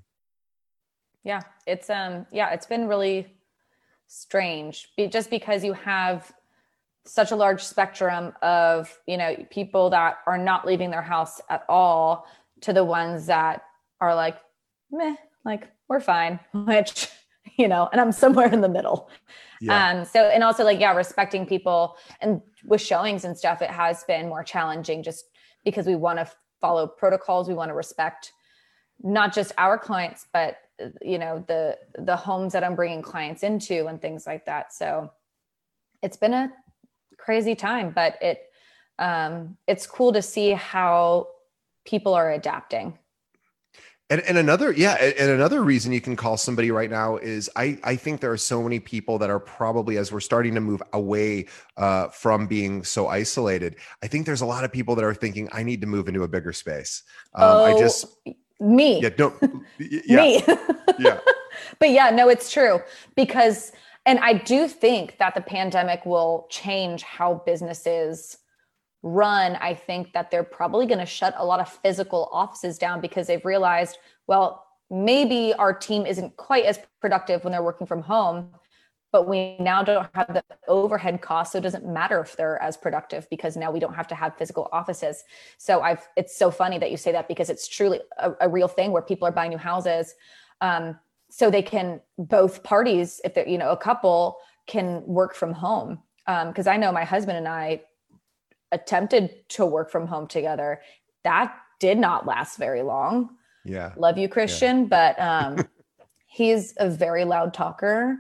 yeah, 1.25 1.41
it's 1.67 1.91
um 1.91 2.27
yeah, 2.33 2.51
it's 2.51 2.67
been 2.67 2.89
really 2.89 3.35
strange 4.07 4.91
Be, 4.97 5.07
just 5.07 5.31
because 5.31 5.63
you 5.63 5.73
have 5.73 6.33
such 7.05 7.31
a 7.31 7.37
large 7.37 7.63
spectrum 7.63 8.33
of, 8.43 8.97
you 9.07 9.17
know, 9.17 9.37
people 9.51 9.91
that 9.91 10.19
are 10.27 10.39
not 10.39 10.67
leaving 10.67 10.91
their 10.91 11.03
house 11.03 11.41
at 11.49 11.65
all 11.69 12.27
to 12.61 12.73
the 12.73 12.85
ones 12.85 13.27
that 13.27 13.63
are 14.01 14.15
like, 14.15 14.37
meh, 14.91 15.15
like 15.45 15.69
we're 15.89 16.01
fine, 16.01 16.39
which, 16.53 17.09
you 17.57 17.69
know, 17.69 17.89
and 17.93 18.01
I'm 18.01 18.13
somewhere 18.13 18.53
in 18.53 18.61
the 18.61 18.69
middle. 18.69 19.11
Yeah. 19.61 19.91
Um, 19.91 20.05
so 20.05 20.25
and 20.25 20.43
also 20.43 20.65
like, 20.65 20.81
yeah, 20.81 20.95
respecting 20.95 21.47
people 21.47 21.97
and 22.21 22.41
with 22.65 22.81
showings 22.81 23.25
and 23.25 23.37
stuff, 23.37 23.63
it 23.63 23.71
has 23.71 24.05
been 24.05 24.29
more 24.29 24.43
challenging 24.43 25.03
just 25.03 25.25
because 25.65 25.87
we 25.87 25.97
want 25.97 26.19
to 26.19 26.31
follow 26.61 26.87
protocols, 26.87 27.49
we 27.49 27.55
want 27.55 27.71
to 27.71 27.75
respect 27.75 28.33
not 29.03 29.33
just 29.33 29.53
our 29.59 29.79
clients, 29.79 30.27
but 30.33 30.59
you 31.03 31.19
know 31.19 31.45
the 31.49 31.79
the 31.99 32.17
homes 32.17 32.53
that 32.53 32.65
i'm 32.65 32.75
bringing 32.75 33.03
clients 33.03 33.43
into 33.43 33.87
and 33.87 34.01
things 34.01 34.27
like 34.27 34.45
that. 34.47 34.73
So 34.73 35.11
it's 36.03 36.17
been 36.17 36.35
a 36.35 36.53
crazy 37.19 37.55
time 37.55 37.91
but 37.91 38.17
it 38.23 38.51
um 38.99 39.57
it's 39.67 39.87
cool 39.87 40.13
to 40.13 40.23
see 40.23 40.51
how 40.53 41.29
people 41.85 42.15
are 42.15 42.33
adapting. 42.33 42.97
And, 44.09 44.21
and 44.23 44.39
another 44.39 44.73
yeah 44.73 44.95
and 44.95 45.31
another 45.31 45.63
reason 45.63 45.93
you 45.93 46.01
can 46.01 46.17
call 46.17 46.37
somebody 46.37 46.73
right 46.73 46.91
now 46.91 47.17
is 47.19 47.49
i 47.55 47.79
i 47.85 47.95
think 47.95 48.21
there 48.21 48.33
are 48.33 48.37
so 48.37 48.61
many 48.61 48.81
people 48.81 49.19
that 49.19 49.31
are 49.31 49.39
probably 49.39 49.99
as 49.99 50.11
we're 50.11 50.19
starting 50.19 50.53
to 50.57 50.61
move 50.61 50.83
away 50.93 51.47
uh, 51.77 52.09
from 52.09 52.49
being 52.49 52.83
so 52.83 53.07
isolated 53.07 53.77
i 54.03 54.09
think 54.09 54.27
there's 54.27 54.41
a 54.41 54.47
lot 54.47 54.65
of 54.65 54.73
people 54.73 54.97
that 54.97 55.05
are 55.05 55.15
thinking 55.15 55.49
i 55.53 55.63
need 55.63 55.81
to 55.81 55.87
move 55.87 56.09
into 56.09 56.25
a 56.25 56.29
bigger 56.29 56.53
space. 56.53 57.05
Um, 57.35 57.59
oh, 57.59 57.63
i 57.63 57.79
just 57.79 58.05
me. 58.61 59.01
Yeah, 59.01 59.11
no, 59.19 59.35
yeah. 59.79 60.17
me. 60.17 60.45
yeah. 60.99 61.19
But 61.79 61.91
yeah, 61.91 62.11
no, 62.11 62.29
it's 62.29 62.53
true 62.53 62.81
because, 63.17 63.73
and 64.07 64.19
I 64.21 64.35
do 64.35 64.69
think 64.69 65.19
that 65.19 65.35
the 65.35 65.41
pandemic 65.41 66.07
will 66.07 66.47
change 66.49 67.03
how 67.03 67.43
businesses 67.45 68.39
run. 69.03 69.57
I 69.57 69.75
think 69.75 70.13
that 70.13 70.31
they're 70.31 70.45
probably 70.45 70.87
going 70.87 71.01
to 71.01 71.07
shut 71.07 71.35
a 71.37 71.45
lot 71.45 71.59
of 71.59 71.69
physical 71.69 72.29
offices 72.33 72.79
down 72.79 73.01
because 73.01 73.27
they've 73.27 73.45
realized, 73.45 73.99
well, 74.27 74.65
maybe 74.91 75.53
our 75.55 75.75
team 75.75 76.07
isn't 76.07 76.37
quite 76.37 76.65
as 76.65 76.79
productive 77.01 77.45
when 77.45 77.51
they're 77.53 77.63
working 77.63 77.87
from 77.87 78.03
home 78.03 78.51
but 79.13 79.29
we 79.29 79.57
now 79.59 79.83
don't 79.83 80.09
have 80.15 80.33
the 80.33 80.45
overhead 80.69 81.21
costs 81.21 81.53
so 81.53 81.59
it 81.59 81.63
doesn't 81.63 81.87
matter 81.87 82.21
if 82.21 82.37
they're 82.37 82.61
as 82.63 82.77
productive 82.77 83.29
because 83.31 83.57
now 83.57 83.71
we 83.71 83.81
don't 83.81 83.95
have 83.95 84.09
to 84.09 84.15
have 84.15 84.37
physical 84.37 84.69
offices 84.73 85.25
so 85.59 85.81
i've 85.83 86.07
it's 86.17 86.37
so 86.37 86.51
funny 86.51 86.79
that 86.79 86.91
you 86.91 86.97
say 86.97 87.13
that 87.13 87.29
because 87.29 87.51
it's 87.51 87.69
truly 87.69 88.01
a, 88.19 88.33
a 88.43 88.49
real 88.49 88.69
thing 88.69 88.93
where 88.93 89.03
people 89.03 89.27
are 89.27 89.33
buying 89.33 89.51
new 89.51 89.59
houses 89.59 90.15
um, 90.61 90.99
so 91.31 91.51
they 91.51 91.63
can 91.63 92.01
both 92.19 92.63
parties 92.63 93.21
if 93.25 93.35
they're 93.35 93.49
you 93.49 93.59
know 93.59 93.71
a 93.71 93.77
couple 93.77 94.37
can 94.67 95.03
work 95.07 95.35
from 95.35 95.53
home 95.53 95.99
because 96.27 96.67
um, 96.67 96.73
i 96.73 96.77
know 96.77 96.93
my 96.93 97.05
husband 97.05 97.37
and 97.37 97.49
i 97.49 97.81
attempted 98.73 99.49
to 99.51 99.67
work 99.67 99.91
from 99.91 100.07
home 100.07 100.27
together. 100.27 100.81
That 101.25 101.55
did 101.79 101.99
not 101.99 102.27
last 102.27 102.59
very 102.59 102.83
long. 102.83 103.31
Yeah. 103.65 103.93
Love 103.97 104.19
you, 104.19 104.29
Christian, 104.29 104.83
yeah. 104.83 104.87
but 104.87 105.21
um, 105.21 105.69
he's 106.27 106.75
a 106.79 106.89
very 106.89 107.25
loud 107.25 107.53
talker. 107.53 108.19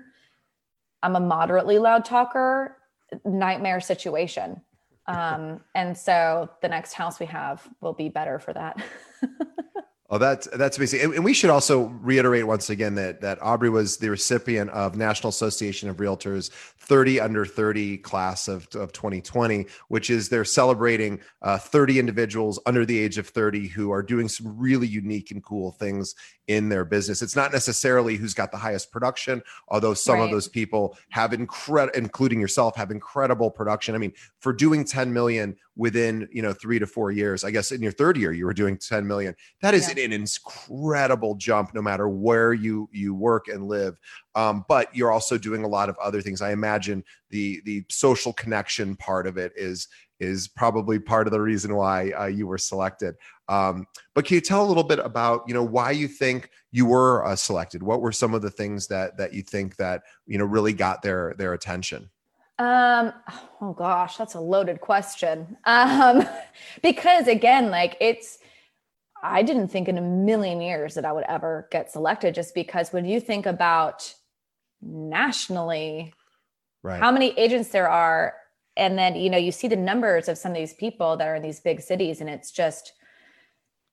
I'm 1.02 1.16
a 1.16 1.20
moderately 1.20 1.78
loud 1.78 2.04
talker. 2.04 2.76
Nightmare 3.24 3.80
situation. 3.80 4.60
Um, 5.06 5.60
and 5.74 5.96
so 5.96 6.50
the 6.62 6.68
next 6.68 6.92
house 6.92 7.18
we 7.18 7.26
have 7.26 7.66
will 7.80 7.92
be 7.92 8.08
better 8.08 8.38
for 8.38 8.52
that. 8.52 8.80
Oh, 10.12 10.18
that's 10.18 10.48
that's 10.48 10.76
amazing, 10.76 11.02
and, 11.02 11.14
and, 11.14 11.24
we 11.24 11.32
should 11.32 11.50
also 11.50 11.84
reiterate 12.02 12.44
once 12.44 12.68
again 12.68 12.96
that 12.96 13.20
that 13.20 13.40
Aubrey 13.40 13.70
was 13.70 13.96
the 13.98 14.10
recipient 14.10 14.68
of 14.70 14.96
National 14.96 15.28
Association 15.28 15.88
of 15.88 15.98
Realtors 15.98 16.50
30 16.90 17.20
under 17.20 17.46
30 17.46 17.98
class 17.98 18.48
of, 18.48 18.66
of 18.74 18.92
2020, 18.92 19.64
which 19.86 20.10
is 20.10 20.28
they're 20.28 20.44
celebrating 20.44 21.20
uh, 21.42 21.56
30 21.56 22.00
individuals 22.00 22.58
under 22.66 22.84
the 22.84 22.98
age 22.98 23.16
of 23.16 23.28
30 23.28 23.68
who 23.68 23.92
are 23.92 24.02
doing 24.02 24.28
some 24.28 24.58
really 24.58 24.88
unique 24.88 25.30
and 25.30 25.44
cool 25.44 25.70
things 25.70 26.16
in 26.48 26.68
their 26.68 26.84
business. 26.84 27.22
It's 27.22 27.36
not 27.36 27.52
necessarily 27.52 28.16
who's 28.16 28.34
got 28.34 28.50
the 28.50 28.58
highest 28.58 28.90
production, 28.90 29.40
although 29.68 29.94
some 29.94 30.16
right. 30.16 30.24
of 30.24 30.32
those 30.32 30.48
people 30.48 30.98
have 31.10 31.32
incredible, 31.32 31.96
including 31.96 32.40
yourself, 32.40 32.74
have 32.74 32.90
incredible 32.90 33.52
production. 33.52 33.94
I 33.94 33.98
mean, 33.98 34.12
for 34.40 34.52
doing 34.52 34.84
10 34.84 35.12
million 35.12 35.56
within 35.76 36.28
you 36.32 36.42
know 36.42 36.52
three 36.52 36.80
to 36.80 36.88
four 36.88 37.12
years, 37.12 37.44
I 37.44 37.52
guess 37.52 37.70
in 37.70 37.82
your 37.82 37.92
third 37.92 38.16
year 38.16 38.32
you 38.32 38.46
were 38.46 38.52
doing 38.52 38.76
10 38.76 39.06
million. 39.06 39.36
That 39.62 39.74
is 39.74 39.86
yeah. 39.86 39.99
An 40.04 40.12
incredible 40.12 41.34
jump, 41.34 41.74
no 41.74 41.82
matter 41.82 42.08
where 42.08 42.52
you 42.52 42.88
you 42.92 43.14
work 43.14 43.48
and 43.48 43.66
live. 43.66 43.98
Um, 44.34 44.64
but 44.68 44.94
you're 44.94 45.10
also 45.10 45.38
doing 45.38 45.64
a 45.64 45.68
lot 45.68 45.88
of 45.88 45.96
other 46.02 46.20
things. 46.20 46.42
I 46.42 46.52
imagine 46.52 47.04
the 47.30 47.60
the 47.64 47.84
social 47.88 48.32
connection 48.32 48.96
part 48.96 49.26
of 49.26 49.36
it 49.36 49.52
is 49.56 49.88
is 50.18 50.48
probably 50.48 50.98
part 50.98 51.26
of 51.26 51.32
the 51.32 51.40
reason 51.40 51.74
why 51.74 52.10
uh, 52.10 52.26
you 52.26 52.46
were 52.46 52.58
selected. 52.58 53.14
Um, 53.48 53.86
but 54.14 54.26
can 54.26 54.34
you 54.34 54.40
tell 54.42 54.64
a 54.64 54.68
little 54.68 54.84
bit 54.84 54.98
about 54.98 55.44
you 55.46 55.54
know 55.54 55.64
why 55.64 55.90
you 55.90 56.08
think 56.08 56.50
you 56.70 56.86
were 56.86 57.24
uh, 57.24 57.36
selected? 57.36 57.82
What 57.82 58.00
were 58.00 58.12
some 58.12 58.34
of 58.34 58.42
the 58.42 58.50
things 58.50 58.86
that 58.88 59.16
that 59.16 59.34
you 59.34 59.42
think 59.42 59.76
that 59.76 60.02
you 60.26 60.38
know 60.38 60.44
really 60.44 60.72
got 60.72 61.02
their 61.02 61.34
their 61.38 61.54
attention? 61.54 62.10
Um, 62.60 63.14
oh 63.62 63.72
gosh, 63.72 64.18
that's 64.18 64.34
a 64.34 64.40
loaded 64.40 64.82
question. 64.82 65.56
Um, 65.64 66.28
because 66.82 67.26
again, 67.26 67.70
like 67.70 67.96
it's, 68.00 68.39
I 69.22 69.42
didn't 69.42 69.68
think 69.68 69.88
in 69.88 69.98
a 69.98 70.02
million 70.02 70.60
years 70.60 70.94
that 70.94 71.04
I 71.04 71.12
would 71.12 71.24
ever 71.28 71.68
get 71.70 71.90
selected 71.90 72.34
just 72.34 72.54
because 72.54 72.92
when 72.92 73.04
you 73.04 73.20
think 73.20 73.46
about 73.46 74.14
nationally, 74.80 76.14
right. 76.82 76.98
how 76.98 77.10
many 77.12 77.38
agents 77.38 77.68
there 77.70 77.88
are, 77.88 78.34
and 78.76 78.98
then, 78.98 79.16
you 79.16 79.28
know, 79.28 79.36
you 79.38 79.52
see 79.52 79.68
the 79.68 79.76
numbers 79.76 80.28
of 80.28 80.38
some 80.38 80.52
of 80.52 80.56
these 80.56 80.72
people 80.72 81.16
that 81.16 81.28
are 81.28 81.34
in 81.34 81.42
these 81.42 81.60
big 81.60 81.80
cities 81.80 82.20
and 82.20 82.30
it's 82.30 82.50
just, 82.50 82.92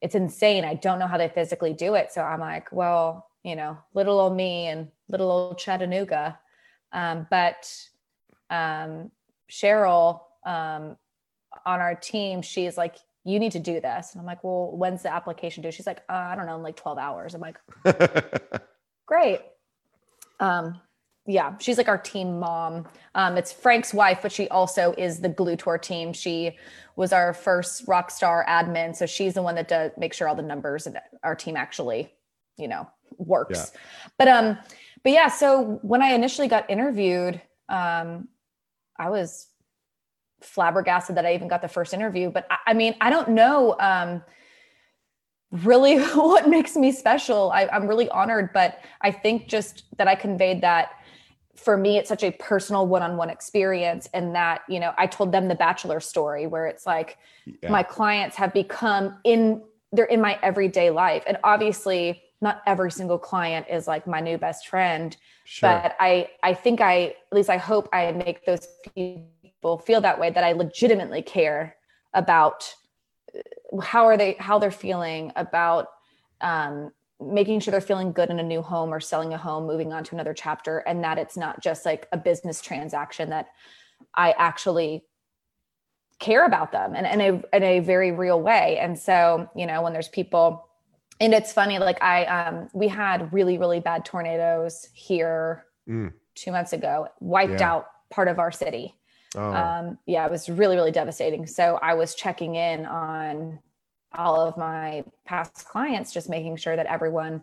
it's 0.01 0.15
insane. 0.15 0.63
I 0.63 0.75
don't 0.75 0.99
know 0.99 1.07
how 1.07 1.17
they 1.17 1.28
physically 1.28 1.73
do 1.73 1.95
it. 1.95 2.11
So 2.11 2.21
I'm 2.21 2.39
like, 2.39 2.71
well, 2.71 3.28
you 3.43 3.55
know, 3.55 3.78
little 3.93 4.19
old 4.19 4.36
me 4.36 4.67
and 4.67 4.89
little 5.09 5.32
old 5.32 5.57
Chattanooga. 5.57 6.39
Um, 6.93 7.28
but 7.30 7.69
um, 8.49 9.11
Cheryl 9.49 10.21
um, 10.45 10.95
on 11.65 11.80
our 11.82 11.95
team, 11.95 12.41
she's 12.41 12.78
like, 12.78 12.95
you 13.28 13.39
need 13.39 13.51
to 13.51 13.59
do 13.59 13.82
this. 13.82 14.13
And 14.13 14.21
I'm 14.21 14.25
like, 14.25 14.43
well, 14.43 14.71
when's 14.73 15.03
the 15.03 15.13
application 15.13 15.61
due? 15.61 15.71
She's 15.71 15.88
like, 15.88 16.03
uh, 16.09 16.13
I 16.13 16.36
don't 16.36 16.45
know, 16.45 16.55
in 16.55 16.63
like 16.63 16.78
12 16.78 16.97
hours. 16.97 17.36
I'm 17.36 17.41
like, 17.41 17.57
great. 19.05 19.41
Um, 20.39 20.80
yeah, 21.25 21.57
she's 21.59 21.78
like 21.78 21.89
our 21.89 21.97
team 21.97 22.39
mom. 22.39 22.88
Um, 23.13 23.36
it's 23.36 23.51
Frank's 23.51 23.93
wife, 23.93 24.19
but 24.21 24.32
she 24.32 24.47
also 24.47 24.93
is 24.97 25.19
the 25.19 25.28
glue 25.28 25.57
to 25.57 25.69
our 25.69 25.78
team. 25.78 26.13
She 26.13 26.57
was 26.95 27.11
our 27.11 27.34
first 27.34 27.86
rock 27.86 28.11
star 28.11 28.45
admin, 28.47 28.95
so 28.95 29.05
she's 29.05 29.34
the 29.34 29.41
one 29.41 29.55
that 29.55 29.67
does 29.67 29.91
make 29.97 30.13
sure 30.13 30.30
all 30.30 30.36
the 30.36 30.41
numbers 30.41 30.88
and 30.88 30.97
our 31.23 31.36
team 31.36 31.57
actually, 31.57 32.13
you 32.57 32.69
know, 32.69 32.89
works. 33.17 33.73
Yeah. 33.73 33.80
But 34.17 34.28
um, 34.30 34.57
but 35.03 35.11
yeah, 35.11 35.28
so 35.28 35.80
when 35.82 36.01
I 36.01 36.13
initially 36.13 36.47
got 36.47 36.69
interviewed, 36.69 37.41
um, 37.67 38.30
I 38.97 39.09
was 39.09 39.47
flabbergasted 40.41 41.15
that 41.17 41.25
I 41.25 41.33
even 41.33 41.47
got 41.47 41.61
the 41.61 41.67
first 41.67 41.93
interview. 41.93 42.29
But 42.29 42.47
I, 42.49 42.57
I 42.67 42.73
mean, 42.73 42.95
I 43.01 43.09
don't 43.09 43.29
know 43.29 43.75
um, 43.79 44.23
really 45.51 45.99
what 46.15 46.47
makes 46.49 46.75
me 46.75 46.91
special. 46.91 47.51
I, 47.51 47.67
I'm 47.67 47.88
really 47.88 48.09
honored, 48.09 48.51
but 48.53 48.79
I 49.01 49.11
think 49.11 49.47
just 49.47 49.83
that 49.97 50.07
I 50.07 50.15
conveyed 50.15 50.61
that 50.61 50.91
for 51.57 51.75
me 51.75 51.97
it's 51.97 52.07
such 52.07 52.23
a 52.23 52.31
personal 52.31 52.88
one-on-one 52.88 53.29
experience 53.29 54.07
and 54.13 54.35
that 54.35 54.61
you 54.69 54.79
know 54.79 54.93
i 54.97 55.07
told 55.07 55.31
them 55.31 55.47
the 55.47 55.55
bachelor 55.55 55.99
story 55.99 56.45
where 56.45 56.67
it's 56.67 56.85
like 56.85 57.17
yeah. 57.45 57.69
my 57.69 57.81
clients 57.81 58.35
have 58.35 58.53
become 58.53 59.17
in 59.23 59.61
they're 59.91 60.05
in 60.05 60.21
my 60.21 60.38
everyday 60.43 60.89
life 60.91 61.23
and 61.25 61.38
obviously 61.43 62.21
not 62.41 62.61
every 62.67 62.91
single 62.91 63.17
client 63.17 63.65
is 63.69 63.88
like 63.88 64.05
my 64.05 64.19
new 64.19 64.38
best 64.38 64.67
friend 64.67 65.17
sure. 65.45 65.69
but 65.69 65.95
i 65.99 66.29
i 66.43 66.53
think 66.53 66.79
i 66.79 67.05
at 67.05 67.33
least 67.33 67.49
i 67.49 67.57
hope 67.57 67.89
i 67.91 68.11
make 68.11 68.45
those 68.45 68.67
people 68.93 69.27
feel 69.76 69.99
that 69.99 70.20
way 70.20 70.30
that 70.30 70.43
i 70.43 70.53
legitimately 70.53 71.22
care 71.22 71.76
about 72.13 72.74
uh, 73.36 73.82
how 73.82 74.05
are 74.05 74.15
they 74.15 74.36
how 74.39 74.57
they're 74.59 74.72
feeling 74.72 75.32
about 75.36 75.88
um, 76.39 76.91
making 77.20 77.59
sure 77.59 77.72
they're 77.72 77.82
feeling 77.82 78.11
good 78.11 78.30
in 78.30 78.39
a 78.39 78.43
new 78.43 78.61
home 78.61 78.93
or 78.93 78.99
selling 78.99 79.34
a 79.34 79.38
home 79.38 79.65
moving 79.65 79.91
on 79.91 80.03
to 80.03 80.15
another 80.15 80.34
chapter 80.34 80.80
and 80.80 81.03
that 81.03 81.18
it's 81.18 81.36
not 81.36 81.61
just 81.61 81.86
like 81.86 82.07
a 82.11 82.18
business 82.18 82.61
transaction 82.61 83.32
that 83.32 83.47
i 84.15 84.34
actually 84.38 85.03
care 86.20 86.45
about 86.45 86.72
them 86.72 86.95
and 86.95 87.05
in 87.05 87.22
a, 87.22 87.55
in 87.55 87.63
a 87.63 87.80
very 87.80 88.11
real 88.11 88.41
way 88.41 88.78
and 88.80 88.97
so 88.97 89.49
you 89.55 89.65
know 89.65 89.82
when 89.82 89.93
there's 89.93 90.09
people 90.09 90.68
and 91.20 91.34
it's 91.34 91.51
funny 91.53 91.78
like 91.80 92.01
i 92.01 92.26
um 92.26 92.70
we 92.74 92.88
had 92.88 93.32
really 93.34 93.57
really 93.57 93.80
bad 93.80 94.03
tornadoes 94.05 94.88
here 94.93 95.65
mm. 95.88 96.11
two 96.36 96.51
months 96.51 96.74
ago 96.74 97.07
wiped 97.20 97.59
yeah. 97.59 97.72
out 97.72 97.88
part 98.09 98.28
of 98.28 98.39
our 98.39 98.51
city 98.51 98.95
oh. 99.38 99.53
um 99.53 99.97
yeah 100.05 100.25
it 100.25 100.31
was 100.31 100.49
really 100.49 100.75
really 100.75 100.91
devastating 100.91 101.45
so 101.45 101.79
i 101.81 101.93
was 101.93 102.15
checking 102.15 102.55
in 102.55 102.85
on 102.85 103.59
all 104.13 104.41
of 104.41 104.57
my 104.57 105.03
past 105.25 105.65
clients 105.67 106.13
just 106.13 106.29
making 106.29 106.55
sure 106.55 106.75
that 106.75 106.85
everyone 106.88 107.41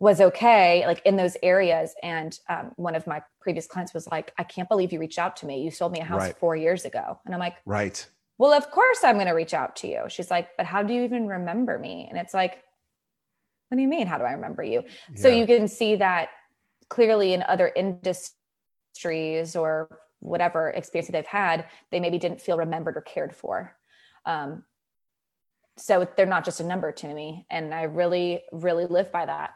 was 0.00 0.20
okay 0.20 0.84
like 0.86 1.02
in 1.04 1.16
those 1.16 1.36
areas 1.42 1.94
and 2.02 2.38
um, 2.48 2.70
one 2.76 2.94
of 2.94 3.06
my 3.06 3.20
previous 3.40 3.66
clients 3.66 3.92
was 3.94 4.06
like 4.08 4.32
i 4.38 4.42
can't 4.42 4.68
believe 4.68 4.92
you 4.92 4.98
reached 4.98 5.18
out 5.18 5.36
to 5.36 5.46
me 5.46 5.62
you 5.62 5.70
sold 5.70 5.92
me 5.92 6.00
a 6.00 6.04
house 6.04 6.20
right. 6.20 6.38
four 6.38 6.56
years 6.56 6.84
ago 6.84 7.18
and 7.24 7.34
i'm 7.34 7.40
like 7.40 7.56
right 7.66 8.08
well 8.38 8.52
of 8.52 8.70
course 8.70 9.04
i'm 9.04 9.16
going 9.16 9.26
to 9.26 9.32
reach 9.32 9.54
out 9.54 9.76
to 9.76 9.88
you 9.88 10.04
she's 10.08 10.30
like 10.30 10.48
but 10.56 10.66
how 10.66 10.82
do 10.82 10.94
you 10.94 11.02
even 11.02 11.26
remember 11.26 11.78
me 11.78 12.06
and 12.08 12.18
it's 12.18 12.34
like 12.34 12.62
what 13.68 13.76
do 13.76 13.82
you 13.82 13.88
mean? 13.88 14.06
How 14.06 14.18
do 14.18 14.24
I 14.24 14.32
remember 14.32 14.62
you? 14.62 14.82
Yeah. 15.10 15.22
So 15.22 15.28
you 15.28 15.46
can 15.46 15.68
see 15.68 15.96
that 15.96 16.30
clearly 16.88 17.34
in 17.34 17.42
other 17.42 17.70
industries 17.74 19.54
or 19.54 19.98
whatever 20.20 20.70
experience 20.70 21.10
they've 21.10 21.26
had, 21.26 21.66
they 21.90 22.00
maybe 22.00 22.18
didn't 22.18 22.40
feel 22.40 22.58
remembered 22.58 22.96
or 22.96 23.02
cared 23.02 23.34
for. 23.34 23.76
Um, 24.26 24.64
so 25.76 26.06
they're 26.16 26.26
not 26.26 26.44
just 26.44 26.60
a 26.60 26.64
number 26.64 26.92
to 26.92 27.14
me. 27.14 27.46
And 27.50 27.72
I 27.72 27.82
really, 27.84 28.42
really 28.52 28.86
live 28.86 29.12
by 29.12 29.26
that. 29.26 29.52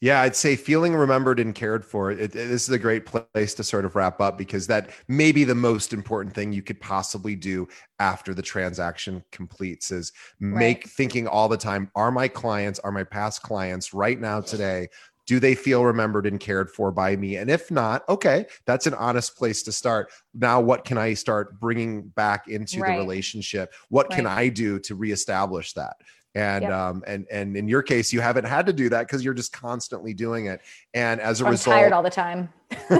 Yeah, 0.00 0.20
I'd 0.20 0.36
say 0.36 0.56
feeling 0.56 0.94
remembered 0.94 1.40
and 1.40 1.54
cared 1.54 1.82
for. 1.82 2.10
It, 2.10 2.20
it, 2.20 2.32
this 2.32 2.68
is 2.68 2.70
a 2.70 2.78
great 2.78 3.06
place 3.06 3.54
to 3.54 3.64
sort 3.64 3.86
of 3.86 3.96
wrap 3.96 4.20
up 4.20 4.36
because 4.36 4.66
that 4.66 4.90
may 5.08 5.32
be 5.32 5.44
the 5.44 5.54
most 5.54 5.94
important 5.94 6.34
thing 6.34 6.52
you 6.52 6.62
could 6.62 6.78
possibly 6.80 7.34
do 7.34 7.66
after 7.98 8.34
the 8.34 8.42
transaction 8.42 9.24
completes 9.32 9.90
is 9.90 10.12
make 10.38 10.84
right. 10.84 10.90
thinking 10.90 11.26
all 11.26 11.48
the 11.48 11.56
time 11.56 11.90
are 11.94 12.12
my 12.12 12.28
clients, 12.28 12.78
are 12.80 12.92
my 12.92 13.04
past 13.04 13.42
clients 13.42 13.94
right 13.94 14.20
now 14.20 14.40
today 14.40 14.86
do 15.26 15.40
they 15.40 15.54
feel 15.54 15.84
remembered 15.84 16.26
and 16.26 16.40
cared 16.40 16.70
for 16.70 16.90
by 16.90 17.16
me 17.16 17.36
and 17.36 17.50
if 17.50 17.70
not 17.70 18.08
okay 18.08 18.46
that's 18.64 18.86
an 18.86 18.94
honest 18.94 19.36
place 19.36 19.62
to 19.62 19.72
start 19.72 20.10
now 20.34 20.60
what 20.60 20.84
can 20.84 20.96
i 20.96 21.12
start 21.12 21.58
bringing 21.60 22.02
back 22.02 22.48
into 22.48 22.80
right. 22.80 22.92
the 22.92 22.98
relationship 22.98 23.72
what 23.88 24.08
right. 24.10 24.16
can 24.16 24.26
i 24.26 24.48
do 24.48 24.78
to 24.78 24.94
reestablish 24.94 25.72
that 25.72 25.96
and 26.34 26.62
yep. 26.62 26.72
um 26.72 27.02
and 27.06 27.26
and 27.30 27.56
in 27.56 27.68
your 27.68 27.82
case 27.82 28.12
you 28.12 28.20
haven't 28.20 28.44
had 28.44 28.66
to 28.66 28.72
do 28.72 28.88
that 28.88 29.06
because 29.06 29.24
you're 29.24 29.34
just 29.34 29.52
constantly 29.52 30.14
doing 30.14 30.46
it 30.46 30.60
and 30.94 31.20
as 31.20 31.40
a 31.40 31.44
I'm 31.44 31.50
result 31.50 31.76
tired 31.76 31.92
all 31.92 32.02
the 32.02 32.10
time 32.10 32.48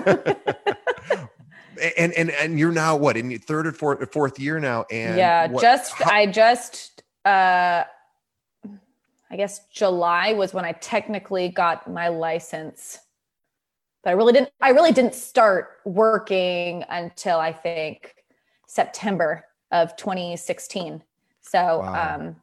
and 1.99 2.13
and 2.13 2.31
and 2.31 2.59
you're 2.59 2.73
now 2.73 2.97
what 2.97 3.17
in 3.17 3.31
your 3.31 3.41
third 3.41 3.67
or 3.67 3.73
fourth 3.73 4.13
fourth 4.13 4.39
year 4.39 4.59
now 4.59 4.85
and 4.91 5.17
yeah 5.17 5.47
what, 5.49 5.63
just 5.63 5.93
how- 5.93 6.11
i 6.11 6.27
just 6.27 7.03
uh 7.25 7.85
i 9.31 9.37
guess 9.37 9.67
july 9.67 10.33
was 10.33 10.55
when 10.55 10.65
i 10.65 10.73
technically 10.73 11.49
got 11.49 11.91
my 11.91 12.09
license 12.09 12.99
but 14.03 14.11
i 14.11 14.13
really 14.13 14.33
didn't 14.33 14.51
i 14.61 14.71
really 14.71 14.93
didn't 14.93 15.15
start 15.15 15.79
working 15.85 16.85
until 16.89 17.39
i 17.39 17.53
think 17.53 18.15
september 18.67 19.45
of 19.73 19.97
2016 19.97 21.03
so 21.41 21.79
wow. 21.81 22.15
um 22.17 22.37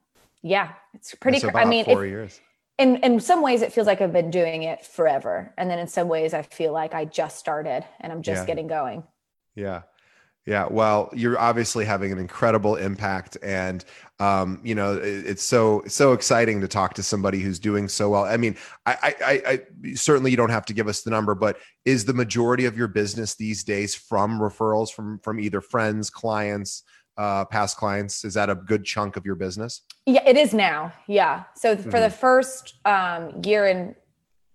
yeah, 0.44 0.74
it's 0.94 1.16
pretty. 1.16 1.40
So 1.40 1.50
I 1.56 1.66
mean, 1.66 1.86
four 1.86 2.06
if, 2.06 2.12
years. 2.12 2.42
In 2.78 2.98
in 2.98 3.20
some 3.20 3.42
ways, 3.42 3.62
it 3.62 3.72
feels 3.72 3.88
like 3.88 4.02
I've 4.02 4.14
been 4.14 4.30
doing 4.30 4.64
it 4.64 4.86
forever, 4.86 5.54
and 5.58 5.70
then 5.70 5.80
in 5.80 5.88
some 5.88 6.10
ways, 6.10 6.34
I 6.34 6.42
feel 6.42 6.74
like 6.74 6.94
I 6.94 7.06
just 7.06 7.40
started 7.40 7.86
and 8.02 8.12
I'm 8.12 8.22
just 8.22 8.42
yeah. 8.42 8.46
getting 8.46 8.68
going. 8.68 9.04
Yeah. 9.56 9.84
Yeah, 10.46 10.68
well, 10.70 11.10
you're 11.14 11.40
obviously 11.40 11.86
having 11.86 12.12
an 12.12 12.18
incredible 12.18 12.76
impact, 12.76 13.38
and 13.42 13.84
um, 14.20 14.60
you 14.62 14.76
know 14.76 15.00
it's 15.02 15.44
so 15.44 15.84
so 15.88 16.12
exciting 16.12 16.60
to 16.60 16.68
talk 16.68 16.96
to 16.96 17.04
somebody 17.04 17.40
who's 17.40 17.60
doing 17.60 17.88
so 17.88 18.10
well. 18.10 18.26
I 18.26 18.36
mean, 18.36 18.58
I, 18.86 19.16
I, 19.26 19.42
I 19.48 19.94
certainly 19.96 20.32
you 20.32 20.38
don't 20.38 20.50
have 20.50 20.66
to 20.66 20.74
give 20.74 20.90
us 20.90 21.02
the 21.02 21.12
number, 21.12 21.34
but 21.34 21.60
is 21.86 22.04
the 22.04 22.14
majority 22.14 22.66
of 22.66 22.78
your 22.78 22.90
business 22.90 23.36
these 23.36 23.64
days 23.64 23.96
from 23.96 24.38
referrals 24.38 24.92
from 24.92 25.18
from 25.20 25.40
either 25.40 25.62
friends, 25.62 26.10
clients, 26.10 26.84
uh, 27.18 27.46
past 27.46 27.78
clients? 27.78 28.26
Is 28.26 28.34
that 28.34 28.50
a 28.50 28.56
good 28.56 28.84
chunk 28.84 29.16
of 29.16 29.26
your 29.26 29.36
business? 29.36 29.84
Yeah, 30.06 30.28
it 30.28 30.36
is 30.36 30.54
now. 30.54 30.92
Yeah. 31.08 31.44
So 31.56 31.78
for 31.78 31.84
mm-hmm. 31.84 32.02
the 32.02 32.10
first 32.10 32.74
um, 32.84 33.42
year 33.46 33.66
and 33.68 33.96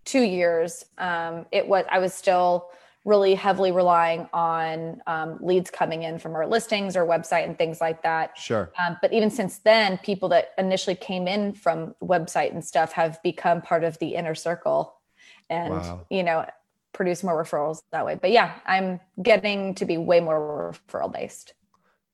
two 0.05 0.23
years, 0.23 0.85
um, 0.99 1.47
it 1.51 1.67
was 1.67 1.87
I 1.91 1.99
was 1.99 2.13
still 2.13 2.69
really 3.09 3.35
heavily 3.35 3.73
relying 3.73 4.29
on 4.35 5.01
um, 5.07 5.39
leads 5.41 5.71
coming 5.71 6.03
in 6.03 6.19
from 6.19 6.35
our 6.35 6.47
listings 6.47 6.95
or 6.95 7.07
website 7.07 7.45
and 7.45 7.57
things 7.57 7.81
like 7.81 8.03
that. 8.03 8.37
Sure. 8.37 8.71
Um, 8.79 8.99
but 9.01 9.15
even 9.15 9.31
since 9.31 9.59
then, 9.59 9.97
people 9.99 10.29
that 10.29 10.51
initially 10.59 10.95
came 10.95 11.27
in 11.27 11.55
from 11.55 11.95
website 12.03 12.53
and 12.53 12.63
stuff 12.63 12.93
have 12.93 13.21
become 13.23 13.63
part 13.63 13.83
of 13.83 13.99
the 13.99 14.15
inner 14.15 14.35
circle, 14.35 14.95
and 15.49 15.71
wow. 15.71 16.07
you 16.11 16.23
know 16.23 16.45
produce 16.93 17.25
more 17.25 17.43
referrals 17.43 17.83
that 17.93 18.05
way. 18.05 18.19
But 18.21 18.31
yeah, 18.31 18.55
I'm 18.67 19.01
getting 19.23 19.75
to 19.77 19.87
be 19.87 19.97
way 19.97 20.21
more 20.21 20.75
referral 20.75 21.11
based. 21.11 21.55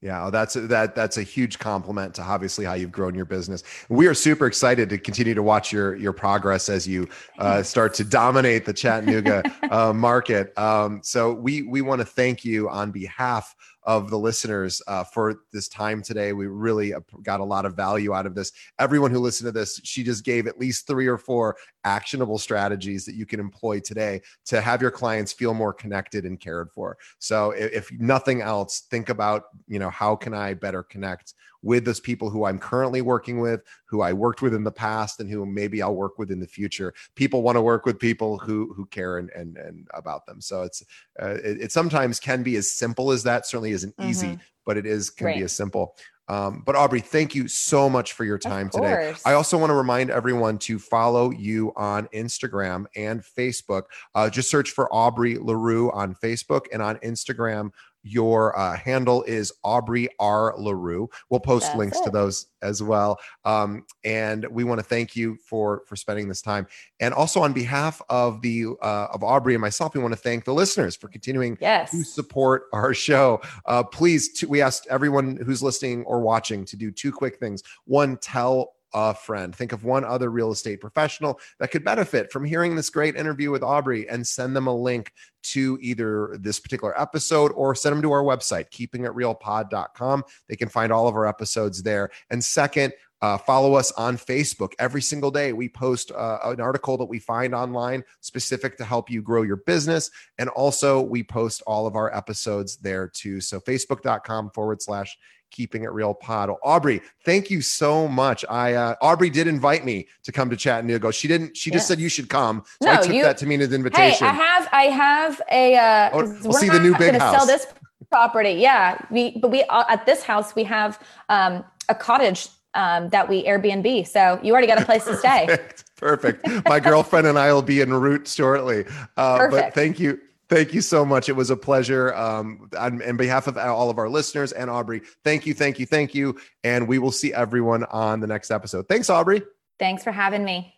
Yeah, 0.04 0.28
that's 0.28 0.54
a, 0.54 0.60
that 0.66 0.94
that's 0.94 1.16
a 1.16 1.22
huge 1.22 1.58
compliment 1.58 2.12
to 2.16 2.22
obviously 2.22 2.66
how 2.66 2.74
you've 2.74 2.92
grown 2.92 3.14
your 3.14 3.24
business. 3.24 3.62
We 3.88 4.06
are 4.06 4.12
super 4.12 4.44
excited 4.44 4.90
to 4.90 4.98
continue 4.98 5.32
to 5.32 5.42
watch 5.42 5.72
your 5.72 5.96
your 5.96 6.12
progress 6.12 6.68
as 6.68 6.86
you 6.86 7.08
uh, 7.38 7.62
start 7.62 7.94
to 7.94 8.04
dominate 8.04 8.66
the 8.66 8.74
Chattanooga 8.74 9.42
uh, 9.70 9.94
market. 9.94 10.56
Um, 10.58 11.00
so 11.02 11.32
we 11.32 11.62
we 11.62 11.80
want 11.80 12.02
to 12.02 12.04
thank 12.04 12.44
you 12.44 12.68
on 12.68 12.90
behalf 12.90 13.54
of 13.84 14.10
the 14.10 14.18
listeners 14.18 14.80
uh, 14.86 15.04
for 15.04 15.42
this 15.52 15.68
time 15.68 16.02
today. 16.02 16.32
We 16.32 16.46
really 16.46 16.94
got 17.22 17.40
a 17.40 17.44
lot 17.44 17.66
of 17.66 17.74
value 17.74 18.14
out 18.14 18.26
of 18.26 18.34
this. 18.34 18.52
Everyone 18.78 19.10
who 19.10 19.18
listened 19.18 19.48
to 19.48 19.52
this, 19.52 19.80
she 19.84 20.02
just 20.02 20.24
gave 20.24 20.46
at 20.46 20.58
least 20.58 20.86
three 20.86 21.06
or 21.06 21.18
four 21.18 21.56
actionable 21.84 22.38
strategies 22.38 23.04
that 23.04 23.14
you 23.14 23.26
can 23.26 23.40
employ 23.40 23.80
today 23.80 24.22
to 24.46 24.60
have 24.60 24.80
your 24.80 24.90
clients 24.90 25.32
feel 25.32 25.54
more 25.54 25.72
connected 25.72 26.24
and 26.24 26.40
cared 26.40 26.70
for. 26.72 26.96
So 27.18 27.50
if, 27.50 27.72
if 27.72 27.92
nothing 28.00 28.40
else, 28.40 28.80
think 28.90 29.08
about, 29.08 29.44
you 29.68 29.78
know, 29.78 29.90
how 29.90 30.16
can 30.16 30.34
I 30.34 30.54
better 30.54 30.82
connect 30.82 31.34
with 31.64 31.84
those 31.84 31.98
people 31.98 32.28
who 32.28 32.44
I'm 32.44 32.58
currently 32.58 33.00
working 33.00 33.40
with, 33.40 33.62
who 33.86 34.02
I 34.02 34.12
worked 34.12 34.42
with 34.42 34.54
in 34.54 34.62
the 34.62 34.70
past, 34.70 35.18
and 35.18 35.28
who 35.28 35.44
maybe 35.46 35.82
I'll 35.82 35.94
work 35.94 36.18
with 36.18 36.30
in 36.30 36.38
the 36.38 36.46
future. 36.46 36.92
People 37.16 37.42
want 37.42 37.56
to 37.56 37.62
work 37.62 37.86
with 37.86 37.98
people 37.98 38.38
who 38.38 38.72
who 38.74 38.86
care 38.86 39.18
and 39.18 39.30
and, 39.30 39.56
and 39.56 39.88
about 39.94 40.26
them. 40.26 40.40
So 40.40 40.62
it's 40.62 40.82
uh, 41.20 41.36
it, 41.42 41.62
it, 41.62 41.72
sometimes 41.72 42.20
can 42.20 42.42
be 42.42 42.56
as 42.56 42.70
simple 42.70 43.10
as 43.10 43.22
that. 43.24 43.46
Certainly 43.46 43.72
isn't 43.72 43.96
mm-hmm. 43.96 44.10
easy, 44.10 44.38
but 44.66 44.76
it 44.76 44.86
is 44.86 45.10
can 45.10 45.26
right. 45.26 45.36
be 45.36 45.42
as 45.42 45.52
simple. 45.52 45.96
Um, 46.28 46.62
but 46.64 46.74
Aubrey, 46.74 47.00
thank 47.00 47.34
you 47.34 47.48
so 47.48 47.90
much 47.90 48.12
for 48.12 48.24
your 48.24 48.38
time 48.38 48.70
today. 48.70 49.14
I 49.26 49.34
also 49.34 49.58
want 49.58 49.70
to 49.70 49.74
remind 49.74 50.10
everyone 50.10 50.56
to 50.60 50.78
follow 50.78 51.30
you 51.30 51.72
on 51.76 52.08
Instagram 52.08 52.86
and 52.96 53.20
Facebook. 53.22 53.82
Uh, 54.14 54.30
just 54.30 54.48
search 54.48 54.70
for 54.70 54.92
Aubrey 54.92 55.36
LaRue 55.36 55.92
on 55.92 56.14
Facebook 56.14 56.66
and 56.72 56.80
on 56.80 56.96
Instagram. 56.96 57.70
Your 58.04 58.56
uh, 58.58 58.76
handle 58.76 59.22
is 59.24 59.50
Aubrey 59.64 60.08
R. 60.20 60.54
LaRue. 60.58 61.08
We'll 61.30 61.40
post 61.40 61.66
That's 61.66 61.78
links 61.78 61.98
it. 62.00 62.04
to 62.04 62.10
those 62.10 62.46
as 62.60 62.82
well. 62.82 63.18
Um, 63.44 63.84
and 64.04 64.46
we 64.50 64.62
want 64.62 64.78
to 64.78 64.84
thank 64.84 65.16
you 65.16 65.36
for 65.36 65.82
for 65.86 65.96
spending 65.96 66.28
this 66.28 66.42
time. 66.42 66.66
And 67.00 67.14
also 67.14 67.40
on 67.40 67.54
behalf 67.54 68.02
of 68.10 68.42
the 68.42 68.66
uh, 68.82 69.08
of 69.12 69.24
Aubrey 69.24 69.54
and 69.54 69.60
myself, 69.62 69.94
we 69.94 70.00
want 70.00 70.12
to 70.12 70.20
thank 70.20 70.44
the 70.44 70.52
listeners 70.52 70.94
for 70.94 71.08
continuing 71.08 71.56
yes. 71.60 71.90
to 71.92 72.04
support 72.04 72.64
our 72.72 72.92
show. 72.92 73.40
Uh, 73.64 73.82
please, 73.82 74.44
we 74.46 74.60
asked 74.60 74.86
everyone 74.90 75.38
who's 75.44 75.62
listening 75.62 76.04
or 76.04 76.20
watching 76.20 76.64
to 76.66 76.76
do 76.76 76.90
two 76.90 77.10
quick 77.10 77.38
things. 77.38 77.62
One, 77.86 78.18
tell 78.18 78.73
a 78.94 79.12
friend. 79.12 79.54
Think 79.54 79.72
of 79.72 79.84
one 79.84 80.04
other 80.04 80.30
real 80.30 80.52
estate 80.52 80.80
professional 80.80 81.40
that 81.58 81.70
could 81.70 81.84
benefit 81.84 82.32
from 82.32 82.44
hearing 82.44 82.76
this 82.76 82.88
great 82.88 83.16
interview 83.16 83.50
with 83.50 83.62
Aubrey 83.62 84.08
and 84.08 84.26
send 84.26 84.54
them 84.54 84.68
a 84.68 84.74
link 84.74 85.12
to 85.42 85.76
either 85.82 86.36
this 86.40 86.60
particular 86.60 86.98
episode 86.98 87.52
or 87.52 87.74
send 87.74 87.94
them 87.94 88.02
to 88.02 88.12
our 88.12 88.22
website, 88.22 88.70
keepingitrealpod.com. 88.70 90.24
They 90.48 90.56
can 90.56 90.68
find 90.68 90.92
all 90.92 91.08
of 91.08 91.14
our 91.14 91.26
episodes 91.26 91.82
there. 91.82 92.10
And 92.30 92.42
second, 92.42 92.94
uh, 93.24 93.38
follow 93.38 93.74
us 93.74 93.90
on 93.92 94.18
Facebook. 94.18 94.72
Every 94.78 95.00
single 95.00 95.30
day, 95.30 95.54
we 95.54 95.66
post 95.66 96.10
uh, 96.10 96.38
an 96.44 96.60
article 96.60 96.98
that 96.98 97.06
we 97.06 97.18
find 97.18 97.54
online 97.54 98.04
specific 98.20 98.76
to 98.76 98.84
help 98.84 99.08
you 99.08 99.22
grow 99.22 99.42
your 99.42 99.56
business. 99.56 100.10
And 100.38 100.50
also, 100.50 101.00
we 101.00 101.22
post 101.22 101.62
all 101.66 101.86
of 101.86 101.96
our 101.96 102.14
episodes 102.14 102.76
there 102.76 103.08
too. 103.08 103.40
So, 103.40 103.60
facebook.com 103.60 104.50
forward 104.50 104.82
slash 104.82 105.16
keeping 105.54 105.84
it 105.84 105.92
real 105.92 106.12
pod. 106.12 106.50
Aubrey, 106.62 107.00
thank 107.24 107.50
you 107.50 107.62
so 107.62 108.08
much. 108.08 108.44
I 108.50 108.74
uh, 108.74 108.96
Aubrey 109.00 109.30
did 109.30 109.46
invite 109.46 109.84
me 109.84 110.08
to 110.24 110.32
come 110.32 110.50
to 110.50 110.56
Chattanooga. 110.56 111.12
She 111.12 111.28
didn't. 111.28 111.56
She 111.56 111.70
just 111.70 111.86
said 111.86 112.00
you 112.00 112.08
should 112.08 112.28
come. 112.28 112.64
So 112.82 112.88
no, 112.88 112.92
I 112.92 113.02
took 113.02 113.14
you, 113.14 113.22
that 113.22 113.38
to 113.38 113.46
mean 113.46 113.62
an 113.62 113.72
invitation. 113.72 114.26
Hey, 114.26 114.32
I 114.32 114.34
have. 114.34 114.68
I 114.72 114.82
have 114.84 115.42
a. 115.50 115.76
Uh, 115.76 116.10
oh, 116.12 116.38
we'll 116.42 116.52
see 116.54 116.68
the 116.68 116.80
new 116.80 116.96
big 116.98 117.14
house. 117.14 117.36
Sell 117.36 117.46
this 117.46 117.66
property. 118.10 118.52
Yeah, 118.52 118.98
we. 119.10 119.38
But 119.38 119.50
we 119.50 119.62
uh, 119.64 119.84
at 119.88 120.04
this 120.06 120.24
house 120.24 120.54
we 120.54 120.64
have 120.64 121.00
um, 121.28 121.64
a 121.88 121.94
cottage 121.94 122.48
um, 122.74 123.08
that 123.10 123.28
we 123.28 123.44
Airbnb. 123.44 124.06
So 124.08 124.40
you 124.42 124.52
already 124.52 124.66
got 124.66 124.82
a 124.82 124.84
place 124.84 125.04
to 125.04 125.16
stay. 125.24 125.56
Perfect. 125.96 126.46
My 126.68 126.80
girlfriend 126.80 127.26
and 127.26 127.38
I 127.38 127.52
will 127.52 127.62
be 127.62 127.80
en 127.80 127.92
route 127.92 128.26
shortly. 128.26 128.84
Uh, 129.16 129.48
but 129.48 129.74
thank 129.74 130.00
you. 130.00 130.20
Thank 130.54 130.72
you 130.72 130.82
so 130.82 131.04
much. 131.04 131.28
It 131.28 131.32
was 131.32 131.50
a 131.50 131.56
pleasure. 131.56 132.14
Um, 132.14 132.70
on, 132.78 133.02
on 133.02 133.16
behalf 133.16 133.48
of 133.48 133.58
all 133.58 133.90
of 133.90 133.98
our 133.98 134.08
listeners 134.08 134.52
and 134.52 134.70
Aubrey, 134.70 135.02
thank 135.24 135.46
you, 135.46 135.52
thank 135.52 135.80
you, 135.80 135.86
thank 135.86 136.14
you. 136.14 136.38
And 136.62 136.86
we 136.86 137.00
will 137.00 137.10
see 137.10 137.34
everyone 137.34 137.82
on 137.86 138.20
the 138.20 138.28
next 138.28 138.52
episode. 138.52 138.86
Thanks, 138.86 139.10
Aubrey. 139.10 139.42
Thanks 139.80 140.04
for 140.04 140.12
having 140.12 140.44
me. 140.44 140.73